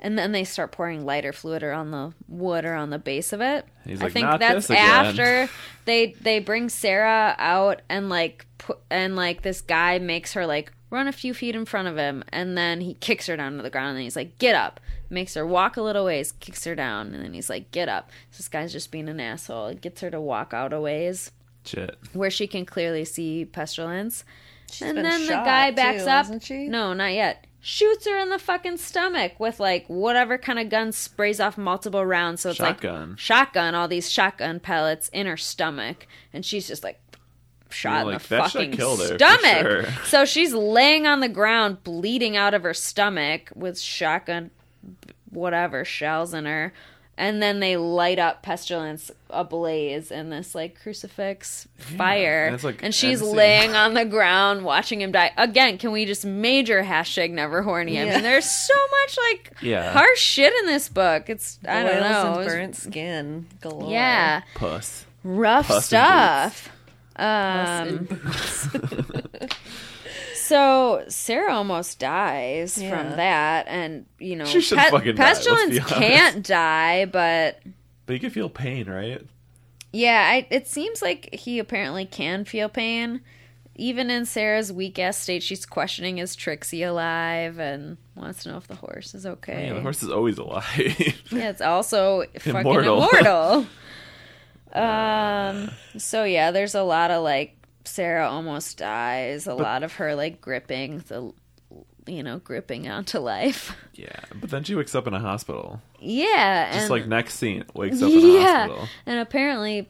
[0.00, 3.40] and then they start pouring lighter fluid around the wood or on the base of
[3.40, 3.66] it.
[3.84, 5.48] He's i like, think "Not that's this again." after
[5.84, 10.72] they they bring sarah out and like put and like this guy makes her like
[10.90, 13.62] run a few feet in front of him and then he kicks her down to
[13.62, 14.80] the ground and he's like get up.
[15.10, 18.10] Makes her walk a little ways kicks her down and then he's like get up.
[18.30, 19.74] So this guy's just being an asshole.
[19.74, 21.30] Gets her to walk out a ways
[21.64, 21.98] Shit.
[22.12, 24.24] where she can clearly see pestilence.
[24.82, 26.26] And been then the guy backs too, up.
[26.26, 26.68] hasn't she?
[26.68, 30.92] no not yet shoots her in the fucking stomach with like whatever kind of gun
[30.92, 33.10] sprays off multiple rounds so it's Shotgun.
[33.10, 37.00] like shotgun all these shotgun pellets in her stomach and she's just like
[37.70, 39.84] shot Yeah, in like, the fucking stomach sure.
[40.06, 44.50] so she's laying on the ground bleeding out of her stomach with shotgun
[45.30, 46.72] whatever shells in her
[47.18, 52.46] and then they light up pestilence ablaze in this like crucifix fire.
[52.46, 55.32] and like, and she's end laying on the ground watching him die.
[55.36, 59.92] Again can we just major hashtag never horny i mean there's so much like Yeah.
[59.92, 61.28] harsh shit in this book.
[61.28, 62.38] It's i don't know.
[62.38, 63.90] And burnt skin galore.
[63.90, 64.42] yeah.
[64.54, 65.04] Puss.
[65.24, 66.70] rough Puss and stuff.
[67.16, 68.08] um
[70.48, 72.90] so sarah almost dies Yeah.
[72.90, 75.88] from that and you know She should fucking die, let's pestilence honest.
[75.94, 77.60] can't die but
[78.06, 79.22] But you can feel pain, right?
[79.92, 83.22] Yeah, I, it seems like he apparently can feel pain.
[83.80, 88.56] Even in Sarah's weak ass state, she's questioning is Trixie alive and wants to know
[88.58, 89.68] if the horse is okay.
[89.68, 90.64] Yeah, the horse is always alive.
[91.30, 92.96] Yeah, it's also fucking Immortal.
[92.98, 93.66] immortal.
[94.74, 95.70] um.
[95.96, 97.56] So yeah, there's a lot of like
[97.88, 99.46] Sarah almost dies.
[99.46, 101.32] A lot of her like gripping the,
[102.06, 103.76] you know, gripping onto life.
[103.94, 105.80] yeah, but then she wakes up in a hospital.
[106.00, 108.88] Yeah, Just like next scene, wakes up in a hospital.
[109.06, 109.88] And apparently,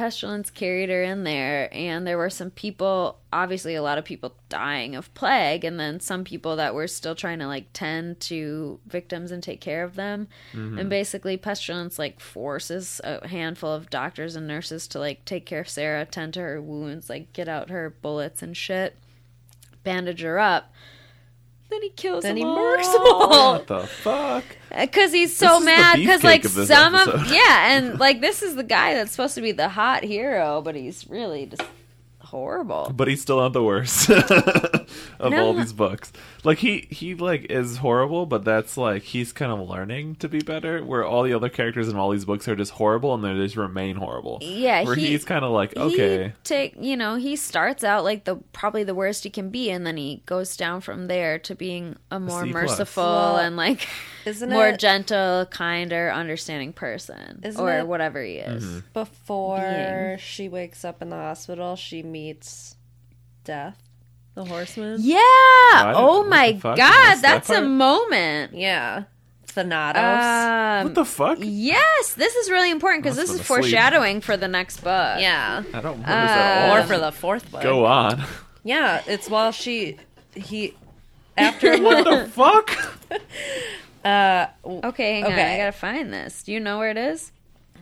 [0.00, 4.34] pestilence carried her in there, and there were some people, obviously, a lot of people
[4.48, 8.80] dying of plague, and then some people that were still trying to like tend to
[8.86, 10.26] victims and take care of them.
[10.54, 10.78] Mm-hmm.
[10.78, 15.60] And basically, pestilence like forces a handful of doctors and nurses to like take care
[15.60, 18.96] of Sarah, tend to her wounds, like get out her bullets and shit,
[19.84, 20.72] bandage her up.
[21.70, 22.56] Then he kills Then them he all.
[22.56, 23.52] murders them all.
[23.52, 24.44] What the fuck?
[24.76, 25.96] Because he's so is mad.
[25.96, 29.34] Because like of this some of yeah, and like this is the guy that's supposed
[29.36, 31.62] to be the hot hero, but he's really just
[32.18, 32.92] horrible.
[32.94, 34.10] But he's still not the worst
[35.20, 35.46] of No.
[35.46, 36.12] all these books.
[36.42, 40.40] Like he he like is horrible, but that's like he's kind of learning to be
[40.40, 40.82] better.
[40.84, 43.56] Where all the other characters in all these books are just horrible, and they just
[43.56, 44.38] remain horrible.
[44.40, 48.02] Yeah, where he- he's kind of like okay, He take you know he starts out
[48.04, 51.38] like the probably the worst he can be, and then he goes down from there
[51.40, 53.86] to being a more C merciful Well, and like
[54.26, 58.64] Isn't more it gentle, kinder, understanding person, Isn't or it- whatever he is.
[58.64, 58.78] Mm-hmm.
[58.94, 60.18] before Being.
[60.18, 61.76] she wakes up in the hospital?
[61.76, 62.76] She meets
[63.44, 63.78] Death,
[64.34, 64.98] the horseman.
[65.00, 65.18] Yeah.
[65.18, 67.66] I Oh my god, I missed that that's a part?
[67.66, 68.54] moment.
[68.54, 69.04] Yeah,
[69.48, 70.80] Thanatos.
[70.80, 71.38] Um, what the fuck?
[71.40, 73.62] Yes, this is really important because this is been asleep.
[73.62, 75.20] foreshadowing for the next book.
[75.20, 76.76] yeah, I don't remember this at all.
[76.78, 77.62] or for the fourth book.
[77.62, 78.22] Go on.
[78.64, 79.96] Yeah, it's while she
[80.34, 80.74] he
[81.36, 82.70] after what the fuck?
[84.04, 85.32] Okay, hang on.
[85.32, 85.54] Okay.
[85.54, 86.42] I gotta find this.
[86.44, 87.32] Do you know where it is?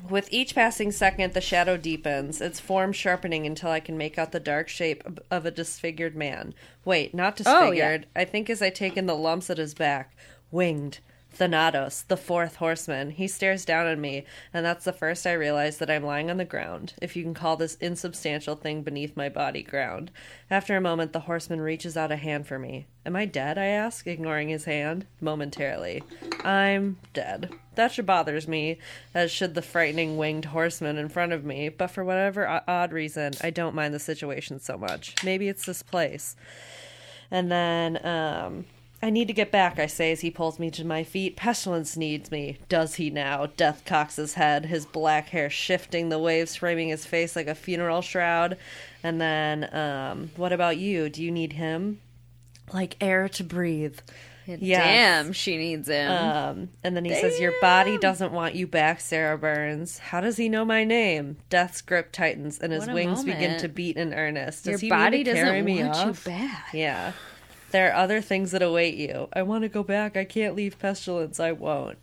[0.09, 4.33] With each passing second, the shadow deepens, its form sharpening until I can make out
[4.33, 6.55] the dark shape of- a disfigured man.
[6.85, 7.91] Wait, not Oh, yeah.
[7.97, 8.07] disfigured.
[8.17, 10.17] I think as I take in the lumps at his back.
[10.51, 10.99] Winged.
[11.39, 13.11] Thanatos, the fourth horseman.
[13.11, 16.37] He stares down at me, and that's the first I realize that I'm lying on
[16.37, 20.11] the ground, if you can call this insubstantial thing beneath my body ground.
[20.51, 22.87] After a moment, the horseman reaches out a hand for me.
[23.07, 23.57] Am I dead?
[23.57, 25.07] I ask, ignoring his hand.
[25.21, 26.03] Momentarily.
[26.43, 27.51] I'm dead.
[27.77, 28.79] That should bothers me,
[29.15, 33.35] as should the frightening winged horseman in front of me, but for whatever odd reason,
[33.41, 35.15] I don't mind the situation so much.
[35.25, 36.35] Maybe it's this place.
[37.31, 38.65] And then, um,
[39.01, 41.37] I need to get back, I say as he pulls me to my feet.
[41.37, 42.59] Pestilence needs me.
[42.69, 43.47] Does he now?
[43.57, 47.55] Death cocks his head, his black hair shifting, the waves framing his face like a
[47.55, 48.57] funeral shroud.
[49.05, 51.09] And then, um, what about you?
[51.09, 52.01] Do you need him?
[52.73, 53.99] Like air to breathe.
[54.47, 54.83] Yes.
[54.83, 56.11] Damn, she needs him.
[56.11, 59.99] Um, and then he says, Your body doesn't want you back, Sarah Burns.
[59.99, 61.37] How does he know my name?
[61.51, 64.65] Death's grip tightens and his What a wings begin to beat in earnest.
[64.65, 66.27] Your Does he body need to doesn't carry me want off?
[66.27, 66.69] you back.
[66.73, 67.13] Yeah.
[67.71, 69.29] There are other things that await you.
[69.33, 70.17] I want to go back.
[70.17, 71.39] I can't leave Pestilence.
[71.39, 71.99] I won't.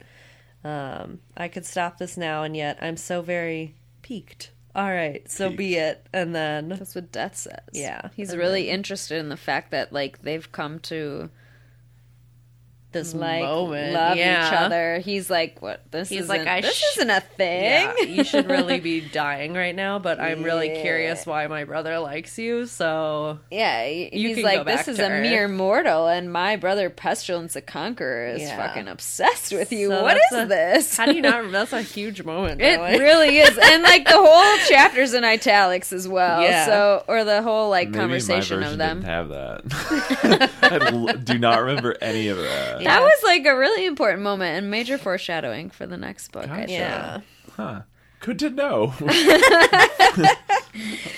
[0.64, 4.52] Um, I could stop this now, and yet I'm so very peaked.
[4.76, 6.06] All right, so be it.
[6.12, 7.60] And then, That's what Death says.
[7.72, 11.30] Yeah, He's and really interested in the fact that like they've come to
[12.96, 14.48] this like moment, love yeah.
[14.48, 14.98] each other.
[15.00, 15.82] He's like, "What?
[15.92, 19.02] This He's isn't like, I this sh- isn't a thing." Yeah, you should really be
[19.14, 22.66] dying right now, but I'm really curious why my brother likes you.
[22.66, 26.08] So Yeah, he- You he's can like, go this back is a Earth." mere mortal,
[26.08, 28.58] and my brother Pestilence the Conqueror is Yeah.
[28.58, 29.90] fucking obsessed with you.
[29.90, 30.98] So what that's is a- this?
[30.98, 31.36] how do you not?
[31.52, 32.62] That's a huge moment.
[32.62, 33.00] It really.
[33.00, 36.42] really is, and like the whole chapter's in italics as well.
[36.42, 36.66] Yeah.
[36.66, 39.02] So, or the whole like Maybe conversation my of them.
[39.02, 40.52] didn't have that.
[40.62, 42.82] I l- do not remember any of that.
[42.86, 46.46] That was like a really important moment and major foreshadowing for the next book.
[46.46, 46.68] I Gotcha.
[46.68, 46.70] think.
[46.72, 47.20] yeah.
[47.56, 47.82] Huh.
[48.22, 48.94] Good to know.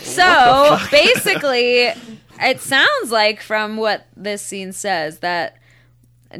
[0.01, 1.91] So basically,
[2.41, 5.57] it sounds like from what this scene says that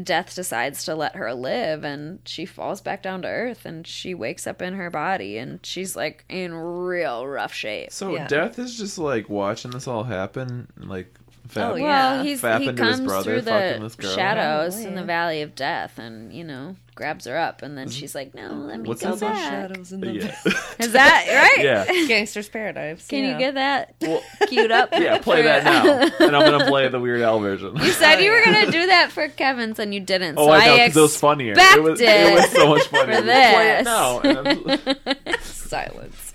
[0.03, 4.13] Death decides to let her live and she falls back down to earth and she
[4.13, 7.91] wakes up in her body and she's like in real rough shape.
[7.91, 8.27] so Yeah.
[8.27, 11.13] Death is just like watching this all happen, like.
[11.47, 11.83] Fap- Oh, yeah.
[12.13, 14.15] Well, he's he into his comes brother through the this girl.
[14.15, 18.15] shadows in the valley of death and you know grabs her up and then she's
[18.15, 20.35] like, "No, let me What's go back." Shadows in the Yeah.
[20.79, 21.25] Is that
[21.57, 21.63] right?
[21.63, 21.85] yeah.
[22.07, 23.07] Gangster's Paradise.
[23.07, 23.31] Can yeah.
[23.33, 24.89] you get that Well, queued up?
[24.93, 26.25] yeah, play for- that now.
[26.25, 27.75] and I'm going to play the Weird Al version.
[27.75, 30.37] You said Oh, you were oh, gonna do that for Kevin's and you didn't.
[30.39, 31.53] Oh, so I know, I it was funnier.
[31.55, 33.15] It was, it was so much funnier.
[33.17, 33.81] for Play this.
[33.81, 34.19] it now.
[34.21, 36.26] And Silence.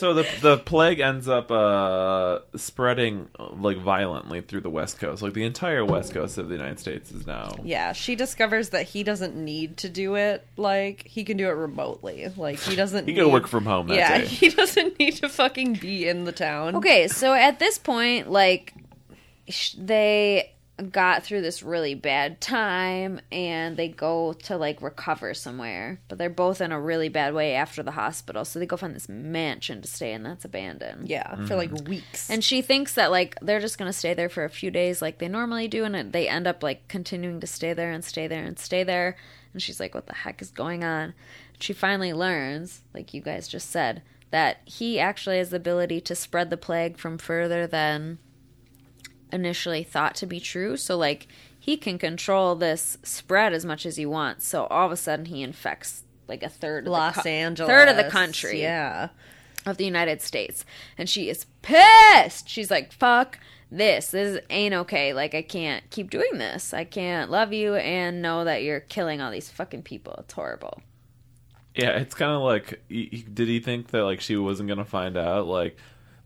[0.00, 5.20] So the the plague ends up uh, spreading uh, like violently through the West Coast.
[5.20, 7.54] Like the entire West Coast of the United States is now.
[7.62, 10.46] Yeah, she discovers that he doesn't need to do it.
[10.56, 12.32] Like he can do it remotely.
[12.34, 13.04] Like he doesn't.
[13.10, 13.20] He need...
[13.20, 14.26] could work from home that yeah, day.
[14.26, 16.76] he doesn't need to fucking be in the town.
[16.76, 18.72] Okay, so at this point, like,
[19.48, 26.00] sh- they got through this really bad time and they go to like recover somewhere,
[26.08, 28.44] but they're both in a really bad way after the hospital.
[28.44, 31.08] So they go find this mansion to stay in that's abandoned.
[31.08, 31.54] Yeah, for mm-hmm.
[31.54, 32.30] like weeks.
[32.30, 35.18] And she thinks that like they're just gonna stay there for a few days, like
[35.18, 38.44] they normally do, and they end up like continuing to stay there and stay there
[38.44, 39.16] and stay there.
[39.52, 41.14] And she's like, "What the heck is going on?"
[41.58, 46.14] She finally learns, like you guys just said, that he actually has the ability to
[46.14, 48.18] spread the plague from further than
[49.32, 50.76] initially thought to be true.
[50.76, 51.28] So like
[51.58, 54.46] he can control this spread as much as he wants.
[54.46, 57.68] So all of a sudden he infects like a third of Los the co- Angeles,
[57.68, 59.08] third of the country Yeah,
[59.66, 60.64] of the United States.
[60.96, 62.48] And she is pissed.
[62.48, 63.38] She's like, fuck
[63.70, 64.10] this.
[64.12, 65.12] This ain't okay.
[65.12, 66.72] Like, I can't keep doing this.
[66.72, 70.14] I can't love you and know that you're killing all these fucking people.
[70.18, 70.80] It's horrible.
[71.74, 72.80] Yeah, it's kind of like.
[72.88, 75.46] He, he- did he think that like she wasn't gonna find out?
[75.46, 75.76] Like,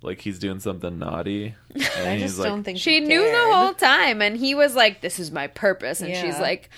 [0.04, 1.54] like he's doing something naughty.
[1.74, 3.34] And I he's just like, don't think She knew cared.
[3.34, 4.20] the whole time.
[4.22, 6.00] And he was like, this is my purpose.
[6.00, 6.68] And she's like,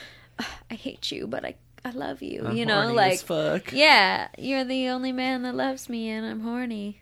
[0.70, 1.54] I hate you, but I,
[1.84, 2.44] I love you.
[2.46, 3.72] I'm you know, horny like, as fuck.
[3.72, 7.00] yeah, you're the only man that loves me and I'm horny.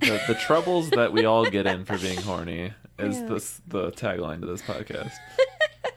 [0.00, 4.40] the, the troubles that we all get in for being horny is this the tagline
[4.40, 5.12] to this podcast.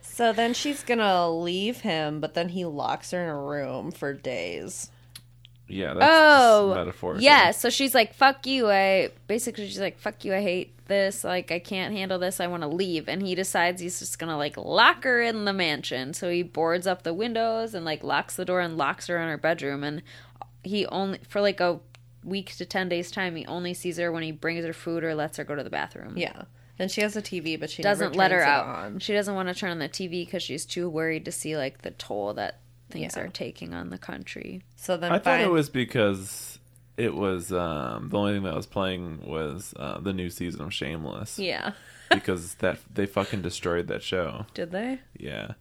[0.01, 4.13] So then she's gonna leave him, but then he locks her in a room for
[4.13, 4.91] days.
[5.67, 7.15] Yeah, that's Oh, metaphor.
[7.19, 11.23] Yeah, so she's like, "Fuck you." I basically she's like, "Fuck you." I hate this.
[11.23, 12.39] Like, I can't handle this.
[12.39, 13.07] I want to leave.
[13.07, 16.13] And he decides he's just gonna like lock her in the mansion.
[16.13, 19.27] So he boards up the windows and like locks the door and locks her in
[19.29, 19.83] her bedroom.
[19.83, 20.03] And
[20.63, 21.79] he only for like a
[22.23, 25.15] week to ten days time, he only sees her when he brings her food or
[25.15, 26.17] lets her go to the bathroom.
[26.17, 26.43] Yeah,
[26.77, 28.65] and she has a TV, but she doesn't never let her it out.
[28.65, 28.99] on.
[28.99, 31.81] She doesn't want to turn on the TV because she's too worried to see like
[31.81, 32.59] the toll that
[32.93, 33.23] things Yeah.
[33.23, 34.61] are taking on the country.
[34.77, 36.59] So then I thought it was because
[36.95, 40.73] it was um, the only thing that was playing was uh, the new season of
[40.73, 41.37] Shameless.
[41.39, 41.73] Yeah,
[42.11, 44.45] because that they fucking destroyed that show.
[44.53, 44.99] did they?
[45.17, 45.53] Yeah.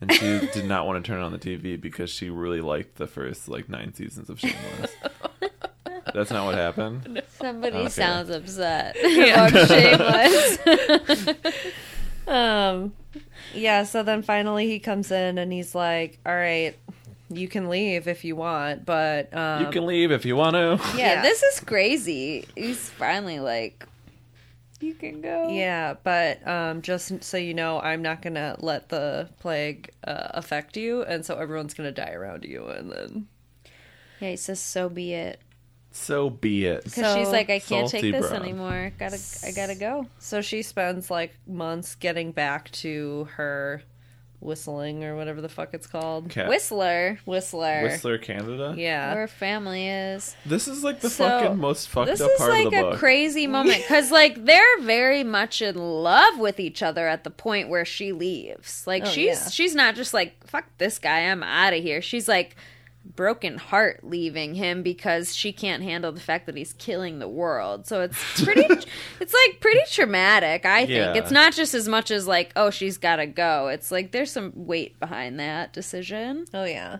[0.00, 3.08] And she did not want to turn on the TV because she really liked the
[3.08, 4.92] first like nine seasons of Shameless.
[6.14, 7.20] That's not what happened.
[7.38, 7.88] Somebody Okay.
[7.90, 10.58] sounds upset about Shameless.
[12.28, 12.92] Um,
[13.54, 13.84] yeah.
[13.84, 16.76] So then finally he comes in and he's like, "All right,
[17.30, 20.78] you can leave if you want, but um, You can leave if you want to.
[20.96, 21.22] Yeah, Yeah.
[21.22, 22.46] this is crazy.
[22.54, 23.86] He's finally like,
[24.80, 25.48] You can go.
[25.50, 30.76] Yeah, but um, just so you know, I'm not gonna let the plague uh, affect
[30.76, 33.26] you, and so everyone's gonna die around you, and then
[34.20, 35.40] Yeah, he says, "So be it."
[35.98, 36.84] So be it.
[36.84, 38.42] Because she's like, I can't salty take this brown.
[38.42, 38.92] anymore.
[38.98, 40.06] Gotta, I gotta go.
[40.18, 43.82] so she spends like months getting back to her
[44.40, 46.30] whistling or whatever the fuck it's called.
[46.30, 47.82] Cat- Whistler, Whistler.
[47.82, 48.72] Whistler, Canada.
[48.76, 49.10] Yeah.
[49.12, 50.36] where her family is.
[50.46, 52.70] This is like the So, fucking most fucked This up is part like of the
[52.70, 52.78] game.
[52.78, 52.98] It's like a book.
[53.00, 57.68] crazy moment because, like, they're very much in love with each other at the point
[57.68, 58.86] where she leaves.
[58.86, 59.48] Like, Oh, she's yeah.
[59.50, 62.00] she's not just like fuck this guy, I'm out of here.
[62.00, 62.54] She's like
[63.14, 67.86] broken heart leaving him because she can't handle the fact that he's killing the world.
[67.86, 68.62] So it's pretty,
[69.20, 70.64] it's like pretty traumatic.
[70.66, 71.14] I think Yeah.
[71.14, 73.68] it's not just as much as like oh she's got to go.
[73.68, 76.44] It's like there's some weight behind that decision.
[76.54, 76.98] Oh yeah.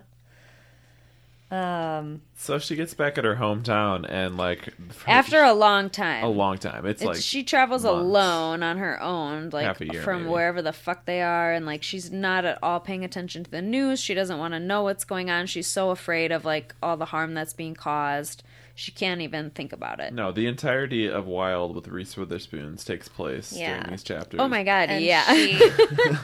[1.51, 2.21] Um.
[2.35, 4.71] so she gets back at her hometown and like
[5.07, 6.85] After a long time, a long time.
[6.85, 7.99] It's, It's, like she travels months.
[7.99, 10.33] alone on her own, like year, from maybe.
[10.33, 13.63] wherever the fuck they are, and like she's not at all paying attention to the
[13.63, 13.99] news.
[13.99, 15.47] She doesn't want to know what's going on.
[15.47, 18.43] She's so afraid of like all the harm that's being caused.
[18.79, 20.13] She can't even think about it.
[20.13, 23.73] no, the entirety of Wild with Reese Witherspoons takes place Yeah.
[23.79, 24.39] during these chapters.
[24.39, 25.25] Oh my god, And yeah.
[25.33, 25.59] She,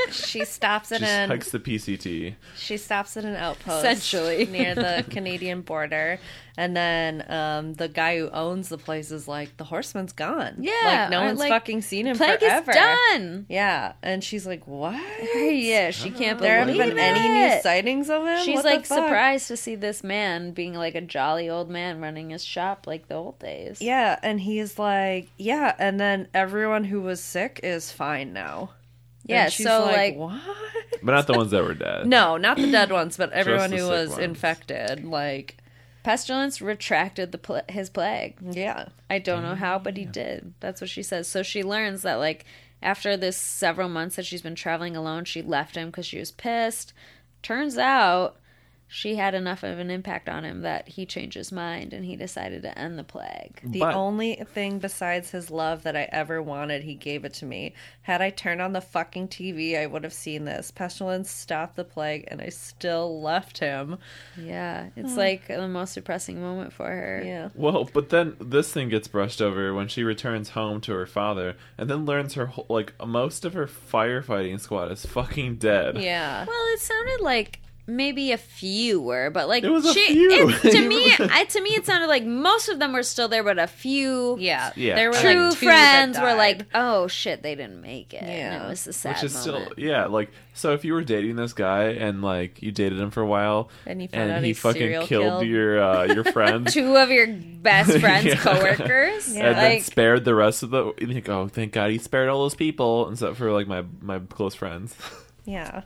[0.12, 2.36] she stops at an hikes the PCT.
[2.56, 4.46] she stops at an outpost Essentially.
[4.46, 6.18] near the Canadian border,
[6.58, 10.56] and then um, the guy who owns the place is like, "The horseman's gone.
[10.60, 12.72] Yeah, like no or, one's like, fucking seen him Plague forever.
[12.72, 13.46] is done.
[13.50, 14.96] Yeah, and she's like, "What?
[15.36, 17.64] Yeah, she can't believe There haven't believe been any new it.
[17.64, 18.44] sightings of him.
[18.44, 21.70] She's What the like fuck?" surprised to see this man being like a jolly old
[21.70, 23.82] man running his shop like the old days.
[23.82, 28.72] Yeah, and he's like, "Yeah," and then everyone who was sick is fine now.
[29.28, 30.40] Yeah, And she's so like, what?
[31.02, 32.06] But not the ones that were dead.
[32.06, 34.22] No, not the dead ones, but everyone the who sick was ones.
[34.22, 35.04] infected.
[35.04, 35.58] Like,
[36.06, 38.38] pestilence retracted the pl- his plague.
[38.52, 40.54] yeah, I don't know how, but he did.
[40.60, 41.28] That's what she says.
[41.28, 42.46] So she learns that like
[42.84, 46.32] after this several months that she's been traveling alone, she left him because she was
[46.32, 46.94] pissed.
[47.42, 48.38] Turns out
[48.88, 52.16] she had enough of an impact on him that he changed his mind and he
[52.16, 53.60] decided to end the plague.
[53.64, 57.46] the But- only thing besides his love that I ever wanted, he gave it to
[57.46, 57.74] me.
[58.04, 60.72] Had I turned on the fucking TV, I would have seen this.
[60.72, 63.98] Pestilence stopped the plague, and I still left him.
[64.38, 65.18] Yeah, it's hmm.
[65.18, 67.22] like the most depressing moment for her.
[67.26, 67.50] Yeah.
[67.56, 71.56] Well, but then this thing gets brushed over when she returns home to her father,
[71.78, 75.98] and then learns her whole, like most of her firefighting squad is fucking dead.
[75.98, 76.46] Yeah.
[76.46, 80.50] Well, it sounded like maybe a few were, but like It was a she, few.
[80.50, 83.44] It, to me, I, to me, it sounded like most of them were still there,
[83.44, 84.72] but a few Yeah.
[84.76, 84.96] Yeah.
[84.96, 88.32] There were true like two friends were like, "Oh shit, they didn't make it." And
[88.32, 88.66] Yeah.
[88.66, 89.72] it was a sad Which is moment.
[89.74, 93.12] still yeah, like so if you were dating this guy and like you dated him
[93.12, 95.46] for a while And you found out he he's fucking killed killed.
[95.46, 98.36] your uh, your friend Two of your best friends, Yeah.
[98.38, 99.50] coworkers, Yeah.
[99.50, 102.40] and then spared the rest of the you think, oh thank God he spared all
[102.42, 104.96] those people except for like my my close friends.
[105.46, 105.84] Yeah.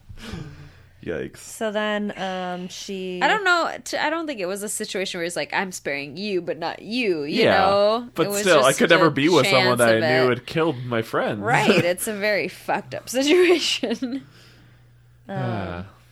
[1.04, 1.38] Yikes.
[1.38, 3.22] So then, um, she.
[3.22, 3.72] I don't know.
[4.00, 6.82] I don't think it was a situation where it's like I'm sparing you, but not
[6.82, 7.24] you.
[7.24, 7.58] You yeah.
[7.58, 10.40] know, But still I could never be with someone that I knew it.
[10.40, 11.44] had killed my friend.
[11.44, 14.26] Right, it's a very fucked up situation.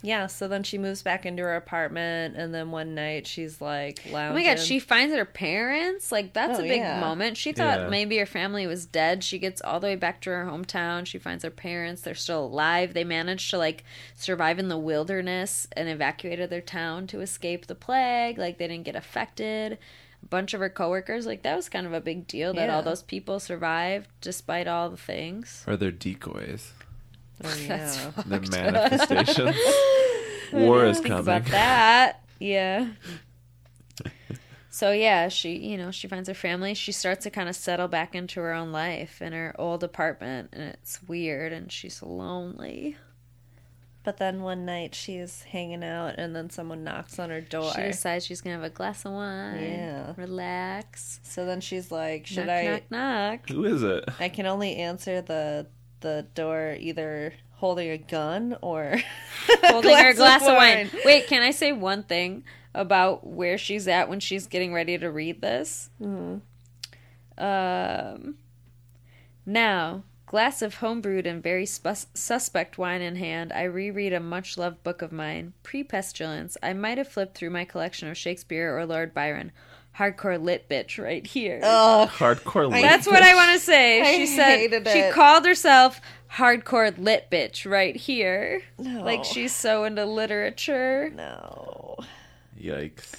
[0.03, 0.27] Yeah.
[0.27, 4.11] So then she moves back into her apartment, and then one night she's like Oh
[4.33, 6.11] my god, she finds her parents.
[6.11, 6.99] Like that's Oh, a big yeah.
[6.99, 7.35] moment.
[7.37, 7.89] She thought Yeah.
[7.89, 9.23] maybe her family was dead.
[9.23, 11.05] She gets all the way back to her hometown.
[11.07, 12.01] She finds her parents.
[12.03, 12.93] They're still alive.
[12.93, 13.83] They managed to like
[14.15, 18.37] survive in the wilderness and evacuated their town to escape the plague.
[18.37, 19.79] Like they didn't get affected.
[20.23, 22.75] A bunch of her coworkers, like that was kind of a big deal that Yeah.
[22.75, 25.63] all those people survived despite all the things.
[25.67, 26.73] Or they're decoys.
[27.43, 28.11] Oh, yeah.
[28.25, 29.55] The manifestations.
[30.53, 31.19] War is coming.
[31.19, 32.23] about that.
[32.39, 32.87] Yeah.
[34.69, 36.75] So yeah, she you know she finds her family.
[36.75, 40.49] She starts to kind of settle back into her own life in her old apartment,
[40.53, 42.95] and it's weird, and she's lonely.
[44.03, 47.71] But then one night she's hanging out, and then someone knocks on her door.
[47.73, 49.63] She decides she's gonna have a glass of wine.
[49.63, 50.13] Yeah.
[50.15, 51.21] relax.
[51.23, 52.63] So then she's like, "Should knock, I?
[52.67, 53.49] knock knock?
[53.49, 54.03] Who is it?
[54.19, 55.65] I can only answer the
[56.01, 58.97] the door either holding a gun or
[59.63, 60.89] Holding her glass of of wine.
[60.93, 61.01] wine.
[61.05, 62.43] Wait, can I say one thing
[62.73, 65.89] about where she's at when she's getting ready to read this?
[67.37, 68.35] Um,
[69.45, 74.83] now, glass of homebrewed and very suspect wine in hand, I reread a much loved
[74.83, 75.53] book of mine.
[75.63, 79.51] Pre pestilence, I might have flipped through my collection of Shakespeare or Lord Byron.
[79.97, 81.59] Hardcore lit bitch right here.
[81.63, 82.81] Hardcore lit.
[82.81, 84.01] That's what I want to say.
[84.01, 85.13] I She said hated she it.
[85.13, 85.99] called herself
[86.31, 88.61] hardcore lit bitch right here.
[88.77, 89.01] No.
[89.03, 91.09] Like she's so into literature.
[91.15, 91.95] no.
[92.61, 93.13] Yikes.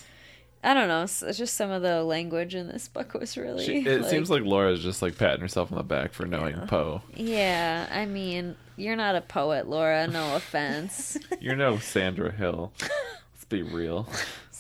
[0.64, 1.02] I don't know.
[1.02, 3.64] It's just some of the language in this book was really.
[3.64, 7.00] She, it seems like Laura's just like patting herself on the back for knowing Poe.
[7.14, 10.08] Yeah, I mean, you're not a poet, Laura.
[10.08, 11.16] No offense.
[11.40, 12.72] You're no Sandra Hill.
[12.80, 14.08] Let's be real.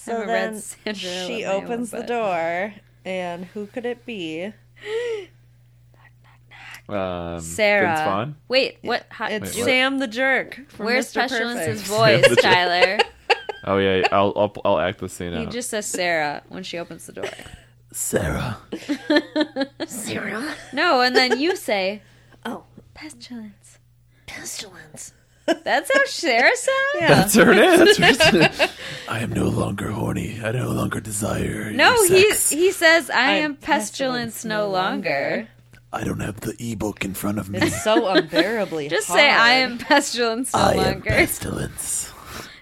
[0.08, 0.62] So haven't then read
[0.96, 2.74] Sandra she Hill, opens the door,
[3.04, 4.52] and who could it be?
[6.88, 7.88] Um, Sarah.
[7.88, 8.36] Vince Vaughn.
[8.48, 9.04] Wait, what?
[9.10, 9.66] How, It's Wait, what?
[9.66, 10.58] Sam the jerk.
[10.68, 11.28] From where's Mr.
[11.28, 12.98] Petulance's voice, Tyler?
[13.64, 15.52] Oh yeah, I'll I'll, I'll act the scene He out.
[15.52, 17.28] just says Sarah when she opens the door.
[17.92, 18.56] Sarah.
[19.86, 20.54] Sarah.
[20.72, 22.00] No, and then you say
[22.46, 22.64] Oh,
[22.94, 23.78] pestilence.
[24.26, 25.12] pestilence.
[25.64, 27.00] That's how Sarah sounds.
[27.00, 27.08] Yeah.
[27.08, 28.70] That's her answer.
[29.08, 30.40] I am no longer horny.
[30.42, 32.50] I no longer desire No, your he sex.
[32.50, 35.48] he says I I'm am pestilence, no longer.
[35.92, 37.60] I don't have the ebook in front of me.
[37.62, 39.20] It's so unbearably Just hard.
[39.20, 41.10] say I am pestilence no I am longer.
[41.10, 42.12] pestilence.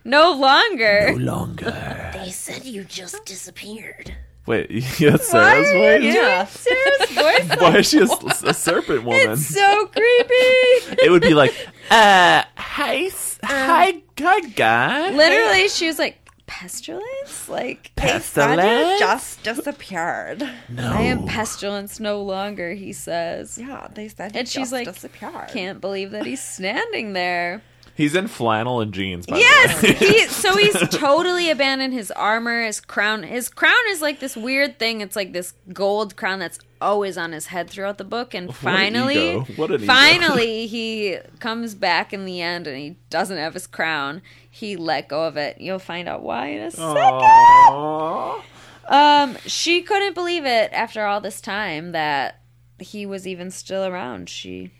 [0.05, 1.09] no longer.
[1.11, 1.65] No longer.
[1.67, 2.11] longer.
[2.15, 4.15] They said you just disappeared.
[4.47, 4.69] Wait,
[5.01, 6.03] that's Sarah's voice.
[6.15, 6.45] Yeah.
[6.47, 7.61] Sarah's voice.
[7.61, 8.05] Why is she a,
[8.49, 9.33] a serpent woman?
[9.33, 11.03] It's so creepy.
[11.05, 11.53] It would be like,
[11.91, 15.11] uh, hi, s- hi, hi, guy.
[15.11, 17.49] Literally, she was like pestilence.
[17.49, 18.99] Like Pestilence.
[19.01, 20.49] just disappeared.
[20.69, 20.89] No.
[20.93, 22.73] I am pestilence no longer.
[22.75, 23.59] He says.
[23.59, 25.49] Yeah, they said he And she's like, disappeared.
[25.49, 27.63] Can't believe that he's standing there.
[27.97, 29.27] He's in flannel and jeans.
[29.27, 29.95] By Yes, the way.
[29.95, 33.23] he so he's totally abandoned his armor, his crown.
[33.23, 35.01] His crown is like this weird thing.
[35.01, 38.35] It's like this gold crown that's always on his head throughout the book.
[38.35, 39.41] And an finally, ego.
[39.57, 39.87] What an ego.
[39.87, 44.21] finally, he comes back in the end, and he doesn't have his crown.
[44.51, 45.59] He let go of it.
[45.61, 46.97] You'll find out why in a second.
[46.97, 48.43] Aww.
[48.89, 52.41] Um, she couldn't believe it after all this time that
[52.79, 54.29] he was even still around.
[54.29, 54.71] She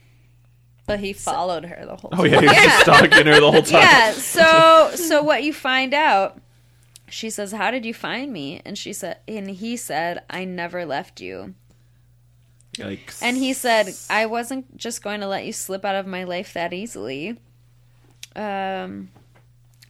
[0.87, 3.63] But he followed her the whole Oh yeah, he was just stalking her the whole
[3.63, 3.83] time.
[3.83, 6.41] yeah so so what you find out
[7.09, 8.61] she says how did you find me?
[8.65, 11.55] And she said and he said i never left you.
[12.75, 13.23] Yikes.
[13.23, 16.53] and he said i wasn't just going to let you slip out of my life
[16.55, 17.37] that easily.
[18.37, 19.11] Um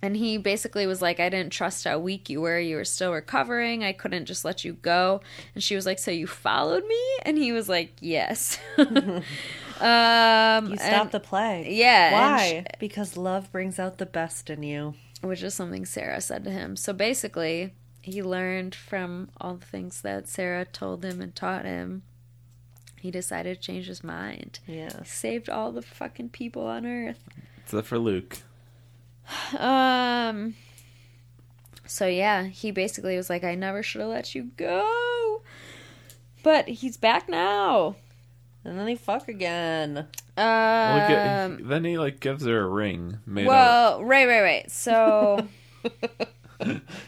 [0.02, 2.58] and he basically was like i didn't trust how weak you were.
[2.58, 3.82] You were still recovering.
[3.84, 5.20] I couldn't just let you go.
[5.54, 7.02] And she was like so you followed me?
[7.22, 8.58] And he was like yes
[9.80, 11.66] um You and- stopped the play.
[11.74, 12.66] yeah and Why?
[12.78, 14.94] because love brings out the best in you.
[15.22, 16.76] which is something Sarah said to him.
[16.76, 22.02] So basically, he learned from all the things that Sarah told him and taught him.
[23.00, 24.60] He decided to change his mind.
[24.66, 25.02] Yeah.
[25.04, 27.22] Saved all the fucking people on Earth.
[27.64, 28.38] Except for Luke.
[29.58, 30.54] Um.
[31.86, 35.42] So yeah, he basically was like, "I never should have let you go,"
[36.42, 37.96] but he's back now.
[38.66, 39.98] And then they fuck again.
[39.98, 40.06] Um.
[40.36, 43.48] Well, he he- then he like gives her a ring made out.
[43.48, 44.70] well, right, right, right.
[44.70, 45.46] So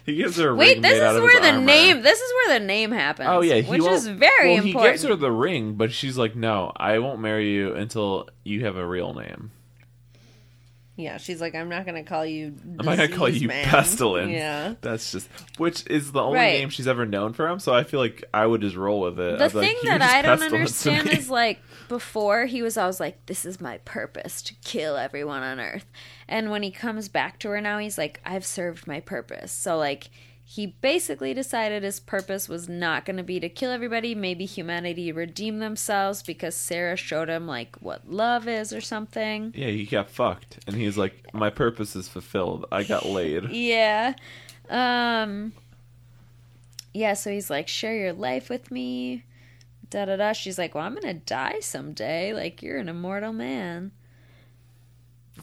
[0.04, 1.60] He gives her a wait, ring this made is where the armor.
[1.64, 2.02] name.
[2.02, 3.28] This is where the name happens.
[3.30, 4.66] Oh yeah, which is very well, important.
[4.66, 8.64] He gives her the ring, but she's like, "No, I won't marry you until you
[8.66, 9.50] have a real name.
[10.98, 12.56] Yeah, she's like, I'm not gonna call you.
[12.78, 14.32] I'm not gonna call you man." pestilence.
[14.32, 14.74] Yeah.
[14.80, 16.58] That's just which is the only Right.
[16.58, 17.60] name she's ever known for him.
[17.60, 19.38] So I feel like I would just roll with it.
[19.38, 22.98] the I'd be like, thing that I don't understand is like before he was always
[22.98, 25.86] like, "This is my purpose to kill everyone on Earth,"
[26.28, 29.78] and when he comes back to her now, he's like, "I've served my purpose." So
[29.78, 30.10] like.
[30.50, 34.14] He basically decided his purpose was not going to be to kill everybody.
[34.14, 39.52] Maybe humanity redeem themselves because Sarah showed him like what love is or something.
[39.54, 42.64] yeah, he got fucked, and he's like, "My purpose is fulfilled.
[42.72, 44.14] I got laid." Yeah.
[44.70, 45.52] Um
[46.94, 49.24] Yeah, so he's like, share your life with me.
[49.90, 50.32] Da da da.
[50.32, 52.32] She's like, Well, I'm gonna die someday.
[52.32, 53.92] Like, you're an immortal man.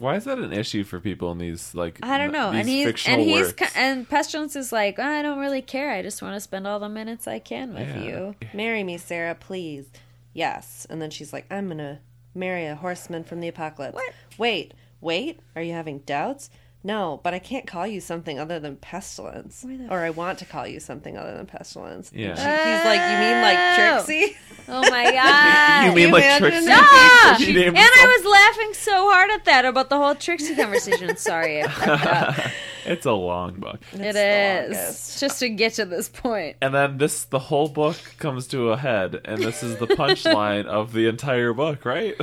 [0.00, 1.98] Why is that an issue for people in these like?
[2.02, 2.50] I don't know.
[2.52, 3.72] These And he's fictional and he's works?
[3.76, 5.90] and Pestilence is like, oh, I don't really care.
[5.90, 8.02] I just want to spend all the minutes I can with Yeah.
[8.02, 8.34] you.
[8.54, 9.86] Marry me, Sarah, please.
[10.32, 10.86] Yes.
[10.90, 12.00] And then she's like, I'm gonna
[12.34, 13.94] marry a horseman from the apocalypse.
[13.94, 14.12] What?
[14.38, 15.40] Wait, wait.
[15.54, 16.50] Are you having doubts?
[16.86, 19.66] No, but I can't call you something other than pestilence.
[19.90, 22.12] Or I want to call you something other than pestilence.
[22.14, 22.30] Yeah.
[22.36, 24.04] He's like, you mean like Oh.
[24.04, 24.36] Trixie?
[24.68, 25.86] Oh my god.
[25.86, 26.64] you mean like imagine?
[26.64, 27.44] Trixie?
[27.44, 31.16] She named and I was laughing so hard at that about the whole Trixie conversation.
[31.16, 32.52] Sorry, I.
[32.84, 33.80] It's a long book.
[33.92, 35.20] It It's longest.
[35.20, 36.56] just to get to this point.
[36.60, 40.66] And then this, the whole book comes to a head, and this is the punchline
[40.66, 42.14] of the entire book, right?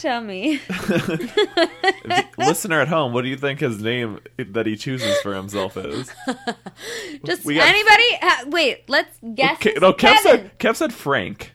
[0.00, 0.60] Tell me.
[2.38, 6.10] Listener at home, what do you think his name that he chooses for himself is?
[7.24, 8.04] Just got- anybody?
[8.22, 9.58] Ha- wait, let's oh, guess.
[9.58, 10.22] Ke- his- no, Kev Kevin.
[10.22, 11.52] said, Kev said Frank.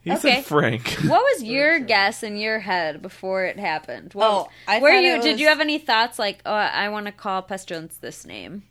[0.00, 0.36] He Okay.
[0.36, 0.88] said Frank.
[1.06, 4.14] What was your guess in your head before it happened?
[4.14, 5.16] What, Oh, I were you?
[5.16, 8.62] it Did you have any thoughts like, oh, I want to call pestilence this name?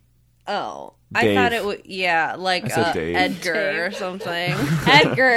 [0.47, 1.81] Oh, I thought it would.
[1.85, 3.15] Yeah, like I said uh, Dave.
[3.15, 4.27] Edgar or something.
[4.87, 5.31] Edgar.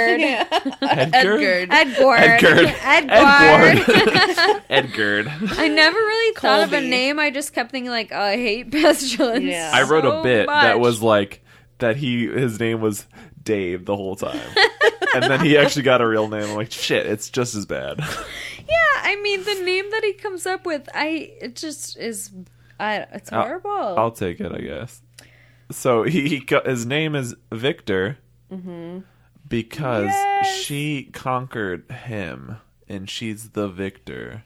[0.81, 1.67] Edgar.
[1.69, 1.69] Edgar.
[1.71, 2.75] Edgar.
[2.81, 4.63] Edward.
[4.69, 5.23] Edgar.
[5.27, 7.19] I never really thought of a name.
[7.19, 9.43] I just kept thinking like, oh, I hate pestilence.
[9.43, 9.71] Yeah.
[9.73, 11.41] I wrote so a bit that was like
[11.79, 13.05] that he his name was
[13.43, 14.39] Dave the whole time.
[15.15, 16.43] and then he actually got a real name.
[16.43, 17.99] I'm like, shit, it's just as bad.
[17.99, 22.31] Yeah, I mean the name that he comes up with, I it just is,
[22.81, 23.97] I it's I'll- horrible.
[23.99, 25.01] I'll take it, I guess.
[25.71, 28.17] So he, he his name is Victor
[28.51, 28.99] mm-hmm.
[29.47, 30.55] because Yes.
[30.57, 32.57] she conquered him
[32.89, 34.43] and she's the victor.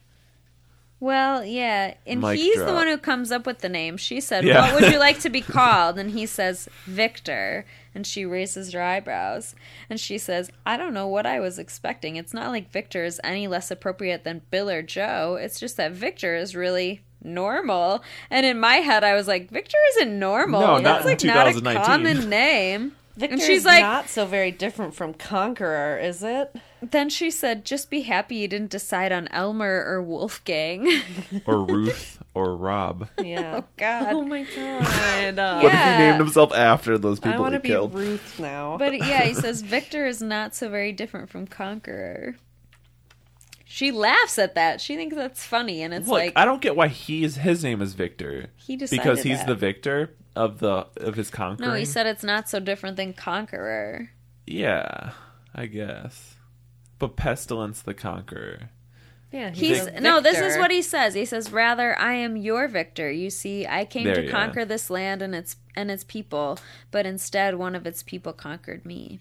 [0.99, 3.97] Well, yeah, and Mic he's the one who comes up with the name.
[3.97, 4.61] She said, Yeah.
[4.71, 8.81] "What would you like to be called?" And he says, "Victor." And she raises her
[8.81, 9.55] eyebrows,
[9.89, 12.15] and she says, "I don't know what I was expecting.
[12.15, 15.37] It's not like Victor is any less appropriate than Bill or Joe.
[15.39, 19.77] It's just that Victor is really." Normal, and in my head, I was like, "Victor
[19.91, 20.61] isn't normal.
[20.61, 24.09] No, not That's in like not a common name." Victor and she's is like, not
[24.09, 26.53] so very different from Conqueror, is it?
[26.91, 31.01] then she said, "Just be happy you didn't decide on Elmer or Wolfgang."
[31.45, 33.07] Or Ruth or Rob.
[33.23, 33.61] Yeah.
[33.77, 35.39] God, oh my god.
[35.39, 37.29] Uh, What if he named himself after those people?
[37.29, 37.93] I people want he to be killed?
[37.93, 38.77] Ruth now.
[38.77, 42.35] But yeah, he says Victor is not so very different from Conqueror.
[43.75, 44.79] She laughs at that.
[44.79, 47.81] She thinks that's funny, and it's Look, like I don't get why he's his name
[47.81, 48.47] is Victor.
[48.55, 49.47] He decided because he's that.
[49.47, 51.69] the victor of the of his conquering.
[51.69, 51.75] no.
[51.75, 54.11] He said it's not so different than Conqueror.
[54.47, 55.11] Yeah,
[55.53, 56.35] I guess.
[56.99, 58.69] But pestilence the conqueror.
[59.33, 60.21] yeah, He's a no.
[60.21, 61.13] This is what he says.
[61.13, 63.11] He says, "Rather, I am your victor.
[63.11, 64.65] You see, I came There to conquer are.
[64.65, 66.59] this land and its and its people,
[66.91, 69.19] but instead, one of its people conquered me."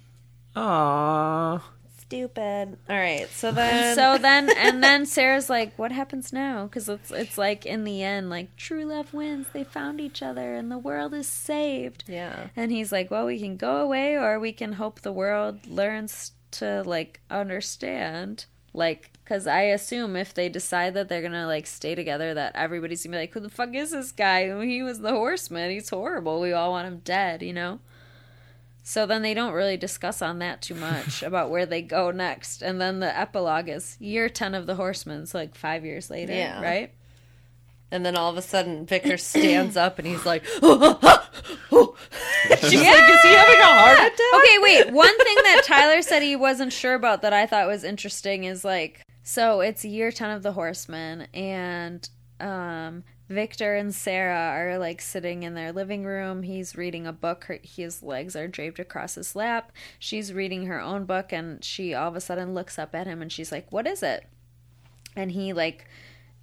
[0.54, 1.60] Aww.
[2.06, 2.76] Stupid.
[2.88, 7.10] All right, so then so then and then Sarah's like, "What happens now?" Because it's
[7.10, 9.46] it's like in the end, like true love wins.
[9.52, 12.04] They found each other, and the world is saved.
[12.06, 15.66] yeah, And he's like, "Well, we can go away, or we can hope the world
[15.66, 21.66] learns to like understand." Like, because I assume if they decide that they're gonna like
[21.66, 24.64] stay together, that everybody's gonna be like, "Who the fuck is this guy?
[24.64, 25.70] He was the horseman.
[25.70, 26.40] He's horrible.
[26.40, 27.78] We all want him dead," you know.
[28.86, 32.62] So then they don't really discuss on that too much about where they go next.
[32.62, 36.34] And then the epilogue is year 10 of the Horsemen, it's like five years later,
[36.34, 36.62] Yeah.
[36.62, 36.92] right?
[37.90, 41.28] and then all of a sudden Victor stands up and he's like, oh, oh,
[41.70, 41.96] oh.
[42.58, 44.18] she's like, is he having a heart attack?
[44.34, 44.92] Okay, wait.
[44.92, 48.64] One thing that Tyler said he wasn't sure about that I thought was interesting is
[48.64, 52.08] like, so it's year 10 of the Horsemen, and
[52.40, 56.42] um, Victor and Sarah are like sitting in their living room.
[56.42, 57.44] He's reading a book.
[57.44, 59.72] Her, his legs are draped across his lap.
[59.98, 63.22] She's reading her own book, and she all of a sudden looks up at him
[63.22, 64.26] and she's like, What is it?
[65.16, 65.86] And he like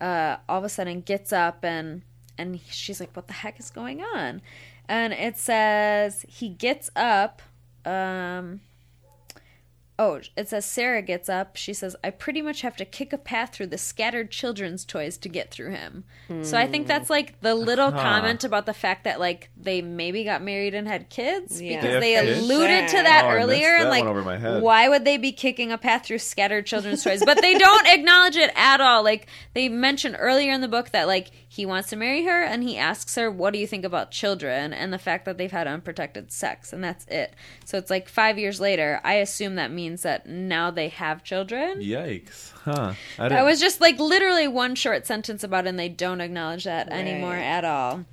[0.02, 2.02] uh, all of a sudden gets up and
[2.38, 4.42] and she's like, "What the heck is going on?"
[4.88, 7.42] And it says he gets up.
[7.86, 8.62] Um,
[10.02, 11.56] oh, it says Sarah gets up.
[11.56, 15.18] She says, "I pretty much have to kick a path through the scattered children's toys
[15.20, 16.04] to get through him."
[16.44, 18.02] So I think that's like the little Huh.
[18.02, 21.82] comment about the fact that like they maybe got married and had kids Yeah.
[21.82, 22.40] because They they have kids?
[22.40, 24.62] alluded to that Oh, earlier that and like over my head.
[24.62, 27.22] why would they be kicking a path through scattered children's toys?
[27.26, 29.04] But they don't acknowledge it at all.
[29.04, 32.64] Like they mention earlier in the book that like he wants to marry her and
[32.64, 35.68] he asks her, "What do you think about children?" and the fact that they've had
[35.68, 37.36] unprotected sex, and that's it.
[37.66, 39.02] So it's like 5 years later.
[39.04, 41.82] I assume that means that now they have children.
[41.82, 42.54] Yikes.
[42.54, 42.94] Huh.
[43.20, 46.64] I That was just like literally one short sentence about it, and they don't acknowledge
[46.64, 48.06] that anymore at all.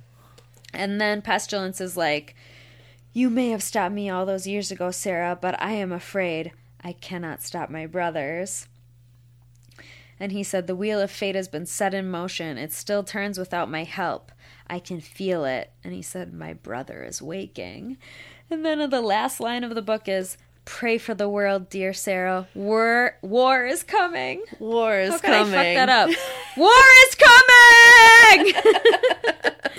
[0.73, 2.35] And then Pestilence is like,
[3.13, 6.51] You may have stopped me all those years ago, Sarah, but I am afraid
[6.83, 8.67] I cannot stop my brothers.
[10.19, 12.57] And he said, The wheel of fate has been set in motion.
[12.57, 14.31] It still turns without my help.
[14.67, 15.71] I can feel it.
[15.83, 17.97] And he said, My brother is waking.
[18.49, 22.47] And then the last line of the book is, Pray for the world, dear Sarah.
[22.53, 24.43] War, war is coming.
[24.59, 25.53] War is How coming.
[25.53, 26.09] I fuck that up?
[26.57, 26.71] War
[27.07, 27.78] is coming!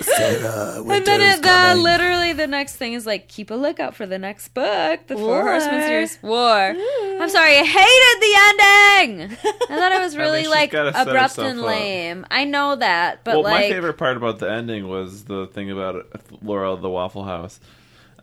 [0.01, 4.05] Sarah, and then it, the, literally the next thing is like, keep a lookout for
[4.07, 6.17] the next book, the Four Horsemen series.
[6.23, 6.39] War.
[6.39, 9.37] I'm sorry, I hated the ending.
[9.69, 11.65] I thought it was mean, really she's like abrupt and up.
[11.65, 12.25] lame.
[12.31, 15.69] I know that, but well, like, my favorite part about the ending was the thing
[15.69, 16.07] about
[16.41, 17.59] Laura of the Waffle House,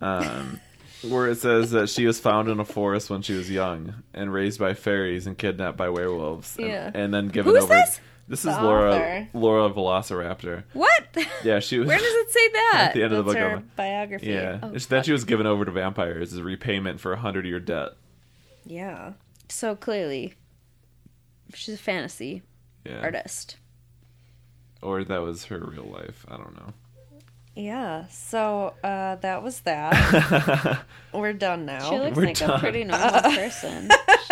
[0.00, 0.58] um,
[1.08, 4.32] where it says that she was found in a forest when she was young and
[4.32, 6.90] raised by fairies and kidnapped by werewolves, and, Yeah.
[6.92, 7.74] and then given Who's over.
[7.74, 8.00] this?
[8.28, 9.28] This is The Laura author.
[9.32, 10.64] Laura Velociraptor.
[10.74, 11.02] what?
[11.44, 12.74] Yeah, she was Where does it say that?
[12.88, 13.36] at the end of the book.
[13.38, 14.26] her of- biography.
[14.26, 17.46] Yeah, Oh, then she was given over to vampires as a repayment for a hundred
[17.46, 17.90] year debt.
[18.66, 19.12] Yeah.
[19.48, 20.34] So clearly,
[21.54, 22.42] she's a fantasy
[22.84, 23.56] Yeah, artist.
[24.82, 26.26] or that was her real life.
[26.28, 26.74] I don't know.
[27.54, 30.84] Yeah, so uh, that was that.
[31.14, 31.90] We're done now.
[31.90, 32.60] She looks We're like a done.
[32.60, 33.88] pretty normal person.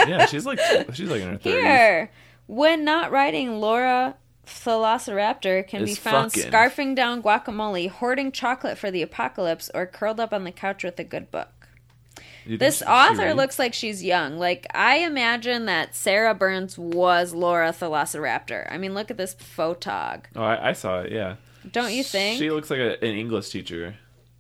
[0.06, 0.60] yeah, she's like
[0.93, 1.52] she's like in her thirties.
[1.64, 2.10] Here,
[2.47, 4.16] when not writing, Laura
[4.47, 6.51] Velociraptor can be found fucking.
[6.51, 10.98] scarfing down guacamole, hoarding chocolate for the apocalypse, or curled up on the couch with
[11.01, 11.48] a good book.
[12.44, 13.36] You This she- she author reads?
[13.36, 14.39] looks like she's young.
[14.39, 18.70] Like I imagine that Sarah Burns was Laura Velociraptor.
[18.70, 20.24] I mean, look at this photog.
[20.36, 21.10] Oh, I, I saw it.
[21.12, 21.36] Yeah.
[21.73, 22.39] Don't you think?
[22.39, 23.97] She looks like a, an English teacher.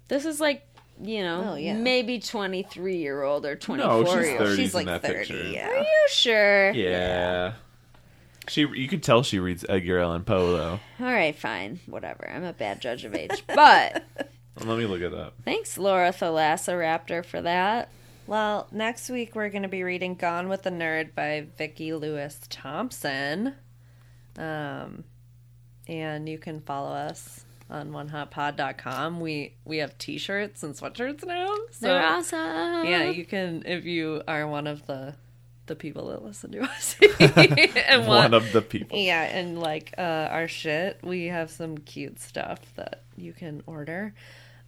[0.06, 0.64] This is like,
[1.02, 1.74] you know, Oh, yeah.
[1.74, 4.48] maybe 23 year old or 24 No, she's year old.
[4.50, 5.66] 30s She's like in that 30, picture.
[5.68, 6.70] Are you sure?
[6.70, 7.54] Yeah.
[8.48, 10.80] She, you could tell she reads Edgar Allan Poe though.
[11.00, 11.80] All right, fine.
[11.86, 12.28] Whatever.
[12.30, 13.42] I'm a bad judge of age.
[13.46, 14.04] But
[14.64, 15.34] Let me look it up.
[15.44, 17.90] thanks, Laura Thalassoraptor, for that.
[18.26, 22.40] Well, next week we're going to be reading Gone with the Nerd by Vicki Lewis
[22.48, 23.54] Thompson.
[24.38, 25.04] Um,
[25.86, 29.20] and you can follow us on onehotpod.com.
[29.20, 31.46] We we have t-shirts and sweatshirts now.
[31.72, 32.84] So They're awesome.
[32.86, 35.14] yeah, you can if you are one of the
[35.66, 38.98] the people that listen to us and One want of the people.
[38.98, 44.14] yeah, and like uh, our shit, we have some cute stuff that you can order.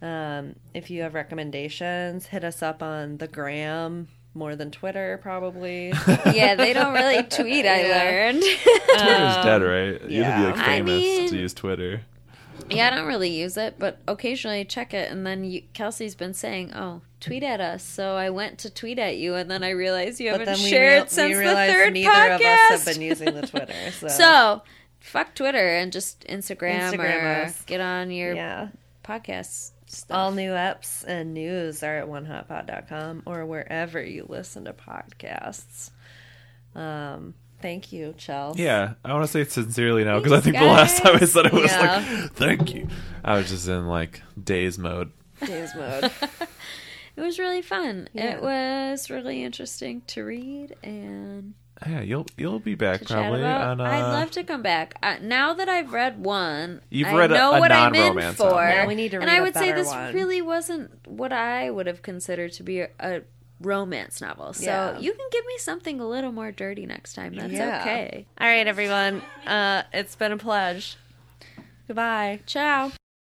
[0.01, 5.91] Um, if you have recommendations, hit us up on the gram more than Twitter, probably.
[6.33, 7.97] Yeah, they don't really tweet, I Yeah.
[7.97, 8.41] learned.
[8.43, 10.09] Twitter's dead, right?
[10.09, 12.01] You have to be like I famous mean- to use Twitter.
[12.71, 16.15] Yeah, I don't really use it, but occasionally I check it, and then you, Kelsey's
[16.15, 17.83] been saying, oh, tweet at us.
[17.83, 20.93] So I went to tweet at you, and then I realized you but haven't shared
[21.03, 22.35] real- since the third neither podcast.
[22.35, 23.73] of us have been using the Twitter.
[23.91, 24.61] So, So,
[24.99, 28.69] fuck Twitter and just Instagram, Instagram or get on your yeah.
[29.03, 30.15] podcast stuff.
[30.17, 35.89] All new apps and news are at onehotpod.com or wherever you listen to podcasts.
[36.75, 38.57] Um, thank you, Chels.
[38.57, 41.15] Yeah, I want to say it sincerely now because I Thanks, think the last time
[41.21, 42.21] I said it was Yeah.
[42.21, 42.87] like, "Thank you."
[43.23, 45.11] I was just in like daze mode.
[45.45, 46.11] Days mode.
[47.15, 48.07] It was really fun.
[48.13, 48.35] Yeah.
[48.35, 51.53] It was really interesting to read and
[51.85, 53.43] Yeah, you'll you'll be back probably.
[53.43, 54.93] On, uh, I'd love to come back.
[55.03, 57.99] Uh, now that I've read one, You've I read a- know a what I'm in
[58.01, 58.43] non-romance for.
[58.51, 58.59] novel.
[58.59, 60.13] Now we need to and read I a would say this one.
[60.13, 63.21] really wasn't what I would have considered to be a, a
[63.61, 64.53] romance novel.
[64.53, 64.99] So Yeah.
[64.99, 67.35] you can give me something a little more dirty next time.
[67.35, 67.81] That's Yeah.
[67.81, 68.25] okay.
[68.39, 69.21] All right, everyone.
[69.45, 70.95] Uh, it's been a pledge.
[71.87, 72.39] Goodbye.
[72.45, 72.91] Ciao.